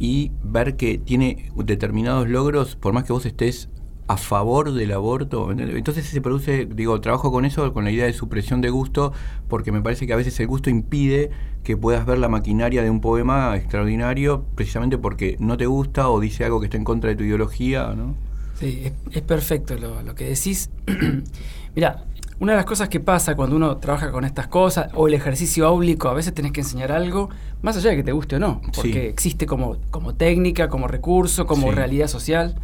y 0.00 0.32
ver 0.42 0.76
que 0.76 0.98
tiene 0.98 1.50
determinados 1.56 2.28
logros, 2.28 2.74
por 2.74 2.92
más 2.92 3.04
que 3.04 3.12
vos 3.12 3.26
estés 3.26 3.68
a 4.08 4.16
favor 4.16 4.72
del 4.72 4.92
aborto. 4.92 5.52
Entonces 5.52 6.06
se 6.06 6.20
produce, 6.20 6.66
digo, 6.66 7.00
trabajo 7.00 7.30
con 7.30 7.44
eso, 7.44 7.72
con 7.74 7.84
la 7.84 7.90
idea 7.90 8.06
de 8.06 8.12
supresión 8.14 8.60
de 8.62 8.70
gusto, 8.70 9.12
porque 9.48 9.70
me 9.70 9.82
parece 9.82 10.06
que 10.06 10.14
a 10.14 10.16
veces 10.16 10.38
el 10.40 10.46
gusto 10.46 10.70
impide 10.70 11.30
que 11.62 11.76
puedas 11.76 12.06
ver 12.06 12.18
la 12.18 12.28
maquinaria 12.28 12.82
de 12.82 12.88
un 12.90 13.00
poema 13.02 13.54
extraordinario, 13.56 14.44
precisamente 14.54 14.96
porque 14.96 15.36
no 15.40 15.56
te 15.58 15.66
gusta 15.66 16.08
o 16.08 16.20
dice 16.20 16.44
algo 16.44 16.58
que 16.60 16.66
está 16.66 16.78
en 16.78 16.84
contra 16.84 17.10
de 17.10 17.16
tu 17.16 17.24
ideología, 17.24 17.92
¿no? 17.94 18.14
Sí, 18.58 18.82
es, 18.84 18.92
es 19.14 19.22
perfecto 19.22 19.76
lo, 19.76 20.02
lo 20.02 20.14
que 20.14 20.24
decís. 20.24 20.70
Mira, 21.76 22.04
una 22.40 22.52
de 22.52 22.56
las 22.56 22.64
cosas 22.64 22.88
que 22.88 23.00
pasa 23.00 23.34
cuando 23.36 23.56
uno 23.56 23.76
trabaja 23.76 24.10
con 24.10 24.24
estas 24.24 24.46
cosas, 24.48 24.90
o 24.94 25.06
el 25.08 25.14
ejercicio 25.14 25.66
áulico, 25.66 26.08
a 26.08 26.14
veces 26.14 26.32
tenés 26.32 26.52
que 26.52 26.60
enseñar 26.60 26.92
algo, 26.92 27.28
más 27.62 27.76
allá 27.76 27.90
de 27.90 27.96
que 27.96 28.02
te 28.04 28.12
guste 28.12 28.36
o 28.36 28.38
no, 28.38 28.62
porque 28.74 28.92
Sí. 28.92 28.98
existe 28.98 29.44
como, 29.46 29.76
como 29.90 30.14
técnica, 30.14 30.68
como 30.68 30.88
recurso, 30.88 31.46
como 31.46 31.68
Sí. 31.68 31.74
realidad 31.74 32.06
social. 32.08 32.54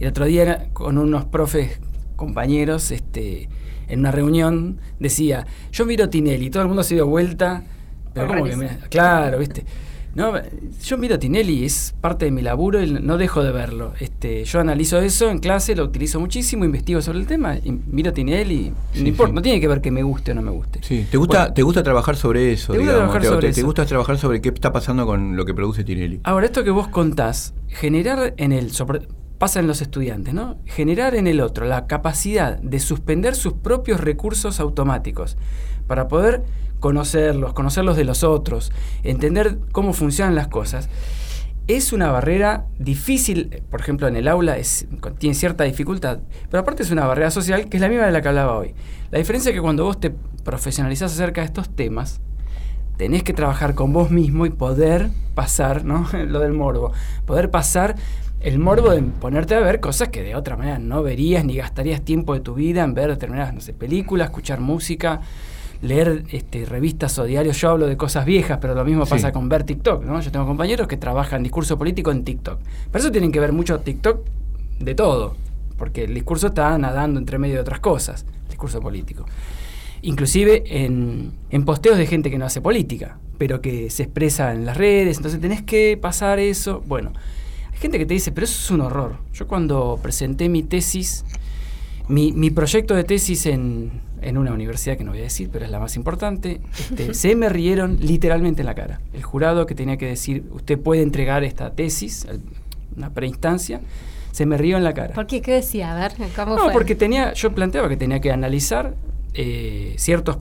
El 0.00 0.08
otro 0.08 0.24
día 0.26 0.42
era 0.42 0.66
con 0.72 0.98
unos 0.98 1.24
profes 1.24 1.80
compañeros, 2.16 2.90
este, 2.90 3.48
en 3.88 4.00
una 4.00 4.10
reunión, 4.10 4.78
decía, 4.98 5.46
yo 5.72 5.84
miro 5.86 6.08
Tinelli, 6.08 6.50
todo 6.50 6.62
el 6.62 6.68
mundo 6.68 6.82
se 6.82 6.94
dio 6.94 7.06
vuelta, 7.06 7.64
pero 8.12 8.28
¿cómo 8.28 8.44
que 8.44 8.56
mira? 8.56 8.78
Claro, 8.88 9.38
viste. 9.38 9.64
No, 10.14 10.32
yo 10.84 10.96
miro 10.96 11.18
Tinelli, 11.18 11.64
es 11.64 11.92
parte 12.00 12.26
de 12.26 12.30
mi 12.30 12.40
laburo 12.40 12.80
y 12.80 12.88
no 12.88 13.16
dejo 13.18 13.42
de 13.42 13.50
verlo. 13.50 13.94
Este, 13.98 14.44
yo 14.44 14.60
analizo 14.60 15.00
eso 15.00 15.28
en 15.28 15.40
clase, 15.40 15.74
lo 15.74 15.82
utilizo 15.82 16.20
muchísimo, 16.20 16.64
investigo 16.64 17.02
sobre 17.02 17.18
el 17.18 17.26
tema, 17.26 17.56
y 17.56 17.72
miro 17.72 18.12
Tinelli, 18.12 18.72
Sí, 18.92 19.02
no 19.02 19.08
importa, 19.08 19.30
sí. 19.30 19.34
no 19.34 19.42
tiene 19.42 19.60
que 19.60 19.66
ver 19.66 19.80
que 19.80 19.90
me 19.90 20.04
guste 20.04 20.30
o 20.30 20.34
no 20.36 20.42
me 20.42 20.52
guste. 20.52 20.78
Sí, 20.84 21.04
¿te 21.10 21.16
gusta, 21.16 21.38
Bueno, 21.40 21.54
te 21.54 21.62
gusta 21.62 21.82
trabajar 21.82 22.14
sobre 22.14 22.52
eso? 22.52 22.72
Te 22.72 22.78
gusta 22.78 22.92
digamos, 22.92 22.98
trabajar 23.12 23.22
te, 23.22 23.26
sobre 23.28 23.48
te- 23.48 23.54
te 23.54 23.60
eso. 23.60 23.66
gusta 23.66 23.86
trabajar 23.86 24.18
sobre 24.18 24.40
qué 24.40 24.50
está 24.50 24.72
pasando 24.72 25.04
con 25.04 25.36
lo 25.36 25.44
que 25.44 25.52
produce 25.52 25.82
Tinelli. 25.82 26.20
Ahora, 26.22 26.46
esto 26.46 26.62
que 26.62 26.70
vos 26.70 26.86
contás, 26.86 27.52
generar 27.66 28.34
en 28.36 28.52
el, 28.52 28.70
sobre- 28.70 29.08
pasa 29.38 29.60
en 29.60 29.66
los 29.66 29.82
estudiantes, 29.82 30.34
¿no? 30.34 30.56
Generar 30.66 31.14
en 31.14 31.26
el 31.26 31.40
otro 31.40 31.66
la 31.66 31.86
capacidad 31.86 32.58
de 32.58 32.80
suspender 32.80 33.34
sus 33.34 33.54
propios 33.54 34.00
recursos 34.00 34.60
automáticos 34.60 35.36
para 35.86 36.08
poder 36.08 36.44
conocerlos, 36.80 37.52
conocerlos 37.52 37.96
de 37.96 38.04
los 38.04 38.24
otros, 38.24 38.72
entender 39.02 39.58
cómo 39.72 39.92
funcionan 39.92 40.34
las 40.34 40.48
cosas. 40.48 40.88
Es 41.66 41.94
una 41.94 42.10
barrera 42.10 42.66
difícil, 42.78 43.62
por 43.70 43.80
ejemplo, 43.80 44.06
en 44.06 44.16
el 44.16 44.28
aula 44.28 44.58
tiene 45.18 45.34
cierta 45.34 45.64
dificultad, 45.64 46.18
pero 46.50 46.60
aparte 46.60 46.82
es 46.82 46.90
una 46.90 47.06
barrera 47.06 47.30
social 47.30 47.70
que 47.70 47.78
es 47.78 47.80
la 47.80 47.88
misma 47.88 48.04
de 48.04 48.12
la 48.12 48.20
que 48.20 48.28
hablaba 48.28 48.58
hoy. 48.58 48.74
La 49.10 49.18
diferencia 49.18 49.48
es 49.48 49.54
que 49.54 49.62
cuando 49.62 49.84
vos 49.84 49.98
te 49.98 50.14
profesionalizás 50.44 51.12
acerca 51.12 51.40
de 51.40 51.46
estos 51.46 51.74
temas, 51.74 52.20
tenés 52.96 53.22
que 53.22 53.32
trabajar 53.32 53.74
con 53.74 53.92
vos 53.92 54.10
mismo 54.10 54.46
y 54.46 54.50
poder 54.50 55.10
pasar, 55.34 55.84
¿no? 55.84 56.06
Lo 56.26 56.40
del 56.40 56.52
morbo. 56.52 56.92
Poder 57.24 57.50
pasar 57.50 57.96
el 58.44 58.58
morbo 58.58 58.90
de 58.90 59.02
ponerte 59.02 59.54
a 59.54 59.60
ver 59.60 59.80
cosas 59.80 60.08
que 60.10 60.22
de 60.22 60.36
otra 60.36 60.56
manera 60.56 60.78
no 60.78 61.02
verías 61.02 61.44
ni 61.44 61.56
gastarías 61.56 62.02
tiempo 62.02 62.34
de 62.34 62.40
tu 62.40 62.54
vida 62.54 62.84
en 62.84 62.92
ver 62.94 63.08
determinadas, 63.08 63.54
no 63.54 63.60
sé, 63.60 63.72
películas, 63.72 64.26
escuchar 64.28 64.60
música, 64.60 65.20
leer 65.80 66.24
este, 66.30 66.64
revistas 66.66 67.18
o 67.18 67.24
diarios. 67.24 67.58
Yo 67.60 67.70
hablo 67.70 67.86
de 67.86 67.96
cosas 67.96 68.24
viejas, 68.26 68.58
pero 68.60 68.74
lo 68.74 68.84
mismo 68.84 69.06
Sí. 69.06 69.10
pasa 69.10 69.32
con 69.32 69.48
ver 69.48 69.64
TikTok, 69.64 70.04
¿no? 70.04 70.20
Yo 70.20 70.30
tengo 70.30 70.46
compañeros 70.46 70.86
que 70.88 70.96
trabajan 70.96 71.42
discurso 71.42 71.78
político 71.78 72.10
en 72.10 72.22
TikTok. 72.22 72.58
Pero 72.92 73.02
eso 73.02 73.10
tienen 73.10 73.32
que 73.32 73.40
ver 73.40 73.52
mucho 73.52 73.80
TikTok 73.80 74.20
de 74.78 74.94
todo, 74.94 75.36
porque 75.78 76.04
el 76.04 76.12
discurso 76.14 76.48
está 76.48 76.76
nadando 76.78 77.18
entre 77.18 77.38
medio 77.38 77.54
de 77.54 77.60
otras 77.62 77.80
cosas, 77.80 78.26
el 78.44 78.48
discurso 78.50 78.80
político 78.80 79.24
inclusive 80.02 80.64
en, 80.66 81.32
en 81.48 81.64
posteos 81.64 81.96
de 81.96 82.06
gente 82.06 82.30
que 82.30 82.36
no 82.36 82.44
hace 82.44 82.60
política, 82.60 83.16
pero 83.38 83.62
que 83.62 83.88
se 83.88 84.02
expresa 84.02 84.52
en 84.52 84.66
las 84.66 84.76
redes, 84.76 85.16
entonces 85.16 85.40
tenés 85.40 85.62
que 85.62 85.98
pasar 85.98 86.38
eso. 86.38 86.82
Bueno, 86.86 87.12
hay 87.74 87.78
gente 87.80 87.98
que 87.98 88.06
te 88.06 88.14
dice, 88.14 88.32
pero 88.32 88.44
eso 88.46 88.58
es 88.58 88.70
un 88.70 88.80
horror. 88.80 89.16
Yo 89.34 89.46
cuando 89.46 89.98
presenté 90.02 90.48
mi 90.48 90.62
tesis, 90.62 91.24
mi, 92.08 92.32
mi 92.32 92.50
proyecto 92.50 92.94
de 92.94 93.04
tesis 93.04 93.46
en, 93.46 93.90
en 94.22 94.38
una 94.38 94.52
universidad 94.52 94.96
que 94.96 95.04
no 95.04 95.10
voy 95.10 95.20
a 95.20 95.24
decir, 95.24 95.50
pero 95.52 95.64
es 95.64 95.70
la 95.70 95.80
más 95.80 95.96
importante, 95.96 96.60
este, 96.78 97.14
se 97.14 97.34
me 97.36 97.48
rieron 97.48 97.98
literalmente 98.00 98.62
en 98.62 98.66
la 98.66 98.74
cara. 98.74 99.00
El 99.12 99.22
jurado 99.22 99.66
que 99.66 99.74
tenía 99.74 99.96
que 99.96 100.06
decir, 100.06 100.44
usted 100.52 100.78
puede 100.78 101.02
entregar 101.02 101.44
esta 101.44 101.70
tesis, 101.74 102.26
una 102.96 103.10
preinstancia, 103.10 103.80
se 104.32 104.46
me 104.46 104.56
rió 104.56 104.76
en 104.76 104.84
la 104.84 104.94
cara. 104.94 105.14
¿Por 105.14 105.26
qué? 105.26 105.40
¿Qué 105.42 105.52
decía? 105.52 105.92
A 105.92 105.98
ver, 106.08 106.12
¿cómo 106.34 106.56
No, 106.56 106.64
fue? 106.64 106.72
porque 106.72 106.94
tenía, 106.94 107.32
yo 107.34 107.52
planteaba 107.54 107.88
que 107.88 107.96
tenía 107.96 108.20
que 108.20 108.32
analizar 108.32 108.94
eh, 109.34 109.94
ciertos 109.98 110.38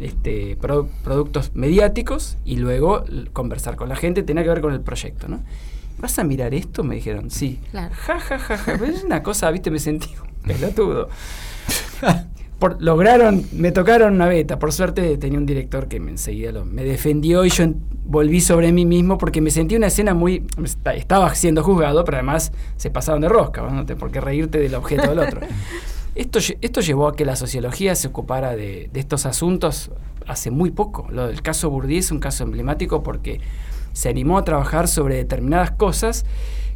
este, 0.00 0.56
pro- 0.60 0.88
productos 1.04 1.50
mediáticos 1.54 2.36
y 2.44 2.56
luego 2.56 3.04
conversar 3.32 3.76
con 3.76 3.88
la 3.88 3.96
gente, 3.96 4.22
tenía 4.22 4.42
que 4.42 4.48
ver 4.50 4.60
con 4.60 4.72
el 4.72 4.80
proyecto, 4.80 5.28
¿no? 5.28 5.40
¿Vas 5.98 6.18
a 6.18 6.24
mirar 6.24 6.54
esto? 6.54 6.84
Me 6.84 6.96
dijeron, 6.96 7.30
sí. 7.30 7.58
Claro. 7.70 7.94
Ja, 7.94 8.18
ja, 8.20 8.38
ja, 8.38 8.56
ja. 8.58 8.72
Pero 8.78 8.84
es 8.86 9.04
una 9.04 9.22
cosa, 9.22 9.50
viste, 9.50 9.70
me 9.70 9.78
sentí 9.78 10.08
un 10.22 10.42
pelotudo. 10.54 11.08
Por- 12.58 12.80
lograron, 12.82 13.44
me 13.52 13.70
tocaron 13.70 14.14
una 14.14 14.26
beta. 14.26 14.58
Por 14.58 14.72
suerte 14.72 15.18
tenía 15.18 15.38
un 15.38 15.44
director 15.44 15.88
que 15.88 16.00
me 16.00 16.10
enseguida 16.10 16.52
lo- 16.52 16.64
me 16.64 16.84
defendió 16.84 17.44
y 17.44 17.50
yo 17.50 17.64
en- 17.64 17.82
volví 18.06 18.40
sobre 18.40 18.72
mí 18.72 18.86
mismo 18.86 19.18
porque 19.18 19.40
me 19.42 19.50
sentí 19.50 19.76
una 19.76 19.88
escena 19.88 20.14
muy. 20.14 20.46
esta- 20.64 20.94
Estaba 20.94 21.34
siendo 21.34 21.62
juzgado, 21.62 22.04
pero 22.04 22.16
además 22.18 22.52
se 22.76 22.90
pasaron 22.90 23.20
de 23.20 23.28
rosca, 23.28 23.62
¿no? 23.62 23.84
Te- 23.84 23.94
por 23.96 24.10
qué 24.10 24.20
reírte 24.22 24.58
del 24.58 24.74
objeto 24.74 25.08
del 25.08 25.18
otro. 25.18 25.40
Esto, 26.14 26.38
esto 26.62 26.80
llevó 26.80 27.08
a 27.08 27.14
que 27.14 27.26
la 27.26 27.36
sociología 27.36 27.94
se 27.94 28.08
ocupara 28.08 28.56
de, 28.56 28.88
de 28.90 29.00
estos 29.00 29.26
asuntos 29.26 29.90
hace 30.26 30.50
muy 30.50 30.70
poco. 30.70 31.06
Lo 31.10 31.26
del 31.26 31.42
caso 31.42 31.68
Bourdieu 31.68 31.98
es 31.98 32.10
un 32.10 32.20
caso 32.20 32.42
emblemático 32.42 33.02
porque 33.02 33.38
se 33.96 34.10
animó 34.10 34.36
a 34.36 34.44
trabajar 34.44 34.88
sobre 34.88 35.16
determinadas 35.16 35.70
cosas 35.70 36.26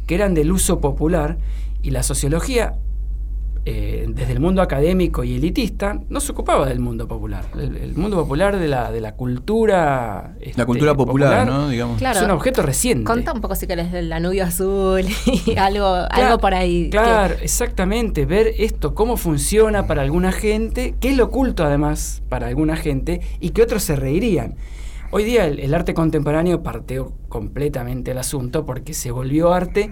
que 0.07 0.15
eran 0.15 0.33
del 0.33 0.51
uso 0.51 0.79
popular 0.81 1.37
y 1.83 1.91
la 1.91 2.01
sociología, 2.01 2.73
eh, 3.63 4.07
desde 4.09 4.33
el 4.33 4.39
mundo 4.39 4.63
académico 4.63 5.23
y 5.23 5.35
elitista, 5.35 5.99
no 6.09 6.19
se 6.19 6.31
ocupaba 6.31 6.65
del 6.67 6.79
mundo 6.79 7.07
popular. 7.07 7.45
El, 7.53 7.77
el 7.77 7.93
mundo 7.95 8.17
popular 8.17 8.57
de 8.57 8.67
la, 8.67 8.91
de 8.91 9.01
la 9.01 9.13
cultura... 9.13 10.33
La 10.39 10.45
este, 10.47 10.65
cultura 10.65 10.95
popular, 10.95 11.45
¿no? 11.45 11.69
Digamos. 11.69 11.99
Claro. 11.99 12.17
Es 12.19 12.25
un 12.25 12.31
objeto 12.31 12.63
reciente. 12.63 13.03
Contá 13.03 13.33
un 13.33 13.41
poco 13.41 13.53
si 13.53 13.67
querés 13.67 13.91
del 13.91 14.09
Danubio 14.09 14.45
Azul 14.45 15.05
y 15.45 15.55
algo, 15.59 15.85
algo 16.09 16.39
por 16.39 16.55
ahí. 16.55 16.85
que- 16.85 16.89
Claro, 16.97 17.35
exactamente. 17.39 18.25
Ver 18.25 18.47
esto, 18.57 18.95
cómo 18.95 19.15
funciona 19.15 19.85
para 19.85 20.01
alguna 20.01 20.31
gente, 20.31 20.95
qué 20.99 21.11
es 21.11 21.17
lo 21.17 21.25
oculto 21.25 21.63
además 21.63 22.23
para 22.29 22.47
alguna 22.47 22.75
gente 22.77 23.21
y 23.39 23.51
que 23.51 23.61
otros 23.61 23.83
se 23.83 23.95
reirían. 23.95 24.55
Hoy 25.11 25.23
día 25.25 25.45
el, 25.45 25.59
el 25.59 25.73
arte 25.73 25.93
contemporáneo 25.93 26.63
parteó 26.63 27.11
completamente 27.27 28.11
el 28.11 28.17
asunto 28.17 28.65
porque 28.65 28.93
se 28.93 29.11
volvió 29.11 29.53
arte 29.53 29.91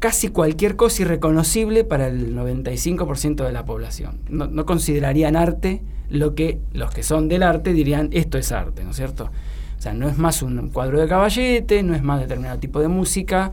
casi 0.00 0.28
cualquier 0.28 0.74
cosa 0.74 1.02
irreconocible 1.02 1.84
para 1.84 2.08
el 2.08 2.34
95% 2.34 3.44
de 3.44 3.52
la 3.52 3.64
población. 3.64 4.18
No, 4.28 4.48
no 4.48 4.66
considerarían 4.66 5.36
arte 5.36 5.82
lo 6.08 6.34
que 6.34 6.58
los 6.72 6.90
que 6.92 7.02
son 7.04 7.28
del 7.28 7.44
arte 7.44 7.72
dirían 7.72 8.08
esto 8.12 8.36
es 8.36 8.50
arte, 8.50 8.82
¿no 8.84 8.90
es 8.90 8.96
cierto? 8.96 9.30
O 9.78 9.82
sea, 9.82 9.94
no 9.94 10.08
es 10.08 10.18
más 10.18 10.42
un 10.42 10.70
cuadro 10.70 11.00
de 11.00 11.06
caballete, 11.08 11.82
no 11.84 11.94
es 11.94 12.02
más 12.02 12.20
determinado 12.20 12.58
tipo 12.58 12.80
de 12.80 12.88
música, 12.88 13.52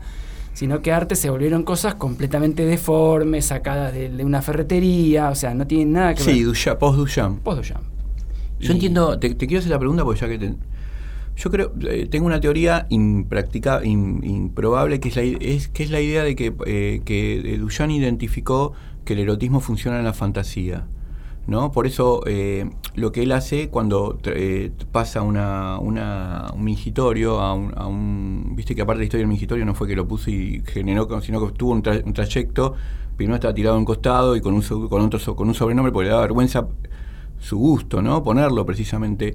sino 0.54 0.82
que 0.82 0.92
arte 0.92 1.14
se 1.14 1.30
volvieron 1.30 1.62
cosas 1.62 1.94
completamente 1.94 2.64
deformes, 2.66 3.46
sacadas 3.46 3.92
de, 3.94 4.10
de 4.10 4.24
una 4.24 4.42
ferretería, 4.42 5.30
o 5.30 5.34
sea, 5.36 5.54
no 5.54 5.66
tienen 5.68 5.92
nada 5.92 6.14
que 6.14 6.22
Sí, 6.22 6.32
ver. 6.38 6.46
Duchamp, 6.46 6.78
post 6.80 6.98
Duchamp. 6.98 7.42
Post 7.42 7.58
Duchamp. 7.58 7.84
Yo 8.58 8.72
Y- 8.72 8.74
entiendo, 8.74 9.18
te, 9.18 9.34
te 9.34 9.46
quiero 9.46 9.60
hacer 9.60 9.70
la 9.70 9.78
pregunta 9.78 10.04
porque 10.04 10.20
ya 10.20 10.28
que 10.28 10.38
te- 10.38 10.54
yo 11.40 11.50
creo, 11.50 11.72
eh, 11.88 12.06
tengo 12.10 12.26
una 12.26 12.38
teoría 12.40 12.86
impractica, 12.90 13.82
im- 13.82 14.22
improbable 14.24 15.00
que 15.00 15.08
es 15.08 15.16
la, 15.16 15.22
es, 15.22 15.68
que 15.68 15.82
es 15.82 15.90
la 15.90 16.00
idea 16.00 16.22
de 16.22 16.36
que, 16.36 16.52
eh, 16.66 17.00
que 17.04 17.56
Duchamp 17.58 17.90
identificó 17.92 18.72
que 19.04 19.14
el 19.14 19.20
erotismo 19.20 19.60
funciona 19.60 19.98
en 19.98 20.04
la 20.04 20.12
fantasía. 20.12 20.86
¿no? 21.46 21.72
Por 21.72 21.86
eso 21.86 22.22
eh, 22.26 22.70
lo 22.94 23.10
que 23.10 23.22
él 23.24 23.32
hace 23.32 23.70
cuando 23.70 24.18
eh, 24.24 24.70
pasa 24.92 25.22
una, 25.22 25.78
una- 25.80 26.50
un 26.54 26.62
mingitorio 26.62 27.40
a 27.40 27.54
un, 27.54 27.72
a 27.76 27.86
un- 27.86 28.52
Viste 28.54 28.74
que 28.74 28.82
aparte 28.82 28.98
de 28.98 29.02
la 29.02 29.06
historia 29.06 29.22
del 29.22 29.28
mingitorio 29.30 29.64
no 29.64 29.74
fue 29.74 29.88
que 29.88 29.96
lo 29.96 30.06
puso 30.06 30.30
y 30.30 30.62
generó, 30.66 31.08
sino 31.22 31.44
que 31.44 31.52
tuvo 31.54 31.72
un, 31.72 31.82
tra- 31.82 32.04
un 32.04 32.12
trayecto. 32.12 32.74
Primero 33.16 33.36
estaba 33.36 33.54
tirado 33.54 33.74
a 33.76 33.78
un 33.78 33.84
costado 33.84 34.36
y 34.36 34.40
con 34.40 34.54
un, 34.54 34.62
con 34.62 35.00
otro, 35.02 35.34
con 35.34 35.48
un 35.48 35.54
sobrenombre 35.54 35.90
porque 35.92 36.04
le 36.04 36.10
daba 36.10 36.22
vergüenza 36.22 36.68
su 37.38 37.58
gusto, 37.58 38.00
¿no? 38.02 38.22
Ponerlo 38.22 38.64
precisamente. 38.66 39.34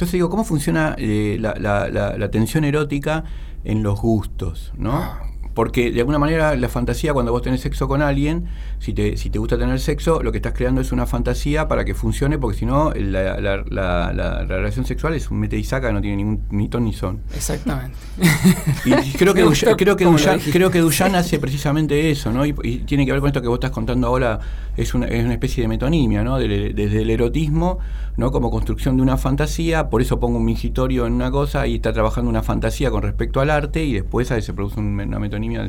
Entonces 0.00 0.12
digo, 0.14 0.30
¿cómo 0.30 0.44
funciona 0.44 0.94
eh, 0.96 1.36
la, 1.38 1.54
la- 1.60 1.90
la- 1.90 2.16
la 2.16 2.30
tensión 2.30 2.64
erótica 2.64 3.24
en 3.64 3.82
los 3.82 4.00
gustos, 4.00 4.72
¿no? 4.78 5.28
Porque 5.52 5.90
de 5.90 5.98
alguna 6.00 6.18
manera 6.18 6.54
la 6.56 6.68
fantasía, 6.70 7.12
cuando 7.12 7.32
vos 7.32 7.42
tenés 7.42 7.60
sexo 7.60 7.86
con 7.88 8.00
alguien, 8.00 8.44
si 8.78 8.94
te, 8.94 9.16
si 9.18 9.28
te 9.30 9.38
gusta 9.40 9.58
tener 9.58 9.78
sexo, 9.80 10.22
lo 10.22 10.30
que 10.32 10.38
estás 10.38 10.54
creando 10.54 10.80
es 10.80 10.90
una 10.92 11.04
fantasía 11.06 11.66
para 11.68 11.84
que 11.84 11.92
funcione, 11.94 12.38
porque 12.38 12.56
si 12.56 12.64
no, 12.64 12.92
la, 12.94 13.38
la- 13.40 13.56
la- 13.68 14.12
la- 14.14 14.44
la 14.44 14.44
relación 14.46 14.86
sexual 14.86 15.12
es 15.14 15.30
un 15.30 15.38
mete 15.40 15.58
y 15.58 15.64
saca, 15.64 15.92
no 15.92 16.00
tiene 16.00 16.16
ningún 16.18 16.44
ni 16.50 16.68
ton 16.70 16.84
ni 16.84 16.94
son. 16.94 17.20
Exactamente. 17.34 17.96
Y 18.86 19.12
creo 19.18 19.34
que, 19.34 19.42
gustó 19.42 19.76
creo, 19.76 19.96
que 19.96 20.04
creo 20.50 20.70
que 20.70 20.78
Duchamp 20.78 21.14
hace 21.16 21.38
precisamente 21.38 22.10
eso, 22.10 22.32
¿no? 22.32 22.46
Y, 22.46 22.54
y 22.62 22.78
tiene 22.78 23.04
que 23.04 23.12
ver 23.12 23.20
con 23.20 23.28
esto 23.28 23.42
que 23.42 23.48
vos 23.48 23.56
estás 23.56 23.70
contando 23.72 24.06
ahora, 24.06 24.38
es 24.76 24.94
una, 24.94 25.06
es 25.08 25.22
una 25.24 25.34
especie 25.34 25.62
de 25.62 25.68
metonimia, 25.68 26.22
¿no? 26.24 26.38
Desde 26.38 27.02
el 27.02 27.10
erotismo, 27.10 27.78
¿no? 28.20 28.30
Como 28.30 28.50
construcción 28.50 28.96
de 28.96 29.02
una 29.02 29.16
fantasía, 29.16 29.88
por 29.90 30.00
eso 30.02 30.20
pongo 30.20 30.38
un 30.38 30.44
mingitorio 30.44 31.06
en 31.06 31.14
una 31.14 31.30
cosa 31.32 31.66
y 31.66 31.74
está 31.76 31.92
trabajando 31.92 32.30
una 32.30 32.42
fantasía 32.44 32.90
con 32.92 33.02
respecto 33.02 33.40
al 33.40 33.50
arte 33.50 33.82
y 33.84 33.94
después 33.94 34.30
ahí 34.30 34.42
se 34.42 34.52
produce 34.54 34.78
un- 34.78 35.00
una 35.00 35.18
metonimia 35.18 35.66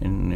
en, 0.00 0.32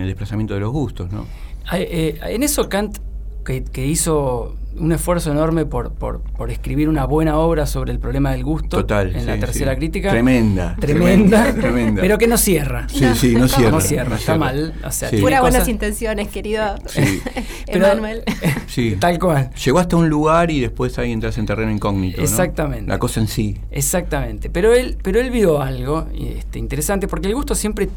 el 0.00 0.06
desplazamiento 0.06 0.54
de 0.54 0.60
los 0.60 0.70
gustos, 0.72 1.10
¿no? 1.12 1.26
Eh, 1.72 2.20
en 2.22 2.42
eso 2.42 2.68
Kant, 2.68 2.98
que 3.44 3.86
hizo 3.86 4.54
un 4.76 4.92
esfuerzo 4.92 5.30
enorme 5.30 5.66
por, 5.66 5.92
por, 5.92 6.20
por 6.20 6.50
escribir 6.50 6.88
una 6.88 7.04
buena 7.04 7.38
obra 7.38 7.66
sobre 7.66 7.92
el 7.92 7.98
problema 7.98 8.32
del 8.32 8.44
gusto 8.44 8.78
Total, 8.78 9.14
en 9.14 9.26
la 9.26 9.38
tercera 9.38 9.72
sí. 9.72 9.78
crítica. 9.78 10.10
Tremenda, 10.10 10.76
Tremenda. 10.80 11.52
tremenda. 11.54 12.00
Pero 12.02 12.18
que 12.18 12.26
no 12.26 12.36
cierra. 12.36 12.86
Sí, 12.88 13.04
sí, 13.14 13.34
no 13.34 13.46
cierra. 13.48 13.70
No 13.70 13.80
cierra, 13.80 14.08
no 14.10 14.14
está 14.16 14.24
cierra. 14.32 14.38
mal. 14.38 14.74
O 14.84 14.90
sea, 14.90 15.08
Sí. 15.08 15.16
tiene 15.16 15.22
Pura 15.26 15.40
buenas 15.40 15.68
intenciones, 15.68 16.28
querido 16.28 16.74
Emanuel. 17.66 18.22
Sí. 18.66 18.96
Tal 18.98 19.18
cual. 19.18 19.50
Llegó 19.64 19.78
hasta 19.78 19.96
un 19.96 20.08
lugar 20.08 20.50
y 20.50 20.60
después 20.60 20.98
ahí 20.98 21.12
entras 21.12 21.38
en 21.38 21.46
terreno 21.46 21.70
incógnito. 21.70 22.16
¿no? 22.18 22.24
Exactamente. 22.24 22.88
La 22.88 22.98
cosa 22.98 23.20
en 23.20 23.28
sí. 23.28 23.58
Exactamente. 23.70 24.50
Pero 24.50 24.72
él, 24.72 24.96
pero 25.02 25.20
él 25.20 25.30
vio 25.30 25.62
algo 25.62 26.06
este, 26.18 26.58
interesante, 26.58 27.06
porque 27.06 27.28
el 27.28 27.34
gusto 27.34 27.54
siempre 27.54 27.88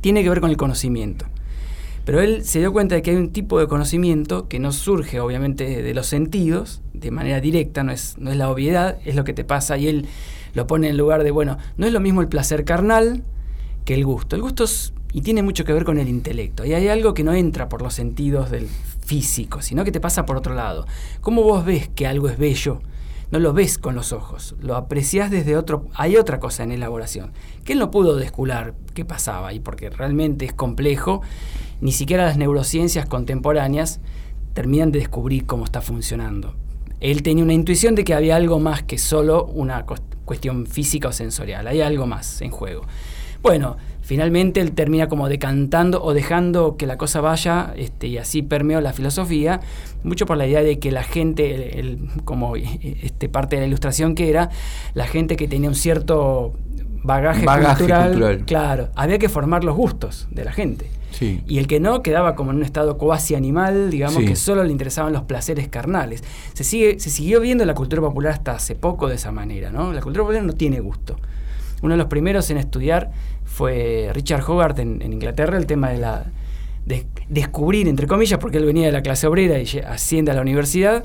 tiene 0.00 0.22
que 0.22 0.28
ver 0.28 0.40
con 0.40 0.50
el 0.50 0.56
conocimiento. 0.56 1.26
Pero 2.04 2.20
él 2.20 2.44
se 2.44 2.58
dio 2.58 2.72
cuenta 2.72 2.94
de 2.94 3.02
que 3.02 3.10
hay 3.10 3.16
un 3.16 3.30
tipo 3.30 3.58
de 3.60 3.66
conocimiento 3.66 4.48
que 4.48 4.58
no 4.58 4.72
surge, 4.72 5.20
obviamente, 5.20 5.82
de 5.82 5.94
los 5.94 6.06
sentidos, 6.06 6.82
de 6.94 7.10
manera 7.10 7.40
directa, 7.40 7.82
no 7.82 7.92
es, 7.92 8.16
no 8.18 8.30
es 8.30 8.36
la 8.36 8.50
obviedad, 8.50 8.98
es 9.04 9.14
lo 9.14 9.24
que 9.24 9.32
te 9.32 9.44
pasa. 9.44 9.76
Y 9.78 9.88
él 9.88 10.06
lo 10.54 10.66
pone 10.66 10.88
en 10.88 10.96
lugar 10.96 11.24
de, 11.24 11.30
bueno, 11.30 11.58
no 11.76 11.86
es 11.86 11.92
lo 11.92 12.00
mismo 12.00 12.20
el 12.20 12.28
placer 12.28 12.64
carnal 12.64 13.22
que 13.84 13.94
el 13.94 14.04
gusto. 14.04 14.36
El 14.36 14.42
gusto 14.42 14.66
y 15.12 15.22
tiene 15.22 15.42
mucho 15.42 15.64
que 15.64 15.72
ver 15.72 15.84
con 15.84 15.98
el 15.98 16.08
intelecto. 16.08 16.64
Y 16.64 16.74
hay 16.74 16.88
algo 16.88 17.14
que 17.14 17.24
no 17.24 17.34
entra 17.34 17.68
por 17.68 17.82
los 17.82 17.94
sentidos 17.94 18.50
del 18.50 18.68
físico, 18.68 19.62
sino 19.62 19.84
que 19.84 19.92
te 19.92 20.00
pasa 20.00 20.26
por 20.26 20.36
otro 20.36 20.54
lado. 20.54 20.86
¿Cómo 21.20 21.42
vos 21.42 21.64
ves 21.64 21.88
que 21.88 22.06
algo 22.06 22.28
es 22.28 22.38
bello? 22.38 22.80
No 23.30 23.38
lo 23.38 23.52
ves 23.52 23.78
con 23.78 23.94
los 23.94 24.12
ojos, 24.12 24.56
lo 24.60 24.74
apreciás 24.74 25.30
desde 25.30 25.56
otro... 25.56 25.86
Hay 25.94 26.16
otra 26.16 26.40
cosa 26.40 26.64
en 26.64 26.72
elaboración, 26.72 27.32
que 27.64 27.74
él 27.74 27.78
no 27.78 27.92
pudo 27.92 28.16
descular 28.16 28.74
qué 28.92 29.04
pasaba, 29.04 29.52
y 29.52 29.60
porque 29.60 29.88
realmente 29.88 30.46
es 30.46 30.52
complejo, 30.52 31.22
ni 31.80 31.92
siquiera 31.92 32.24
las 32.26 32.36
neurociencias 32.36 33.06
contemporáneas 33.06 34.00
terminan 34.54 34.92
de 34.92 34.98
descubrir 34.98 35.46
cómo 35.46 35.64
está 35.64 35.80
funcionando. 35.80 36.54
Él 37.00 37.22
tenía 37.22 37.44
una 37.44 37.54
intuición 37.54 37.94
de 37.94 38.04
que 38.04 38.14
había 38.14 38.36
algo 38.36 38.58
más 38.58 38.82
que 38.82 38.98
solo 38.98 39.46
una 39.46 39.86
cuestión 40.24 40.66
física 40.66 41.08
o 41.08 41.12
sensorial, 41.12 41.66
hay 41.66 41.80
algo 41.80 42.06
más 42.06 42.42
en 42.42 42.50
juego. 42.50 42.82
Bueno, 43.42 43.78
finalmente 44.02 44.60
él 44.60 44.72
termina 44.72 45.08
como 45.08 45.26
decantando 45.30 46.04
o 46.04 46.12
dejando 46.12 46.76
que 46.76 46.86
la 46.86 46.98
cosa 46.98 47.22
vaya, 47.22 47.72
este, 47.74 48.06
y 48.08 48.18
así 48.18 48.42
permeó 48.42 48.82
la 48.82 48.92
filosofía, 48.92 49.60
mucho 50.04 50.26
por 50.26 50.36
la 50.36 50.46
idea 50.46 50.62
de 50.62 50.78
que 50.78 50.92
la 50.92 51.02
gente, 51.02 51.80
el- 51.80 51.98
como 52.26 52.54
este, 52.56 53.30
parte 53.30 53.56
de 53.56 53.62
la 53.62 53.68
ilustración 53.68 54.14
que 54.14 54.28
era, 54.28 54.50
la 54.92 55.06
gente 55.06 55.36
que 55.36 55.48
tenía 55.48 55.70
un 55.70 55.74
cierto 55.74 56.52
bagaje, 57.02 57.44
Bagaje 57.44 57.78
cultural, 57.78 58.10
cultural. 58.10 58.44
claro, 58.46 58.88
había 58.94 59.18
que 59.18 59.28
formar 59.28 59.64
los 59.64 59.76
gustos 59.76 60.28
de 60.30 60.44
la 60.44 60.52
gente. 60.52 60.90
Sí. 61.12 61.42
Y 61.48 61.58
el 61.58 61.66
que 61.66 61.80
no 61.80 62.02
quedaba 62.02 62.36
como 62.36 62.52
en 62.52 62.58
un 62.58 62.62
estado 62.62 62.96
cuasi 62.96 63.34
animal, 63.34 63.90
digamos 63.90 64.16
Sí. 64.18 64.24
que 64.26 64.36
solo 64.36 64.62
le 64.62 64.70
interesaban 64.70 65.12
los 65.12 65.22
placeres 65.22 65.68
carnales. 65.68 66.22
Se, 66.54 66.62
sigue, 66.62 67.00
se 67.00 67.10
siguió 67.10 67.40
viendo 67.40 67.64
la 67.64 67.74
cultura 67.74 68.00
popular 68.00 68.32
hasta 68.32 68.52
hace 68.52 68.76
poco 68.76 69.08
de 69.08 69.16
esa 69.16 69.32
manera, 69.32 69.70
¿no? 69.70 69.92
La 69.92 70.00
cultura 70.00 70.22
popular 70.24 70.44
no 70.44 70.52
tiene 70.52 70.78
gusto. 70.80 71.16
Uno 71.82 71.94
de 71.94 71.98
los 71.98 72.06
primeros 72.06 72.48
en 72.50 72.58
estudiar 72.58 73.10
fue 73.44 74.10
Richard 74.14 74.42
Hogarth 74.48 74.78
en, 74.78 75.02
en 75.02 75.12
Inglaterra, 75.12 75.56
el 75.58 75.66
tema 75.66 75.90
de 75.90 75.98
la 75.98 76.26
de 76.86 77.06
descubrir, 77.28 77.88
entre 77.88 78.06
comillas, 78.06 78.38
porque 78.38 78.56
él 78.58 78.64
venía 78.64 78.86
de 78.86 78.92
la 78.92 79.02
clase 79.02 79.26
obrera 79.26 79.58
y 79.58 79.66
asciende 79.86 80.30
a 80.30 80.34
la 80.34 80.40
universidad, 80.40 81.04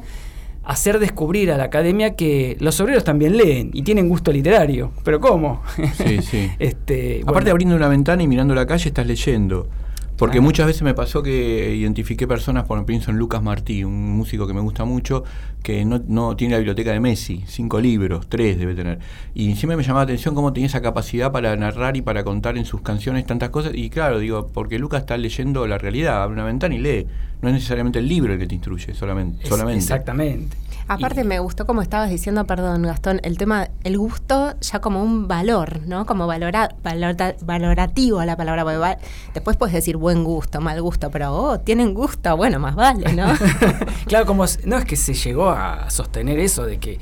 hacer 0.66 1.00
descubrir 1.00 1.52
a 1.52 1.58
la 1.58 1.66
academia 1.66 2.16
que 2.16 2.58
los 2.60 2.80
obreros 2.80 3.04
también 3.04 3.38
leen 3.38 3.70
y 3.74 3.84
tienen 3.84 4.10
gusto 4.10 4.32
literario. 4.32 4.92
¿Pero 5.04 5.20
cómo? 5.20 5.62
Sí, 5.94 6.22
sí. 6.22 6.50
este, 6.60 7.22
Aparte, 7.26 7.52
abriendo 7.52 7.76
una 7.76 7.88
ventana 7.88 8.24
y 8.24 8.28
mirando 8.28 8.56
la 8.56 8.66
calle, 8.66 8.90
estás 8.90 9.06
leyendo. 9.06 9.68
Porque 10.18 10.38
Ah. 10.38 10.42
muchas 10.42 10.66
veces 10.68 10.82
me 10.84 10.94
pasó 10.94 11.22
que 11.22 11.76
identifiqué 11.76 12.26
personas, 12.28 12.64
por 12.64 12.78
ejemplo, 12.78 12.88
pienso 12.94 13.12
en 13.12 13.18
Lucas 13.18 13.44
Martí, 13.44 13.84
un 13.84 14.16
músico 14.16 14.48
que 14.48 14.54
me 14.54 14.62
gusta 14.62 14.86
mucho, 14.86 15.24
que 15.62 15.84
no, 15.84 16.02
no 16.08 16.36
tiene 16.38 16.54
la 16.54 16.60
biblioteca 16.60 16.92
de 16.94 17.00
Messi, 17.02 17.44
cinco 17.48 17.82
libros, 17.82 18.28
tres 18.30 18.58
debe 18.58 18.76
tener. 18.76 19.00
Y 19.34 19.56
siempre 19.56 19.76
me 19.76 19.84
llamaba 19.84 20.02
la 20.02 20.04
atención 20.06 20.34
cómo 20.36 20.54
tenía 20.54 20.68
esa 20.68 20.82
capacidad 20.82 21.32
para 21.32 21.56
narrar 21.58 21.98
y 21.98 22.02
para 22.02 22.24
contar 22.24 22.58
en 22.58 22.66
sus 22.66 22.82
canciones 22.82 23.26
tantas 23.26 23.50
cosas. 23.50 23.74
Y 23.76 23.90
claro, 23.90 24.20
digo, 24.20 24.48
porque 24.54 24.80
Lucas 24.80 25.02
está 25.02 25.18
leyendo 25.18 25.68
la 25.68 25.78
realidad, 25.78 26.24
abre 26.24 26.34
una 26.36 26.46
ventana 26.46 26.76
y 26.76 26.80
lee. 26.80 27.08
No 27.42 27.50
es 27.50 27.56
necesariamente 27.56 28.00
el 28.00 28.08
libro 28.08 28.32
el 28.34 28.40
que 28.40 28.48
te 28.48 28.56
instruye, 28.56 28.94
solamente. 28.94 29.44
es- 29.44 29.50
solamente. 29.50 29.80
Exactamente. 29.80 30.56
Aparte 30.88 31.24
me 31.24 31.40
gustó 31.40 31.66
como 31.66 31.82
estabas 31.82 32.10
diciendo, 32.10 32.46
perdón 32.46 32.84
Gastón, 32.84 33.20
el 33.24 33.38
tema, 33.38 33.70
el 33.84 33.98
gusto 33.98 34.54
ya 34.62 34.80
como 34.82 35.02
un 35.04 35.28
valor, 35.28 35.82
¿no? 35.88 36.06
Como 36.06 36.28
valora, 36.28 36.76
valora- 36.84 37.36
valorativo 37.42 38.24
la 38.24 38.38
palabra. 38.38 38.64
va- 38.64 38.98
después 39.34 39.58
puedes 39.58 39.74
decir 39.74 39.98
buen 39.98 40.24
gusto, 40.24 40.62
mal 40.62 40.80
gusto, 40.82 41.10
pero 41.10 41.34
oh, 41.34 41.60
tienen 41.60 41.94
gusto, 41.94 42.38
bueno, 42.38 42.60
más 42.60 42.76
vale, 42.76 43.14
¿no? 43.14 43.26
claro, 44.06 44.26
como 44.28 44.46
no 44.66 44.78
es 44.78 44.86
que 44.86 44.96
se 44.96 45.14
llegó 45.16 45.50
a 45.50 45.90
sostener 45.90 46.38
eso 46.40 46.66
de 46.66 46.78
que 46.78 47.00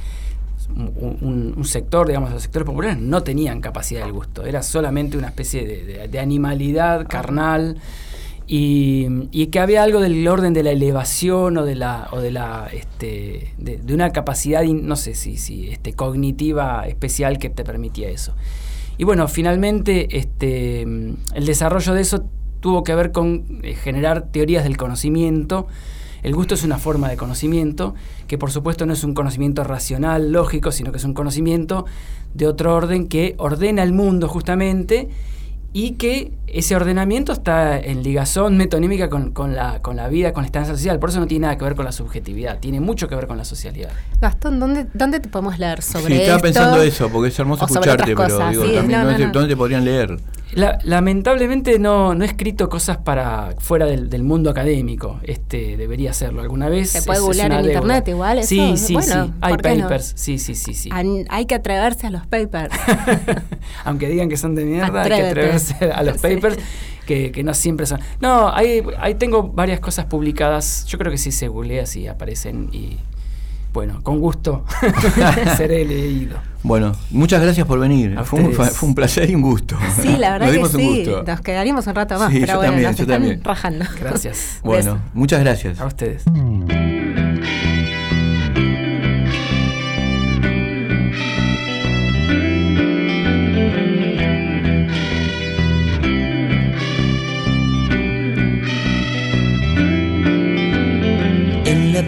un, 0.76 1.18
un- 1.22 1.54
un 1.58 1.66
sector, 1.66 2.08
digamos, 2.08 2.32
los 2.32 2.42
sectores 2.42 2.66
populares 2.66 2.98
no 2.98 3.22
tenían 3.22 3.60
capacidad 3.60 4.02
del 4.04 4.14
gusto, 4.14 4.46
era 4.46 4.64
solamente 4.64 5.18
una 5.18 5.28
especie 5.28 5.66
de, 5.66 5.84
de- 5.84 6.08
de 6.08 6.20
animalidad 6.20 7.06
carnal 7.08 7.78
y, 8.48 9.08
y 9.32 9.48
que 9.48 9.60
había 9.60 9.84
algo 9.84 10.00
del 10.02 10.28
orden 10.28 10.54
de 10.54 10.64
la 10.64 10.72
elevación 10.72 11.58
o 11.58 11.66
de 11.66 11.76
la 11.76 12.10
o 12.12 12.20
de 12.20 12.32
la 12.32 12.68
este 12.74 13.54
de, 13.58 13.94
una 13.94 14.12
capacidad 14.12 14.64
no 14.64 14.96
sé 14.96 15.16
si 15.16 15.38
si 15.38 15.70
este 15.70 15.94
cognitiva 15.94 16.86
especial 16.88 17.38
que 17.38 17.50
te 17.50 17.64
permitía 17.64 18.10
eso. 18.10 18.34
Y 18.98 19.06
bueno, 19.06 19.28
finalmente 19.28 20.18
este, 20.18 20.82
el 20.82 21.46
desarrollo 21.46 21.94
de 21.94 22.02
eso 22.02 22.26
tuvo 22.60 22.84
que 22.84 22.94
ver 22.96 23.12
con 23.12 23.60
eh, 23.64 23.74
generar 23.74 24.32
teorías 24.32 24.64
del 24.64 24.78
conocimiento. 24.78 25.68
El 26.22 26.34
gusto 26.34 26.54
es 26.54 26.64
una 26.64 26.78
forma 26.78 27.10
de 27.10 27.18
conocimiento 27.18 27.96
que 28.28 28.38
por 28.38 28.52
supuesto 28.52 28.86
no 28.86 28.94
es 28.94 29.04
un 29.04 29.14
conocimiento 29.14 29.64
racional, 29.64 30.32
lógico, 30.32 30.72
sino 30.72 30.92
que 30.92 30.98
es 30.98 31.04
un 31.04 31.14
conocimiento 31.14 31.86
de 32.34 32.48
otro 32.48 32.76
orden 32.76 33.08
que 33.08 33.36
ordena 33.38 33.84
el 33.84 33.94
mundo 33.94 34.28
justamente 34.28 35.10
y 35.76 35.94
que 35.94 36.32
ese 36.48 36.76
ordenamiento 36.76 37.34
está 37.34 37.80
en 37.80 38.04
ligazón 38.04 38.58
metonímica 38.58 39.10
con, 39.10 39.32
con 39.32 39.56
la, 39.56 39.82
con 39.82 39.96
la 39.96 40.08
vida, 40.08 40.32
con 40.32 40.44
la 40.44 40.46
estancia 40.46 40.76
social. 40.76 41.00
Por 41.00 41.10
eso 41.10 41.20
no 41.20 41.26
tiene 41.26 41.44
nada 41.44 41.58
que 41.58 41.64
ver 41.66 41.74
con 41.74 41.84
la 41.86 41.92
subjetividad, 41.92 42.60
tiene 42.60 42.80
mucho 42.80 43.08
que 43.08 43.16
ver 43.16 43.26
con 43.26 43.38
la 43.38 43.44
socialidad. 43.46 43.90
Gastón, 44.22 44.60
¿dónde, 44.60 44.86
¿dónde 44.94 45.20
te 45.20 45.30
podemos 45.30 45.58
leer 45.58 45.82
sobre 45.82 46.06
Sí, 46.16 46.22
estaba 46.22 46.36
esto? 46.38 46.44
pensando 46.44 46.82
eso, 46.84 47.10
porque 47.10 47.30
es 47.30 47.40
hermoso 47.40 47.64
O 47.64 47.68
escucharte, 47.68 48.16
pero 48.16 48.50
digo, 48.50 48.66
sí, 48.66 48.74
también 48.76 49.00
no, 49.00 49.06
no 49.06 49.12
no, 49.14 49.18
sé 49.18 49.26
no. 49.26 49.32
dónde 49.32 49.50
te 49.50 49.58
podrían 49.58 49.84
leer. 49.84 50.20
La- 50.56 50.78
lamentablemente 50.84 51.80
no, 51.80 52.14
no 52.16 52.24
he 52.24 52.28
escrito 52.28 52.70
cosas 52.70 52.98
para 52.98 53.56
fuera 53.60 53.86
del, 53.86 54.10
del 54.10 54.24
mundo 54.24 54.50
académico. 54.50 55.20
Este 55.24 55.78
debería 55.78 56.12
hacerlo 56.12 56.42
alguna 56.42 56.70
vez. 56.70 56.92
Se 56.92 57.02
puede 57.02 57.20
googlear 57.20 57.52
en 57.52 57.58
deuda. 57.64 57.74
internet 57.74 58.08
igual, 58.08 58.38
eso, 58.40 58.48
Sí, 58.50 58.78
sí, 58.78 58.94
bueno, 58.94 59.26
sí. 59.26 59.34
Hay 59.42 59.58
papers. 59.58 60.14
Sí, 60.16 60.40
sí, 60.40 60.56
sí, 60.56 60.74
sí. 60.74 60.90
An- 60.92 61.26
hay 61.30 61.46
que 61.46 61.56
atreverse 61.56 62.08
a 62.08 62.10
los 62.12 62.26
papers. 62.28 62.74
Aunque 63.86 64.08
digan 64.10 64.30
que 64.30 64.38
son 64.38 64.56
de 64.56 64.66
mierda, 64.66 65.04
hay 65.04 65.10
que 65.10 65.28
atreverse 65.28 65.92
a 65.92 66.04
los 66.04 66.18
papers. 66.22 66.58
Que, 67.06 67.34
que 67.34 67.44
no 67.44 67.54
siempre 67.54 67.86
son. 67.86 68.00
No, 68.22 68.48
ahí, 68.54 68.82
ahí 68.98 69.16
tengo 69.16 69.44
varias 69.52 69.82
cosas 69.82 70.06
publicadas. 70.06 70.86
Yo 70.86 70.98
creo 70.98 71.12
que 71.12 71.18
sí 71.18 71.34
se 71.34 71.50
googlea, 71.50 71.86
sí 71.86 72.08
aparecen. 72.08 72.70
Y 72.72 72.98
bueno, 73.74 74.02
con 74.04 74.20
gusto 74.20 74.66
seré 75.58 75.84
leído. 75.84 76.38
Bueno, 76.62 76.94
muchas 77.10 77.42
gracias 77.42 77.68
por 77.68 77.80
venir. 77.80 78.18
Fue 78.24 78.40
un, 78.40 78.52
ustedes. 78.52 78.78
fue 78.78 78.88
un 78.90 78.96
placer 78.96 79.30
y 79.30 79.36
un 79.36 79.42
gusto. 79.42 79.78
Sí, 80.02 80.16
la 80.18 80.32
verdad 80.38 80.54
Nos 80.54 80.70
que 80.72 80.78
sí. 80.78 80.86
gusto. 81.06 81.24
Nos 81.24 81.42
quedaríamos 81.42 81.88
un 81.88 81.96
rato 81.96 82.18
más, 82.20 82.32
Sí, 82.32 82.40
pero 82.40 82.54
yo 82.54 82.58
bueno, 82.60 82.72
también, 82.72 82.90
nos 82.92 82.98
yo 82.98 83.04
están 83.04 83.16
también. 83.22 83.44
rajando. 83.44 83.86
Gracias. 84.00 84.60
Bueno, 84.64 85.00
muchas 85.14 85.42
gracias. 85.42 85.80
A 85.82 85.86
ustedes. 85.88 86.24
En 101.66 101.94
la 101.94 102.08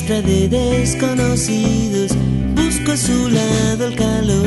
de 0.00 0.48
desconocidos, 0.48 2.12
busco 2.56 2.92
a 2.92 2.96
su 2.96 3.28
lado 3.28 3.88
el 3.88 3.94
calor. 3.94 4.46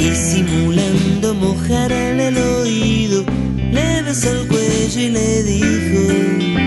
Y 0.00 0.14
simulando 0.16 1.32
mojarle 1.34 2.26
el 2.28 2.38
oído, 2.38 3.24
le 3.70 4.02
besó 4.02 4.32
el 4.32 4.48
cuello 4.48 5.00
y 5.00 5.08
le 5.10 5.42
dijo, 5.44 6.61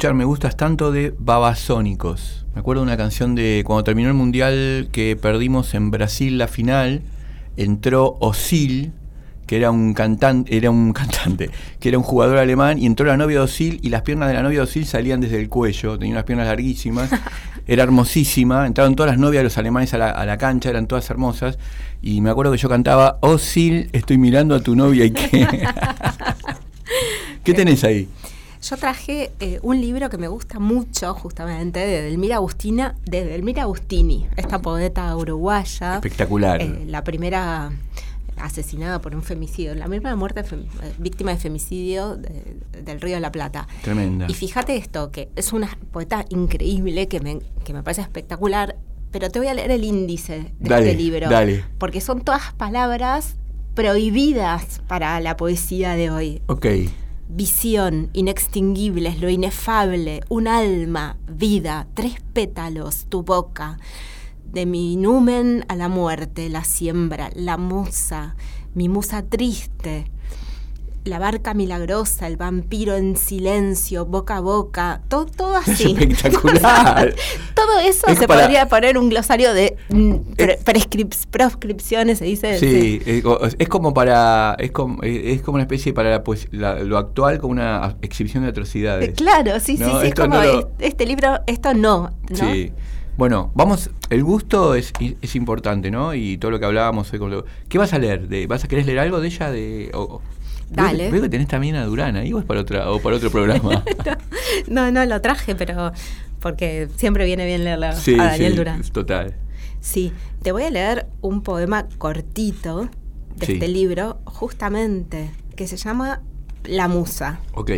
escuchar 0.00 0.14
Me 0.14 0.24
Gustas 0.24 0.56
Tanto 0.56 0.92
de 0.92 1.12
Babasónicos. 1.18 2.46
Me 2.54 2.60
acuerdo 2.60 2.80
de 2.80 2.86
una 2.86 2.96
canción 2.96 3.34
de 3.34 3.62
cuando 3.66 3.84
terminó 3.84 4.08
el 4.08 4.14
mundial 4.14 4.88
que 4.92 5.14
perdimos 5.14 5.74
en 5.74 5.90
Brasil 5.90 6.38
la 6.38 6.48
final. 6.48 7.02
Entró 7.58 8.16
Osil, 8.18 8.94
que 9.46 9.58
era 9.58 9.70
un 9.70 9.92
cantante, 9.92 10.56
era 10.56 10.70
un 10.70 10.92
cantante, 10.94 11.50
que 11.78 11.90
era 11.90 11.98
un 11.98 12.04
jugador 12.04 12.38
alemán, 12.38 12.78
y 12.78 12.86
entró 12.86 13.04
la 13.04 13.18
novia 13.18 13.40
de 13.40 13.42
Osil 13.42 13.78
y 13.82 13.90
las 13.90 14.00
piernas 14.00 14.28
de 14.30 14.36
la 14.36 14.42
novia 14.42 14.60
de 14.60 14.64
Osil 14.64 14.86
salían 14.86 15.20
desde 15.20 15.38
el 15.38 15.50
cuello, 15.50 15.98
tenía 15.98 16.14
unas 16.14 16.24
piernas 16.24 16.46
larguísimas, 16.46 17.10
era 17.66 17.82
hermosísima, 17.82 18.66
entraron 18.66 18.96
todas 18.96 19.12
las 19.12 19.20
novias 19.20 19.40
de 19.40 19.44
los 19.44 19.58
alemanes 19.58 19.92
a 19.92 19.98
la, 19.98 20.08
a 20.12 20.24
la 20.24 20.38
cancha, 20.38 20.70
eran 20.70 20.86
todas 20.86 21.10
hermosas, 21.10 21.58
y 22.00 22.22
me 22.22 22.30
acuerdo 22.30 22.52
que 22.52 22.58
yo 22.58 22.70
cantaba, 22.70 23.18
Osil, 23.20 23.90
estoy 23.92 24.16
mirando 24.16 24.54
a 24.54 24.60
tu 24.60 24.74
novia 24.74 25.04
y 25.04 25.10
qué. 25.10 25.46
¿Qué 27.44 27.52
tenés 27.52 27.84
ahí? 27.84 28.08
Yo 28.62 28.76
traje 28.76 29.32
eh, 29.40 29.58
un 29.62 29.80
libro 29.80 30.10
que 30.10 30.18
me 30.18 30.28
gusta 30.28 30.58
mucho, 30.58 31.14
justamente, 31.14 31.80
de 31.80 32.02
Delmira 32.02 32.36
Agustina, 32.36 32.94
de 33.06 33.24
Delmira 33.24 33.62
Agustini, 33.62 34.28
esta 34.36 34.58
poeta 34.60 35.16
uruguaya. 35.16 35.94
Espectacular. 35.94 36.60
eh, 36.60 36.84
la 36.86 37.02
primera 37.02 37.72
asesinada 38.36 39.00
por 39.00 39.14
un 39.14 39.22
femicidio, 39.22 39.74
la 39.74 39.86
primera 39.86 40.14
muerte 40.16 40.42
fem- 40.44 40.64
eh, 40.82 40.92
víctima 40.98 41.30
de 41.32 41.38
femicidio 41.38 42.16
de- 42.16 42.56
del 42.84 43.00
Río 43.00 43.14
de 43.14 43.20
la 43.20 43.32
Plata. 43.32 43.66
Tremenda. 43.82 44.26
Y 44.28 44.34
fíjate 44.34 44.76
esto, 44.76 45.10
que 45.10 45.30
es 45.36 45.52
una 45.52 45.68
poeta 45.90 46.24
increíble, 46.28 47.08
que 47.08 47.20
me, 47.20 47.38
que 47.64 47.72
me 47.72 47.82
parece 47.82 48.02
espectacular, 48.02 48.76
pero 49.10 49.30
te 49.30 49.38
voy 49.38 49.48
a 49.48 49.54
leer 49.54 49.70
el 49.70 49.84
índice 49.84 50.52
de 50.58 50.68
Dale, 50.68 50.90
este 50.90 51.02
libro. 51.02 51.28
dale. 51.30 51.64
Porque 51.78 52.00
son 52.02 52.20
todas 52.22 52.52
palabras 52.54 53.36
prohibidas 53.74 54.80
para 54.86 55.18
la 55.20 55.36
poesía 55.36 55.94
de 55.94 56.10
hoy. 56.10 56.42
Ok. 56.46 56.66
Visión, 57.32 58.10
inextinguibles, 58.12 59.20
lo 59.20 59.30
inefable, 59.30 60.20
un 60.28 60.48
alma, 60.48 61.16
vida, 61.28 61.86
tres 61.94 62.20
pétalos, 62.32 63.06
tu 63.08 63.22
boca. 63.22 63.78
De 64.44 64.66
mi 64.66 64.96
numen 64.96 65.64
a 65.68 65.76
la 65.76 65.88
muerte, 65.88 66.48
la 66.48 66.64
siembra, 66.64 67.30
la 67.36 67.56
musa, 67.56 68.34
mi 68.74 68.88
musa 68.88 69.22
triste, 69.22 70.10
la 71.04 71.18
barca 71.18 71.54
milagrosa, 71.54 72.26
el 72.26 72.36
vampiro 72.36 72.94
en 72.94 73.16
silencio, 73.16 74.04
boca 74.06 74.36
a 74.36 74.40
boca, 74.40 75.00
todo, 75.08 75.26
todo 75.26 75.56
así. 75.56 75.96
Espectacular. 75.98 77.14
todo 77.54 77.78
eso 77.80 78.06
Es 78.08 78.18
se 78.18 78.28
para- 78.28 78.42
podría 78.42 78.68
poner 78.68 78.98
un 78.98 79.08
glosario 79.08 79.54
de 79.54 79.76
mm, 79.88 80.14
pre- 80.36 80.58
proscripciones, 81.30 82.18
se 82.18 82.24
dice. 82.24 82.58
Sí, 82.58 83.00
eh, 83.06 83.22
o- 83.24 83.40
es 83.46 83.68
como 83.68 83.94
para 83.94 84.54
es 84.58 84.70
como, 84.72 85.02
eh, 85.02 85.32
es 85.32 85.42
como 85.42 85.54
una 85.56 85.62
especie 85.64 85.92
para 85.92 86.10
la, 86.10 86.24
poes- 86.24 86.48
la- 86.50 86.80
lo 86.80 86.98
actual 86.98 87.38
como 87.38 87.52
una 87.52 87.96
exhibición 88.02 88.42
de 88.44 88.50
atrocidades. 88.50 89.08
Eh, 89.08 89.12
Claro, 89.12 89.58
sí, 89.60 89.76
sí, 89.76 89.82
No, 89.82 89.90
sí. 89.92 89.96
Es 90.06 90.08
esto 90.10 90.22
como 90.22 90.34
no 90.36 90.42
lo- 90.44 90.58
es- 90.60 90.66
este 90.80 91.06
libro, 91.06 91.38
esto 91.46 91.74
no, 91.74 92.10
¿no? 92.30 92.36
Sí. 92.36 92.72
Bueno, 93.16 93.50
vamos, 93.54 93.90
el 94.08 94.24
gusto 94.24 94.74
es, 94.74 94.92
es 95.20 95.36
importante, 95.36 95.90
¿no? 95.90 96.14
Y 96.14 96.38
todo 96.38 96.50
lo 96.50 96.58
que 96.58 96.64
hablábamos 96.64 97.12
hoy 97.12 97.18
con 97.18 97.30
lo- 97.30 97.44
¿Qué 97.68 97.76
vas 97.76 97.92
a 97.92 97.98
leer? 97.98 98.28
De, 98.28 98.46
¿Vas 98.46 98.64
a 98.64 98.68
querer 98.68 98.86
leer 98.86 98.98
algo 99.00 99.20
de 99.20 99.26
ella? 99.28 99.50
De, 99.50 99.90
o- 99.94 100.22
Dale. 100.70 101.04
Veo, 101.04 101.12
veo 101.12 101.22
que 101.22 101.28
tenés 101.28 101.48
también 101.48 101.74
a 101.76 101.84
Durán 101.84 102.16
ahí 102.16 102.32
o 102.32 102.38
es 102.38 102.44
para, 102.44 102.60
otra, 102.60 102.90
o 102.90 103.00
para 103.00 103.16
otro 103.16 103.30
programa. 103.30 103.82
No, 104.68 104.90
no, 104.90 105.04
lo 105.06 105.20
traje, 105.20 105.54
pero 105.54 105.92
porque 106.40 106.88
siempre 106.96 107.24
viene 107.24 107.44
bien 107.46 107.64
leerlo 107.64 107.92
sí, 107.94 108.14
a 108.18 108.24
Daniel 108.24 108.52
sí, 108.52 108.58
Durán. 108.58 108.82
total. 108.82 109.34
Sí, 109.80 110.12
te 110.42 110.52
voy 110.52 110.64
a 110.64 110.70
leer 110.70 111.06
un 111.20 111.42
poema 111.42 111.86
cortito 111.98 112.88
de 113.36 113.46
Sí. 113.46 113.52
este 113.54 113.68
libro, 113.68 114.18
justamente, 114.26 115.30
que 115.56 115.66
se 115.66 115.76
llama 115.76 116.20
La 116.64 116.88
Musa. 116.88 117.40
Ok. 117.54 117.70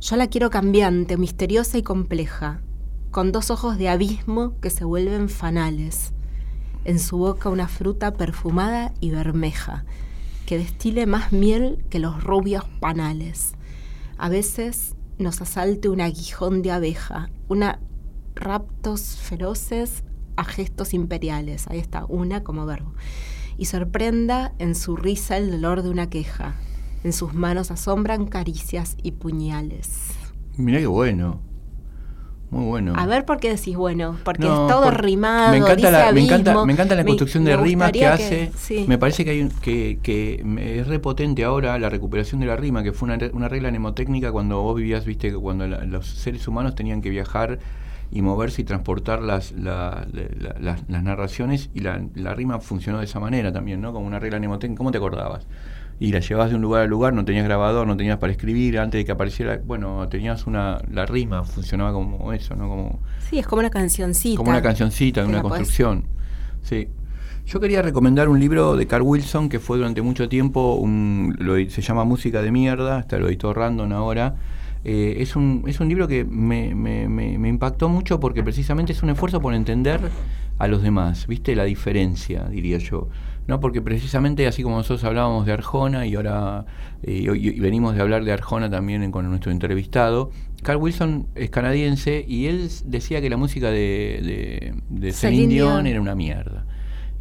Yo 0.00 0.16
la 0.16 0.26
quiero 0.28 0.50
cambiante, 0.50 1.16
misteriosa 1.16 1.78
y 1.78 1.82
compleja, 1.82 2.60
con 3.10 3.32
dos 3.32 3.50
ojos 3.50 3.78
de 3.78 3.88
abismo 3.88 4.58
que 4.60 4.70
se 4.70 4.84
vuelven 4.84 5.28
fanales. 5.28 6.12
En 6.84 6.98
su 6.98 7.18
boca 7.18 7.48
una 7.48 7.68
fruta 7.68 8.12
perfumada 8.14 8.92
y 9.00 9.10
bermeja, 9.10 9.84
que 10.50 10.58
destile 10.58 11.06
más 11.06 11.30
miel 11.30 11.84
que 11.90 12.00
los 12.00 12.24
rubios 12.24 12.64
panales. 12.80 13.52
A 14.18 14.28
veces 14.28 14.96
nos 15.16 15.40
asalte 15.40 15.88
un 15.88 16.00
aguijón 16.00 16.60
de 16.62 16.72
abeja, 16.72 17.30
una 17.46 17.78
raptos 18.34 19.14
feroces 19.14 20.02
a 20.34 20.42
gestos 20.42 20.92
imperiales. 20.92 21.68
Ahí 21.68 21.78
está, 21.78 22.04
una 22.06 22.42
como 22.42 22.66
verbo. 22.66 22.94
Y 23.58 23.66
sorprenda 23.66 24.52
en 24.58 24.74
su 24.74 24.96
risa 24.96 25.36
el 25.36 25.52
dolor 25.52 25.82
de 25.82 25.90
una 25.90 26.10
queja. 26.10 26.56
En 27.04 27.12
sus 27.12 27.32
manos 27.32 27.70
asombran 27.70 28.26
caricias 28.26 28.96
y 29.04 29.12
puñales. 29.12 30.08
Mirá 30.56 30.80
qué 30.80 30.88
bueno. 30.88 31.42
Muy 32.50 32.64
bueno. 32.66 32.94
A 32.96 33.06
ver 33.06 33.24
por 33.24 33.38
qué 33.38 33.50
decís 33.50 33.76
bueno, 33.76 34.16
porque 34.24 34.42
No, 34.42 34.66
es 34.66 34.72
todo 34.74 34.84
por- 34.84 35.04
rimado, 35.04 35.52
me 35.52 35.58
encanta, 35.58 35.76
dice 35.76 35.90
la, 35.92 36.12
me, 36.12 36.20
encanta, 36.24 36.64
me 36.64 36.72
encanta 36.72 36.94
la 36.96 37.02
Me- 37.04 37.08
construcción 37.10 37.44
me 37.44 37.50
de 37.50 37.56
rimas 37.56 37.92
que 37.92 38.06
hace. 38.06 38.50
sí. 38.56 38.84
Me 38.88 38.98
parece 38.98 39.24
que 39.24 39.30
hay 39.30 39.42
un- 39.42 39.50
que, 39.50 40.00
que 40.02 40.40
me- 40.44 40.78
es 40.80 40.88
repotente 40.88 41.44
ahora 41.44 41.78
la 41.78 41.88
recuperación 41.88 42.40
de 42.40 42.46
la 42.48 42.56
rima, 42.56 42.82
que 42.82 42.92
fue 42.92 43.06
una, 43.08 43.18
una 43.32 43.48
regla 43.48 43.70
mnemotécnica 43.70 44.32
cuando 44.32 44.60
vos 44.62 44.74
vivías, 44.76 45.04
viste, 45.04 45.30
que 45.30 45.36
cuando 45.36 45.66
la- 45.68 45.84
los 45.84 46.06
seres 46.08 46.46
humanos 46.48 46.74
tenían 46.74 47.00
que 47.02 47.10
viajar 47.10 47.60
y 48.10 48.22
moverse 48.22 48.62
y 48.62 48.64
transportar 48.64 49.22
las, 49.22 49.52
la- 49.52 50.04
la- 50.12 50.22
la- 50.40 50.56
las, 50.58 50.80
las 50.88 51.02
narraciones 51.04 51.70
y 51.72 51.80
la, 51.80 52.02
la 52.16 52.34
rima 52.34 52.58
funcionó 52.58 52.98
de 52.98 53.04
esa 53.04 53.20
manera 53.20 53.52
también, 53.52 53.80
¿no? 53.80 53.92
Como 53.92 54.08
una 54.08 54.18
regla 54.18 54.38
mnemotécnica. 54.40 54.78
¿Cómo 54.78 54.90
te 54.90 54.98
acordabas? 54.98 55.46
Y 56.00 56.12
la 56.12 56.20
llevabas 56.20 56.48
de 56.50 56.56
un 56.56 56.62
lugar 56.62 56.82
a 56.82 56.86
lugar, 56.86 57.12
no 57.12 57.24
tenías 57.26 57.44
grabador, 57.44 57.86
no 57.86 57.96
tenías 57.96 58.16
para 58.18 58.32
escribir, 58.32 58.78
antes 58.78 58.98
de 59.00 59.04
que 59.04 59.12
apareciera, 59.12 59.60
bueno, 59.64 60.08
tenías 60.08 60.46
una, 60.46 60.78
la 60.90 61.04
rima 61.06 61.44
funcionaba 61.44 61.92
como 61.92 62.32
eso, 62.32 62.56
¿no? 62.56 62.68
Como, 62.68 63.00
Sí, 63.28 63.38
es 63.38 63.46
como 63.46 63.60
una 63.60 63.68
cancioncita. 63.70 64.36
como 64.38 64.50
una 64.50 64.62
cancioncita, 64.62 65.24
una 65.24 65.38
podés- 65.42 65.48
construcción. 65.48 66.04
Sí. 66.62 66.88
Yo 67.46 67.60
quería 67.60 67.82
recomendar 67.82 68.28
un 68.30 68.40
libro 68.40 68.76
de 68.76 68.86
Carl 68.86 69.02
Wilson 69.02 69.48
que 69.50 69.58
fue 69.60 69.76
durante 69.76 70.00
mucho 70.02 70.28
tiempo, 70.28 70.74
un, 70.76 71.36
lo- 71.38 71.56
se 71.68 71.82
llama 71.82 72.04
Música 72.04 72.40
de 72.42 72.50
Mierda, 72.50 73.00
está 73.00 73.18
lo 73.18 73.28
editó 73.28 73.52
Random 73.52 73.92
ahora. 73.92 74.36
Eh, 74.84 75.16
es, 75.18 75.36
un, 75.36 75.64
es 75.66 75.80
un 75.80 75.88
libro 75.88 76.08
que 76.08 76.24
me, 76.24 76.74
me- 76.74 77.08
me- 77.08 77.36
me 77.38 77.48
impactó 77.48 77.90
mucho 77.90 78.18
porque 78.20 78.42
precisamente 78.42 78.92
es 78.92 79.02
un 79.02 79.10
esfuerzo 79.10 79.38
por 79.42 79.52
entender 79.52 80.00
a 80.58 80.66
los 80.68 80.82
demás, 80.82 81.26
¿viste? 81.26 81.54
La 81.54 81.64
diferencia, 81.64 82.44
diría 82.44 82.78
yo. 82.78 83.08
¿No? 83.50 83.60
Porque 83.60 83.82
precisamente 83.82 84.46
así 84.46 84.62
como 84.62 84.76
nosotros 84.76 85.04
hablábamos 85.04 85.44
de 85.44 85.52
Arjona 85.52 86.06
y 86.06 86.14
ahora 86.14 86.64
eh, 87.02 87.26
y- 87.34 87.48
y 87.48 87.60
venimos 87.60 87.94
de 87.94 88.00
hablar 88.00 88.24
de 88.24 88.32
Arjona 88.32 88.70
también 88.70 89.02
en- 89.02 89.10
con 89.12 89.28
nuestro 89.28 89.52
entrevistado, 89.52 90.30
Carl 90.62 90.78
Wilson 90.80 91.26
es 91.34 91.50
canadiense 91.50 92.24
y 92.26 92.46
él 92.46 92.68
decía 92.86 93.20
que 93.20 93.28
la 93.30 93.36
música 93.36 93.70
de, 93.70 94.20
de, 94.22 94.74
de 94.88 95.12
Celine 95.12 95.54
Dion 95.54 95.86
era 95.86 96.00
una 96.00 96.14
mierda. 96.14 96.64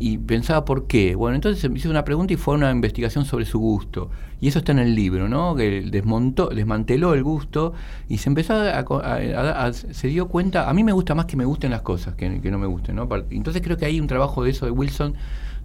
Y 0.01 0.17
pensaba 0.17 0.63
por 0.63 0.87
qué. 0.87 1.13
Bueno, 1.15 1.35
entonces 1.35 1.69
me 1.69 1.77
hizo 1.77 1.89
una 1.89 2.05
pregunta 2.05 2.31
y 2.33 2.37
fue 2.37 2.53
una 2.55 2.71
investigación 2.71 3.25
sobre 3.25 3.43
su 3.43 3.59
gusto. 3.59 4.09
Y 4.39 4.47
eso 4.47 4.59
está 4.59 4.71
en 4.71 4.79
el 4.79 4.95
libro, 4.95 5.27
¿no? 5.27 5.55
Que 5.57 5.81
desmontó, 5.81 6.47
desmanteló 6.47 7.13
el 7.13 7.21
gusto 7.23 7.73
y 8.07 8.19
se 8.19 8.29
empezó 8.29 8.53
a, 8.53 8.79
a- 8.79 8.85
a- 8.85 9.65
a- 9.65 9.73
se 9.73 10.07
dio 10.07 10.29
cuenta. 10.29 10.69
A 10.69 10.73
mí 10.73 10.85
me 10.85 10.93
gusta 10.93 11.15
más 11.15 11.25
que 11.25 11.35
me 11.35 11.43
gusten 11.43 11.71
las 11.71 11.81
cosas 11.81 12.15
que, 12.15 12.39
que 12.39 12.49
no 12.49 12.57
me 12.57 12.67
gusten, 12.67 12.95
¿no? 12.95 13.09
Entonces 13.29 13.61
creo 13.61 13.75
que 13.75 13.85
hay 13.85 13.99
un 13.99 14.07
trabajo 14.07 14.41
de 14.45 14.51
eso 14.51 14.65
de 14.65 14.71
Wilson 14.71 15.15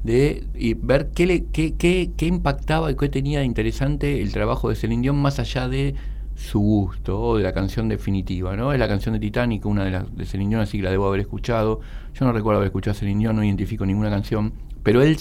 de 0.05 0.45
y 0.55 0.75
ver 0.75 1.11
qué, 1.13 1.27
le, 1.27 1.47
qué, 1.47 1.75
qué, 1.75 2.13
qué 2.17 2.27
impactaba 2.27 2.91
y 2.93 2.97
qué 2.97 3.09
tenía 3.09 3.41
de 3.41 3.47
interesante 3.47 4.23
el 4.23 4.33
trabajo 4.33 4.69
de 4.69 4.77
Celine 4.77 5.03
Dion 5.03 5.17
más 5.17 5.41
allá 5.41 5.67
de 5.67 5.95
su 6.37 6.61
gusto 6.61 7.21
o 7.21 7.37
de 7.39 7.43
la 7.43 7.53
canción 7.53 7.89
definitiva, 7.89 8.55
¿no? 8.57 8.73
Es 8.73 8.79
la 8.79 8.89
canción 8.89 9.15
de 9.15 9.21
Titanic, 9.21 9.65
una 9.67 9.85
de 9.85 9.91
las 9.91 10.15
de 10.15 10.27
Celine 10.27 10.51
Dion, 10.51 10.63
así 10.63 10.79
que 10.79 10.85
la 10.85 10.91
debo 10.91 11.07
haber 11.07 11.21
escuchado. 11.21 11.81
Yo 12.13 12.27
no 12.27 12.33
recuerdo 12.33 12.59
haber 12.59 12.69
escuchado 12.69 12.93
a 12.93 12.99
Celine 12.99 13.21
Dion, 13.21 13.37
no 13.37 13.43
identifico 13.43 13.87
ninguna 13.87 14.11
canción, 14.11 14.53
pero 14.83 15.03
él 15.03 15.17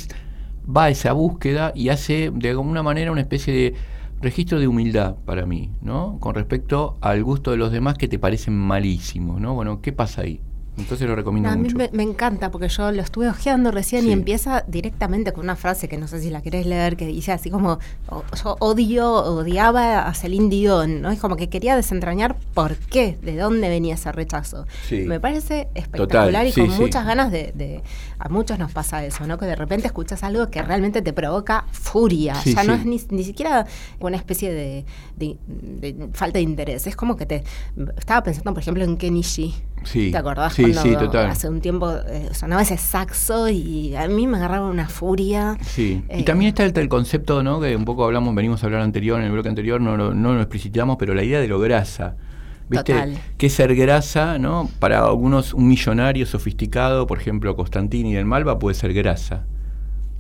va 0.66 0.86
a 0.86 0.90
esa 0.90 1.14
búsqueda 1.14 1.72
y 1.76 1.90
hace 1.90 2.32
de 2.34 2.50
alguna 2.50 2.84
manera 2.84 3.12
una 3.12 3.22
especie 3.22 3.54
de 3.54 3.74
registro 4.22 4.60
de 4.60 4.68
humildad 4.68 5.16
para 5.26 5.46
mí, 5.46 5.70
¿no? 5.82 6.18
Con 6.20 6.36
respecto 6.36 6.98
al 7.02 7.24
gusto 7.24 7.52
de 7.52 7.58
los 7.58 7.72
demás 7.72 7.98
que 7.98 8.08
te 8.08 8.20
parecen 8.20 8.56
malísimos, 8.58 9.40
¿no? 9.40 9.54
Bueno, 9.54 9.82
¿qué 9.82 9.94
pasa 9.94 10.24
ahí? 10.24 10.42
Entonces 10.78 11.08
lo 11.08 11.16
recomiendo 11.16 11.50
a 11.50 11.56
mí 11.56 11.64
mucho. 11.66 11.78
me, 11.78 11.90
me 11.94 12.02
encanta 12.04 12.50
porque 12.50 12.68
yo 12.68 12.92
lo 12.92 13.02
estuve 13.02 13.30
hojeando 13.30 13.70
recién 13.70 14.02
Sí. 14.04 14.10
y 14.10 14.12
empieza 14.12 14.64
directamente 14.68 15.32
con 15.32 15.44
una 15.44 15.56
frase 15.56 15.88
que 15.88 15.98
no 16.00 16.08
sé 16.08 16.20
si 16.20 16.32
la 16.32 16.42
querés 16.42 16.66
leer, 16.66 16.98
que 16.98 17.06
dice 17.06 17.32
así 17.32 17.52
como, 17.52 17.78
o- 18.10 18.24
yo 18.44 18.56
odio, 18.60 19.12
odiaba 19.14 20.08
a 20.08 20.14
Celine 20.16 20.50
Dion, 20.50 21.02
¿no? 21.02 21.12
Es 21.12 21.20
como 21.20 21.36
que 21.36 21.48
quería 21.50 21.76
desentrañar 21.76 22.38
por 22.56 22.76
qué, 22.76 23.20
de 23.22 23.38
dónde 23.38 23.70
venía 23.70 23.94
ese 23.94 24.12
rechazo. 24.12 24.66
Sí. 24.90 25.02
Me 25.02 25.20
parece 25.20 25.68
espectacular 25.76 26.28
Total, 26.28 26.48
y 26.48 26.52
sí, 26.52 26.62
con 26.62 26.70
muchas 26.78 27.06
ganas 27.06 27.32
de, 27.32 27.52
de- 27.56 27.84
A 28.18 28.30
muchos 28.30 28.58
nos 28.58 28.72
pasa 28.72 29.06
eso, 29.06 29.28
¿no? 29.28 29.38
Que 29.38 29.46
de 29.46 29.56
repente 29.56 29.86
escuchas 29.88 30.24
algo 30.24 30.50
que 30.50 30.62
realmente 30.62 31.02
te 31.02 31.14
provoca 31.14 31.66
furia. 31.72 32.36
Sí, 32.36 32.56
ya 32.56 32.64
no 32.64 32.74
es 32.74 32.86
ni, 32.86 33.00
ni 33.10 33.24
siquiera 33.24 33.68
una 34.00 34.18
especie 34.18 34.52
de, 34.52 34.86
de- 35.18 35.38
de 35.48 36.10
falta 36.14 36.40
de 36.40 36.44
interés. 36.44 36.88
Es 36.88 36.96
como 36.96 37.16
que 37.16 37.26
te... 37.26 37.44
Estaba 37.98 38.24
pensando, 38.24 38.54
por 38.54 38.62
ejemplo, 38.62 38.84
en 38.84 38.98
Kenichi. 38.98 39.54
Sí, 39.84 40.12
¿Te 40.12 40.18
acordás 40.18 40.54
sí, 40.54 40.64
cuando 40.64 40.82
sí, 40.82 40.94
total. 40.96 41.28
hace 41.30 41.50
un 41.50 41.62
tiempo 41.62 41.92
eh, 41.92 42.30
sonaba 42.34 42.62
ese 42.62 42.78
saxo 42.78 43.50
y 43.50 43.96
a 43.96 44.08
mí 44.08 44.28
me 44.28 44.38
agarraba 44.38 44.68
una 44.70 44.88
furia? 44.88 45.58
Sí, 45.62 46.04
y 46.10 46.22
Eh, 46.22 46.24
también 46.24 46.50
está 46.50 46.64
el, 46.66 46.78
el 46.78 46.90
concepto, 46.90 47.44
¿no? 47.44 47.60
Que 47.60 47.76
un 47.76 47.86
poco 47.86 48.06
hablamos, 48.06 48.34
venimos 48.36 48.64
a 48.64 48.68
hablar 48.68 48.82
anterior, 48.82 49.20
en 49.20 49.26
el 49.26 49.32
bloque 49.32 49.50
anterior, 49.50 49.80
no, 49.82 49.98
lo- 49.98 50.14
no 50.14 50.34
lo 50.34 50.40
explicitamos, 50.42 50.98
pero 50.98 51.14
la 51.14 51.24
idea 51.24 51.40
de 51.40 51.48
lo 51.48 51.60
grasa. 51.60 52.16
¿Viste? 52.70 52.94
Total. 52.94 53.18
Que 53.38 53.50
ser 53.50 53.76
grasa, 53.76 54.40
¿no? 54.40 54.70
Para 54.80 55.04
algunos, 55.04 55.54
un 55.54 55.68
millonario 55.68 56.26
sofisticado, 56.26 57.06
por 57.08 57.20
ejemplo, 57.20 57.56
Constantini 57.56 58.14
del 58.14 58.26
Malva, 58.26 58.58
puede 58.58 58.76
ser 58.76 58.94
grasa. 58.94 59.46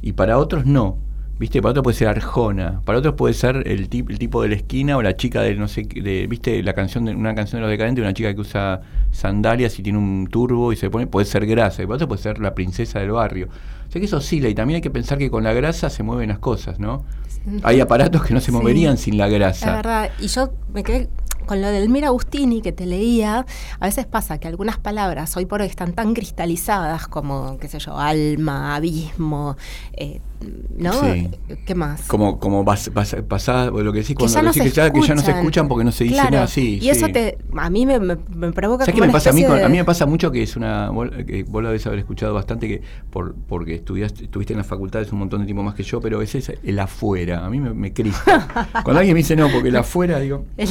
Y 0.01 0.11
para 0.13 0.37
otros 0.37 0.65
no. 0.65 0.97
¿Viste? 1.39 1.61
Para 1.61 1.71
otros 1.71 1.83
puede 1.83 1.97
ser 1.97 2.07
Arjona, 2.09 2.81
para 2.85 2.99
otros 2.99 3.15
puede 3.15 3.33
ser 3.33 3.63
el, 3.67 3.89
tip- 3.89 4.09
el 4.09 4.19
tipo 4.19 4.41
de 4.43 4.49
la 4.49 4.55
esquina 4.55 4.95
o 4.97 5.01
la 5.01 5.15
chica 5.17 5.41
de 5.41 5.55
no 5.55 5.67
sé 5.67 5.81
de, 5.83 6.27
¿viste? 6.27 6.61
La 6.63 6.73
canción 6.73 7.05
de 7.05 7.15
una 7.15 7.33
canción 7.35 7.57
de 7.59 7.61
los 7.63 7.71
decadentes, 7.71 8.01
una 8.03 8.13
chica 8.13 8.33
que 8.33 8.39
usa 8.41 8.81
sandalias 9.11 9.77
y 9.79 9.83
tiene 9.83 9.97
un 9.97 10.27
turbo 10.31 10.71
y 10.71 10.75
se 10.75 10.89
pone, 10.89 11.07
puede 11.07 11.25
ser 11.25 11.45
grasa, 11.45 11.81
y 11.83 11.85
para 11.85 11.95
otros 11.95 12.07
puede 12.07 12.21
ser 12.21 12.39
la 12.39 12.53
princesa 12.53 12.99
del 12.99 13.11
barrio. 13.11 13.47
O 13.89 13.91
sea 13.91 13.99
que 13.99 14.05
eso 14.05 14.17
oscila 14.17 14.47
y 14.47 14.55
también 14.55 14.75
hay 14.75 14.81
que 14.81 14.89
pensar 14.91 15.17
que 15.17 15.29
con 15.31 15.43
la 15.43 15.53
grasa 15.53 15.89
se 15.89 16.03
mueven 16.03 16.29
las 16.29 16.39
cosas, 16.39 16.79
¿no? 16.79 17.03
Hay 17.63 17.79
aparatos 17.81 18.23
que 18.23 18.33
no 18.33 18.39
se 18.39 18.47
Sí. 18.47 18.51
moverían 18.51 18.97
sin 18.97 19.17
la 19.17 19.27
Es 19.27 19.33
grasa. 19.33 19.75
verdad. 19.75 20.11
Y 20.19 20.27
yo 20.27 20.53
me 20.73 20.81
quedé 20.83 21.09
con 21.45 21.61
lo 21.61 21.67
del 21.67 21.89
Mira 21.89 22.07
Agustini 22.07 22.61
que 22.61 22.71
te 22.71 22.85
leía. 22.85 23.45
A 23.81 23.85
veces 23.85 24.05
pasa 24.05 24.37
que 24.39 24.47
algunas 24.47 24.77
palabras 24.77 25.35
hoy 25.35 25.45
por 25.45 25.59
hoy 25.61 25.67
están 25.67 25.91
tan 25.93 26.13
cristalizadas 26.13 27.07
como, 27.09 27.57
qué 27.59 27.67
sé 27.67 27.79
yo, 27.79 27.97
alma, 27.97 28.75
abismo, 28.77 29.57
eh, 29.91 30.21
¿no? 30.77 30.93
Sí. 30.93 31.29
¿Qué 31.65 31.75
más? 31.75 32.01
Como, 32.03 32.39
como 32.39 32.63
vas, 32.63 32.91
vas, 32.93 33.15
pasás, 33.27 33.67
lo 33.71 33.91
que 33.93 33.99
decís 33.99 34.09
que 34.09 34.15
cuando 34.15 34.33
ya, 34.35 34.41
no 34.41 34.47
decís 34.49 34.63
se 34.63 34.69
que, 34.69 34.75
ya, 34.75 34.91
que 34.91 35.01
ya 35.01 35.15
no 35.15 35.21
se 35.21 35.31
escuchan. 35.31 35.67
porque 35.67 35.83
no 35.83 35.91
se 35.91 36.03
dice 36.05 36.15
Claro, 36.15 36.31
nada 36.31 36.43
así. 36.43 36.79
Y 36.81 36.89
eso 36.89 37.07
te, 37.09 37.37
a 37.57 37.69
mí 37.69 37.85
me, 37.85 37.99
me- 37.99 38.17
me 38.35 38.51
provoca 38.51 38.85
¿Sabes 38.85 38.99
qué 38.99 39.05
me 39.07 39.13
pasa 39.13 39.29
a 39.29 39.33
mí? 39.33 39.41
especie 39.41 39.47
con- 39.49 39.57
de- 39.59 39.63
a 39.65 39.69
mí 39.69 39.77
me 39.77 39.85
pasa 39.85 40.05
mucho 40.05 40.31
que 40.31 40.43
es 40.43 40.55
una. 40.55 40.89
Que 41.25 41.43
vos 41.43 41.61
lo 41.61 41.69
debes 41.69 41.85
haber 41.87 41.99
escuchado 41.99 42.33
bastante, 42.33 42.67
que 42.67 42.81
por, 43.09 43.35
porque 43.47 43.75
estudiaste, 43.75 44.25
estuviste 44.25 44.53
en 44.53 44.57
las 44.57 44.67
facultades 44.67 45.11
un 45.11 45.19
montón 45.19 45.39
de 45.41 45.45
tiempo 45.45 45.63
más 45.63 45.75
que 45.75 45.83
yo, 45.83 45.99
pero 46.01 46.21
ese 46.21 46.39
es 46.39 46.51
el 46.63 46.79
afuera. 46.79 47.45
A 47.45 47.49
mí 47.49 47.59
me, 47.59 47.73
me 47.73 47.93
crispa. 47.93 48.47
Cuando 48.83 48.99
alguien 48.99 49.13
me 49.13 49.19
dice 49.19 49.35
no, 49.35 49.49
porque 49.49 49.69
el 49.69 49.75
afuera, 49.75 50.19
digo. 50.19 50.45
El- 50.57 50.69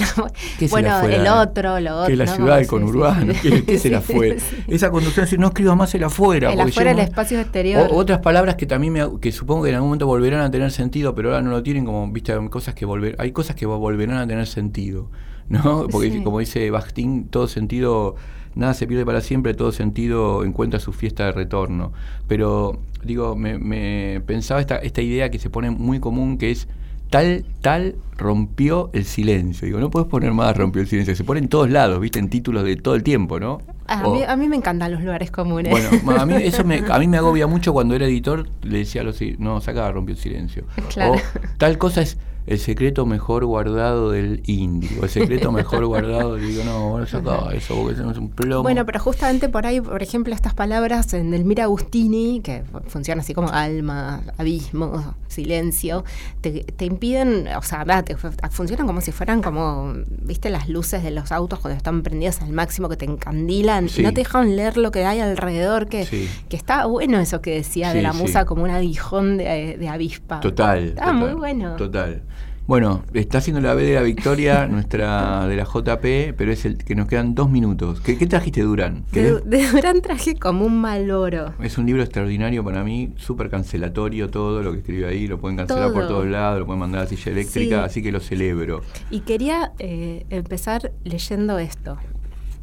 ¿Qué 0.59 0.65
es 0.67 0.71
bueno, 0.71 0.89
el 0.89 0.95
afuera? 0.95 1.17
el 1.17 1.27
otro, 1.29 1.81
lo 1.81 1.95
otro. 1.97 2.07
¿Qué 2.07 2.13
es 2.13 2.19
la 2.19 2.25
¿no? 2.27 2.35
ciudad, 2.35 2.61
el 2.61 2.67
conurbano? 2.67 3.33
sí, 3.35 3.63
¿Qué, 3.67 3.75
es 3.75 3.85
el 3.87 3.95
afuera? 3.95 4.37
Esa 4.69 4.91
conducción, 4.91 5.27
si 5.27 5.39
no 5.39 5.49
escribas 5.49 5.77
más 5.77 5.95
el 5.95 6.05
afuera. 6.05 6.53
El 6.53 6.61
afuera, 6.61 6.91
el 6.91 6.99
espacio 6.99 7.41
exterior. 7.41 7.89
otras 7.93 8.19
palabras 8.21 8.57
que 8.57 8.67
también 8.67 8.93
me, 8.93 9.21
que 9.21 9.33
supongo 9.33 9.62
que 9.63 9.71
en 9.71 9.75
algún 9.77 9.89
momento 9.91 10.07
volverán 10.07 10.41
a 10.41 10.51
tener 10.51 10.71
sentido, 10.71 11.15
pero 11.15 11.31
ahora 11.31 11.43
no 11.43 11.51
lo 11.51 11.63
tienen, 11.63 11.85
como 11.85 12.11
viste, 12.13 12.33
hay 12.33 12.49
cosas 12.49 12.75
que 12.75 12.85
volver, 12.85 13.17
hay 13.19 13.33
cosas 13.33 13.57
que 13.57 13.67
volverán 13.67 14.19
a 14.19 14.27
tener 14.27 14.47
sentido, 14.47 15.09
¿no? 15.49 15.87
Porque 15.91 16.11
Sí. 16.11 16.23
como 16.23 16.39
dice 16.41 16.71
Bakhtin, 16.71 17.29
todo 17.29 17.47
sentido, 17.49 18.17
nada 18.55 18.75
se 18.75 18.87
pierde 18.87 19.05
para 19.07 19.21
siempre, 19.21 19.55
todo 19.55 19.73
sentido 19.73 20.45
encuentra 20.45 20.81
su 20.81 20.93
fiesta 20.93 21.27
de 21.27 21.33
retorno. 21.33 21.93
Pero 22.29 22.79
digo, 23.05 23.37
me, 23.37 23.59
me 23.59 24.21
pensaba 24.27 24.61
esta, 24.61 24.77
esta 24.77 25.03
idea 25.03 25.31
que 25.31 25.39
se 25.39 25.51
pone 25.51 25.71
muy 25.71 26.01
común, 26.01 26.39
que 26.39 26.51
es 26.51 26.69
tal, 27.11 27.45
tal 27.61 27.97
rompió 28.17 28.91
el 28.93 29.05
silencio. 29.05 29.67
Digo, 29.67 29.81
no 29.81 29.91
puedes 29.91 30.09
poner 30.09 30.33
más 30.33 30.57
rompió 30.57 30.81
el 30.83 30.89
silencio, 30.89 31.15
se 31.17 31.25
pone 31.25 31.41
en 31.41 31.49
todos 31.49 31.69
lados, 31.71 32.01
viste, 32.01 32.19
en 32.19 32.29
títulos 32.31 32.65
de 32.65 32.77
todo 32.77 32.95
el 32.95 33.03
tiempo, 33.03 33.39
¿no? 33.41 33.61
A, 33.87 34.07
O- 34.07 34.15
mí, 34.15 34.23
a 34.23 34.37
mí 34.37 34.49
me 34.49 34.57
encantan 34.57 34.93
los 34.93 35.03
lugares 35.03 35.31
comunes. 35.31 35.73
bueno, 36.05 36.21
a 36.21 36.27
mí 36.27 36.35
eso 36.37 36.65
me, 36.65 36.83
a 36.91 36.99
mí 36.99 37.09
me 37.09 37.17
agobia 37.19 37.47
mucho 37.47 37.73
cuando 37.73 37.95
era 37.95 38.07
editor, 38.07 38.49
le 38.63 38.79
decía 38.79 39.01
a 39.03 39.05
los 39.05 39.19
no, 39.39 39.61
saca 39.61 39.91
rompió 39.93 40.15
el 40.15 40.21
silencio. 40.21 40.65
Claro. 40.93 41.15
O 41.15 41.17
tal 41.59 41.79
cosa 41.79 42.03
es 42.03 42.17
el 42.47 42.59
secreto 42.59 43.07
mejor 43.07 43.45
guardado 43.45 44.11
del 44.11 44.43
índigo, 44.47 45.05
el 45.05 45.11
secreto 45.11 45.53
mejor 45.53 45.87
guardado, 45.87 46.39
y 46.39 46.43
digo, 46.43 46.65
no, 46.65 46.91
bueno, 46.91 47.07
saca 47.07 47.53
eso, 47.55 47.75
porque 47.77 47.95
eso 47.95 48.03
no 48.05 48.11
es 48.13 48.19
un 48.19 48.31
plomo. 48.31 48.63
Bueno, 48.63 48.85
pero 48.87 48.99
justamente 49.01 49.49
por 49.49 49.67
ahí, 49.67 49.81
por 49.81 50.03
ejemplo, 50.03 50.35
estas 50.35 50.55
palabras 50.55 51.13
en 51.15 51.33
el 51.35 51.45
Mira 51.45 51.65
Agustini, 51.65 52.41
que 52.41 52.63
fu- 52.71 52.81
funciona 52.89 53.23
así 53.23 53.35
como 53.35 53.49
alma, 53.51 54.23
abismo, 54.39 55.15
silencio, 55.29 56.05
te, 56.41 56.65
te 56.65 56.85
impiden, 56.85 57.49
o 57.57 57.63
sea, 57.63 57.85
va, 57.85 58.03
te 58.03 58.17
fu- 58.17 58.29
funcionan 58.51 58.87
como 58.87 59.01
si 59.01 59.13
fueran 59.13 59.43
como, 59.43 59.95
viste, 60.23 60.51
las 60.51 60.69
luces 60.69 61.03
de 61.03 61.11
los 61.11 61.33
autos 61.33 61.59
cuando 61.61 61.77
están 61.77 62.03
prendidas 62.03 62.43
al 62.43 62.53
máximo 62.53 62.89
que 62.89 62.97
te 62.97 63.05
encandilan 63.05 63.89
Sí. 63.89 64.01
y 64.01 64.05
no 64.05 64.11
te 64.11 64.21
dejan 64.21 64.57
leer 64.57 64.77
lo 64.77 64.91
que 64.91 65.05
hay 65.05 65.21
alrededor, 65.21 65.87
que, 65.89 66.05
Sí. 66.07 66.29
que 66.49 66.57
está 66.57 66.87
bueno 66.87 67.19
eso 67.19 67.41
que 67.41 67.55
decía 67.55 67.93
de 67.93 68.03
la 68.03 68.13
musa 68.13 68.45
como 68.45 68.63
un 68.65 68.71
aguijón 68.71 69.37
de, 69.39 69.77
de 69.79 69.89
avispa. 69.89 70.41
Total. 70.41 70.79
Está 70.89 71.03
total, 71.07 71.15
muy 71.17 71.33
bueno. 71.35 71.77
Total. 71.77 72.23
Bueno, 72.67 73.03
está 73.13 73.39
haciendo 73.39 73.61
la 73.61 73.75
B 73.75 73.83
de 73.85 73.95
la 73.95 74.03
victoria, 74.03 74.67
nuestra 74.71 75.47
de 75.49 75.57
la 75.57 75.65
JP, 75.65 76.35
pero 76.37 76.53
es 76.53 76.65
el 76.65 76.79
que 76.79 76.95
nos 76.95 77.09
quedan 77.09 77.35
dos 77.35 77.51
minutos. 77.51 78.01
¿Qué, 78.01 78.17
qué 78.17 78.27
trajiste, 78.27 78.63
Durán? 78.63 79.05
De, 79.11 79.21
¿Querés- 79.41 79.43
de 79.43 79.67
Durán 79.69 80.01
traje 80.01 80.37
como 80.37 80.65
un 80.65 80.81
mal 80.81 81.11
oro. 81.11 81.55
Es 81.61 81.77
un 81.77 81.87
libro 81.87 82.03
extraordinario 82.03 82.63
para 82.65 82.85
mí, 82.85 83.13
súper 83.17 83.51
cancelatorio 83.51 84.31
todo 84.31 84.63
lo 84.63 84.73
que 84.73 84.79
escribe 84.79 85.07
ahí, 85.09 85.27
lo 85.27 85.39
pueden 85.41 85.57
cancelar 85.57 85.93
por 85.93 86.03
Todo. 86.03 86.09
todos 86.19 86.27
lados, 86.29 86.61
lo 86.61 86.67
pueden 86.67 86.81
mandar 86.81 87.01
a 87.01 87.05
la 87.05 87.11
silla 87.11 87.33
eléctrica, 87.33 87.79
Sí. 87.81 87.85
así 87.85 88.03
que 88.03 88.13
lo 88.13 88.21
celebro. 88.21 88.83
Y 89.11 89.21
quería 89.21 89.73
eh, 89.81 90.25
empezar 90.31 90.93
leyendo 91.05 91.59
esto. 91.59 91.99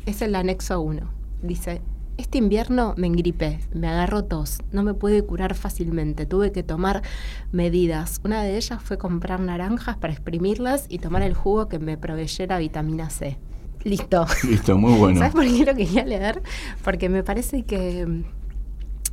Es 0.05 0.21
el 0.21 0.33
anexo 0.35 0.79
1. 0.79 1.01
Dice, 1.43 1.81
este 2.19 2.37
invierno 2.37 2.93
me 2.97 3.07
engripé, 3.07 3.59
me 3.73 3.87
agarró 3.87 4.25
tos, 4.25 4.59
no 4.71 4.83
me 4.83 4.93
pude 4.93 5.23
curar 5.23 5.55
fácilmente, 5.55 6.25
tuve 6.25 6.51
que 6.51 6.63
tomar 6.63 7.01
medidas. 7.51 8.19
Una 8.23 8.43
de 8.43 8.57
ellas 8.57 8.81
fue 8.83 8.97
comprar 8.97 9.39
naranjas 9.39 9.97
para 9.97 10.13
exprimirlas 10.13 10.85
y 10.89 10.99
tomar 10.99 11.21
el 11.21 11.33
jugo 11.33 11.67
que 11.69 11.79
me 11.79 11.97
proveyera 11.97 12.57
vitamina 12.57 13.09
C. 13.09 13.37
Listo. 13.83 14.25
Listo, 14.43 14.77
muy 14.77 14.93
bueno. 14.99 15.19
¿Sabes 15.19 15.33
por 15.33 15.45
qué 15.45 15.65
lo 15.65 15.73
quería 15.75 16.05
leer? 16.05 16.41
Porque 16.83 17.07
me 17.07 17.23
parece 17.23 17.63
que 17.63 18.05
mm, 18.05 18.23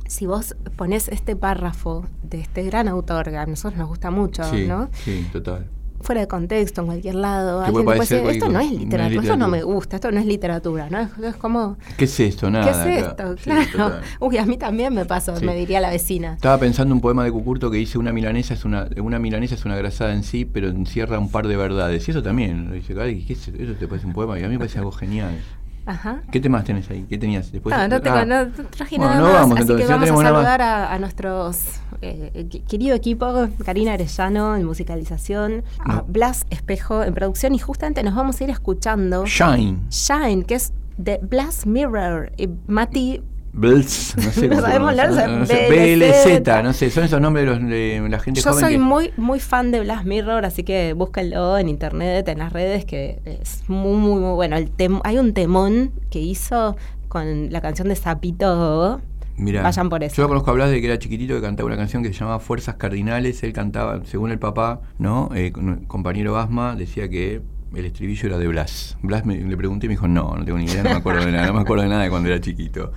si 0.07 0.25
vos 0.25 0.55
pones 0.75 1.07
este 1.07 1.35
párrafo 1.35 2.05
de 2.23 2.41
este 2.41 2.63
gran 2.63 2.87
autor, 2.89 3.29
que 3.29 3.37
a 3.37 3.45
nosotros 3.45 3.77
nos 3.79 3.87
gusta 3.87 4.11
mucho, 4.11 4.43
Sí, 4.43 4.67
¿no? 4.67 4.89
sí, 4.91 5.25
total. 5.31 5.69
Fuera 6.01 6.21
de 6.21 6.27
contexto, 6.27 6.81
en 6.81 6.87
cualquier 6.87 7.15
lado. 7.15 7.61
Alguien 7.61 7.85
puede 7.85 7.99
decir, 7.99 8.17
esto 8.17 8.49
no 8.49 8.59
es 8.59 8.71
literatura, 8.71 9.21
esto 9.21 9.37
no 9.37 9.47
me 9.47 9.57
literatura". 9.57 9.73
gusta, 9.75 9.95
esto 9.97 10.11
no 10.11 10.19
es 10.19 10.25
literatura, 10.25 10.89
¿no? 10.89 10.99
Es, 10.99 11.09
es 11.21 11.35
como, 11.35 11.77
¿Qué 11.97 12.05
es 12.05 12.19
esto? 12.19 12.49
Nada. 12.49 12.65
¿qué 12.85 12.91
es 12.97 13.03
esto? 13.07 13.35
Sí, 13.37 13.49
claro. 13.71 13.95
Uy, 14.19 14.37
a 14.37 14.45
mí 14.45 14.57
también 14.57 14.93
me 14.93 15.05
pasó, 15.05 15.35
Sí. 15.37 15.45
me 15.45 15.55
diría 15.55 15.79
la 15.81 15.89
vecina. 15.89 16.33
Estaba 16.33 16.57
pensando 16.59 16.93
un 16.93 17.01
poema 17.01 17.23
de 17.23 17.31
Cucurto 17.31 17.69
que 17.71 17.77
dice 17.77 17.97
una 17.97 18.13
milanesa 18.13 18.53
es 18.53 18.63
una, 18.65 18.87
una 19.01 19.19
milanesa 19.19 19.55
es 19.55 19.65
una 19.65 19.75
grasada 19.75 20.13
en 20.13 20.23
sí, 20.23 20.45
pero 20.45 20.67
encierra 20.69 21.19
un 21.19 21.29
par 21.29 21.47
de 21.47 21.57
verdades. 21.57 22.07
Y 22.07 22.11
eso 22.11 22.21
también, 22.23 22.67
lo 22.69 22.73
dice, 22.73 22.95
ay, 22.99 23.23
¿qué 23.25 23.33
es 23.33 23.47
eso? 23.47 23.51
¿Eso 23.57 23.73
te 23.73 23.87
parece 23.87 24.07
un 24.07 24.13
poema? 24.13 24.39
Y 24.39 24.43
a 24.43 24.47
mí 24.47 24.53
me 24.53 24.59
parece 24.59 24.79
algo 24.79 24.91
genial. 24.91 25.37
Ajá. 25.85 26.21
¿Qué 26.31 26.41
temas 26.41 26.65
tenés 26.65 26.89
ahí? 26.89 27.05
¿Qué 27.07 27.17
tenías 27.17 27.49
después? 27.49 27.73
No, 27.73 27.87
no, 27.87 28.01
tengo, 28.01 28.17
Ah, 28.17 28.25
no 28.25 28.47
traje 28.71 28.97
Bueno, 28.97 29.13
nada 29.13 29.21
no 29.21 29.27
más, 29.27 29.33
vamos, 29.41 29.53
así 29.53 29.61
entonces, 29.61 29.87
que 29.87 29.93
vamos 29.93 30.09
a 30.09 30.27
saludar 30.27 30.61
a, 30.61 30.93
a 30.93 30.99
nuestros 30.99 31.59
eh, 32.01 32.31
qu- 32.49 32.63
querido 32.65 32.95
equipo, 32.95 33.47
Karina 33.65 33.93
Arellano 33.93 34.55
en 34.55 34.65
musicalización, 34.65 35.63
a 35.79 35.95
No. 35.97 36.05
Blas 36.07 36.45
Espejo 36.49 37.03
en 37.03 37.13
producción 37.13 37.53
y 37.55 37.59
justamente 37.59 38.03
nos 38.03 38.15
vamos 38.15 38.39
a 38.39 38.43
ir 38.43 38.49
escuchando 38.49 39.25
Shine. 39.25 39.79
Shine, 39.89 40.43
que 40.45 40.55
es 40.55 40.73
de 40.97 41.19
Blas 41.21 41.65
Mirror 41.65 42.31
y 42.37 42.49
Mati 42.67 43.21
Blitz, 43.53 44.15
no 44.17 44.31
sé. 44.31 44.47
No 44.49 44.61
sabemos 44.61 44.89
hablar, 44.89 45.29
no 45.29 45.45
sé, 45.45 45.67
BLZ. 45.69 46.41
BLZ, 46.43 46.63
no 46.63 46.73
sé, 46.73 46.89
son 46.91 47.05
esos 47.05 47.19
nombres 47.19 47.45
de, 47.45 47.51
los- 47.51 47.69
de 47.69 48.07
la 48.09 48.19
gente 48.19 48.39
Yo 48.41 48.51
joven. 48.51 48.63
soy 48.63 48.73
que- 48.73 48.79
muy, 48.79 49.11
muy 49.17 49.39
fan 49.39 49.71
de 49.71 49.79
Blas 49.79 50.05
Mirror, 50.05 50.45
así 50.45 50.63
que 50.63 50.93
búsquenlo 50.93 51.57
en 51.57 51.67
internet, 51.69 52.27
en 52.27 52.37
las 52.39 52.53
redes, 52.53 52.85
que 52.85 53.19
es 53.25 53.63
muy, 53.67 53.97
muy, 53.97 54.21
muy 54.21 54.33
bueno. 54.35 54.57
El 54.57 54.71
tem- 54.75 55.01
hay 55.03 55.17
un 55.17 55.33
temón 55.33 55.91
que 56.11 56.19
hizo 56.19 56.75
con 57.07 57.51
la 57.51 57.61
canción 57.61 57.87
de 57.87 57.95
Zapito. 57.95 59.01
Mirá, 59.37 59.61
Vayan 59.61 59.89
por 59.89 60.03
eso. 60.03 60.15
Yo 60.15 60.23
lo 60.23 60.29
conozco 60.29 60.51
a 60.51 60.53
Blas 60.53 60.71
de 60.71 60.81
que 60.81 60.87
era 60.87 60.97
chiquitito 60.97 61.35
que 61.35 61.41
cantaba 61.41 61.67
una 61.67 61.77
canción 61.77 62.01
que 62.01 62.09
se 62.09 62.15
llamaba 62.15 62.39
Fuerzas 62.39 62.75
Cardinales. 62.75 63.43
Él 63.43 63.53
cantaba, 63.53 64.03
según 64.05 64.31
el 64.31 64.39
papá, 64.39 64.81
¿no? 64.97 65.29
Eh, 65.35 65.53
compañero 65.87 66.37
Asma 66.37 66.75
decía 66.75 67.07
que 67.07 67.41
el 67.75 67.85
estribillo 67.85 68.27
era 68.27 68.37
de 68.37 68.47
Blas. 68.47 68.97
Blas 69.03 69.25
me, 69.25 69.37
le 69.37 69.57
pregunté 69.57 69.85
y 69.85 69.89
me 69.89 69.93
dijo, 69.93 70.07
no, 70.07 70.35
no 70.35 70.43
tengo 70.43 70.57
ni 70.57 70.65
idea, 70.65 70.83
no 70.83 70.89
me 70.89 70.95
acuerdo 70.95 71.25
de 71.25 71.31
nada, 71.31 71.47
no 71.47 71.53
me 71.53 71.61
acuerdo 71.61 71.83
de 71.83 71.89
nada 71.89 72.03
de 72.03 72.09
cuando 72.09 72.29
era 72.29 72.41
chiquito. 72.41 72.91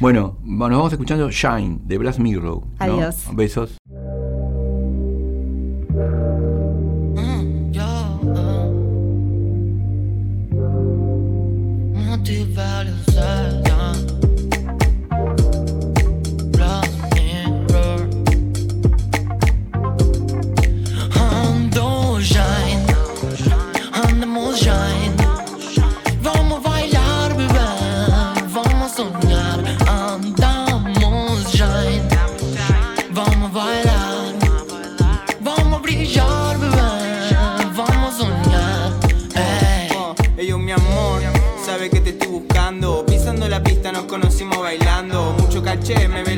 Bueno, 0.00 0.38
nos 0.44 0.70
vamos 0.70 0.92
escuchando 0.92 1.30
Shine 1.30 1.78
de 1.84 1.98
Blas 1.98 2.18
Mirrow. 2.18 2.60
¿no? 2.60 2.74
Adiós. 2.78 3.28
Besos. 3.32 3.78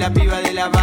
La 0.06 0.12
piba 0.12 0.40
de 0.40 0.52
la 0.52 0.75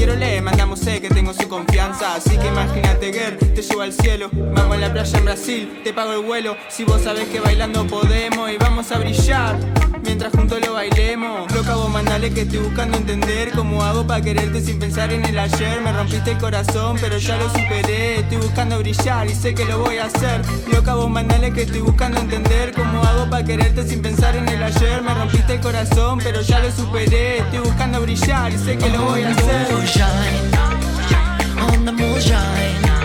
quiero 0.00 0.16
le 0.16 0.40
mandamos 0.40 0.80
sé 0.80 0.98
que 0.98 1.10
tengo 1.10 1.34
su 1.34 1.46
confianza. 1.46 2.14
Así 2.14 2.38
que 2.38 2.46
imagínate, 2.46 3.12
girl, 3.12 3.36
te 3.36 3.60
llevo 3.60 3.82
al 3.82 3.92
cielo. 3.92 4.30
Vamos 4.32 4.78
a 4.78 4.80
la 4.80 4.90
playa 4.90 5.18
en 5.18 5.24
Brasil, 5.26 5.80
te 5.84 5.92
pago 5.92 6.14
el 6.14 6.24
vuelo. 6.24 6.56
Si 6.70 6.84
vos 6.84 7.02
sabés 7.02 7.28
que 7.28 7.38
bailando 7.38 7.86
podemos 7.86 8.50
y 8.50 8.56
vamos 8.56 8.90
a 8.92 8.98
brillar. 8.98 9.58
Mientras 10.02 10.32
juntos 10.32 10.58
lo 10.66 10.72
bailemos. 10.72 11.52
Loca, 11.52 11.74
vos 11.74 11.90
mandale 11.90 12.30
que 12.32 12.42
estoy 12.42 12.60
buscando 12.60 12.96
entender 12.96 13.50
cómo 13.50 13.82
hago 13.82 14.06
para 14.06 14.22
quererte 14.22 14.62
sin 14.62 14.78
pensar 14.78 15.12
en 15.12 15.22
el 15.24 15.38
ayer. 15.38 15.82
Me 15.82 15.92
rompiste 15.92 16.30
el 16.30 16.38
corazón, 16.38 16.96
pero 16.98 17.18
ya 17.18 17.36
lo 17.36 17.50
superé. 17.50 18.20
Estoy 18.20 18.38
buscando 18.38 18.78
brillar 18.78 19.26
y 19.26 19.34
sé 19.34 19.54
que 19.54 19.66
lo 19.66 19.80
voy 19.80 19.98
a 19.98 20.06
hacer. 20.06 20.40
Loca, 20.72 20.94
vos 20.94 21.10
mandale 21.10 21.52
que 21.52 21.62
estoy 21.62 21.80
buscando 21.80 22.18
entender 22.18 22.72
cómo 22.72 23.02
hago 23.02 23.28
para 23.28 23.44
quererte 23.44 23.86
sin 23.86 24.00
pensar 24.00 24.34
en 24.34 24.48
el 24.48 24.62
ayer. 24.62 25.02
Me 25.02 25.12
rompiste 25.12 25.54
el 25.54 25.60
corazón, 25.60 26.18
pero 26.22 26.40
ya 26.40 26.60
lo 26.60 26.70
superé. 26.70 27.38
Estoy 27.38 27.58
buscando 27.58 28.00
brillar 28.00 28.50
y 28.50 28.58
sé 28.58 28.78
que 28.78 28.88
lo 28.88 29.04
voy 29.04 29.22
a 29.22 29.30
hacer. 29.30 29.89
Andamos 29.92 31.02
shine, 31.08 31.58
andamos 31.58 32.20
shine. 32.22 32.99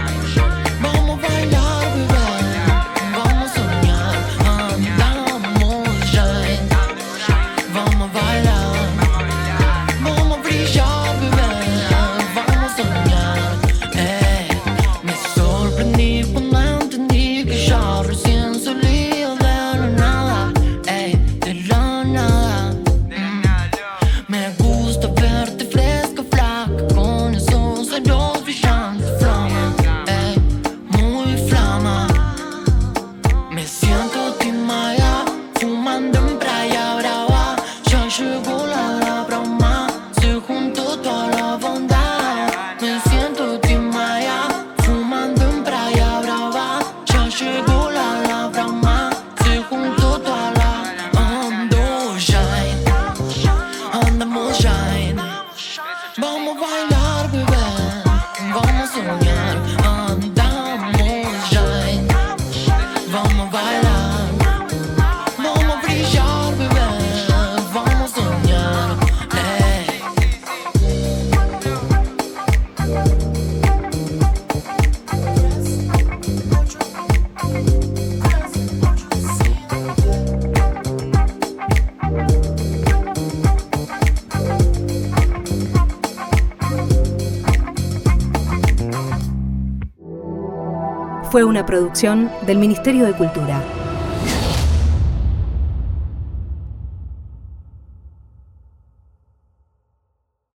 Una 91.55 91.65
producción 91.65 92.29
del 92.45 92.57
Ministerio 92.57 93.05
de 93.05 93.13
Cultura. 93.13 93.84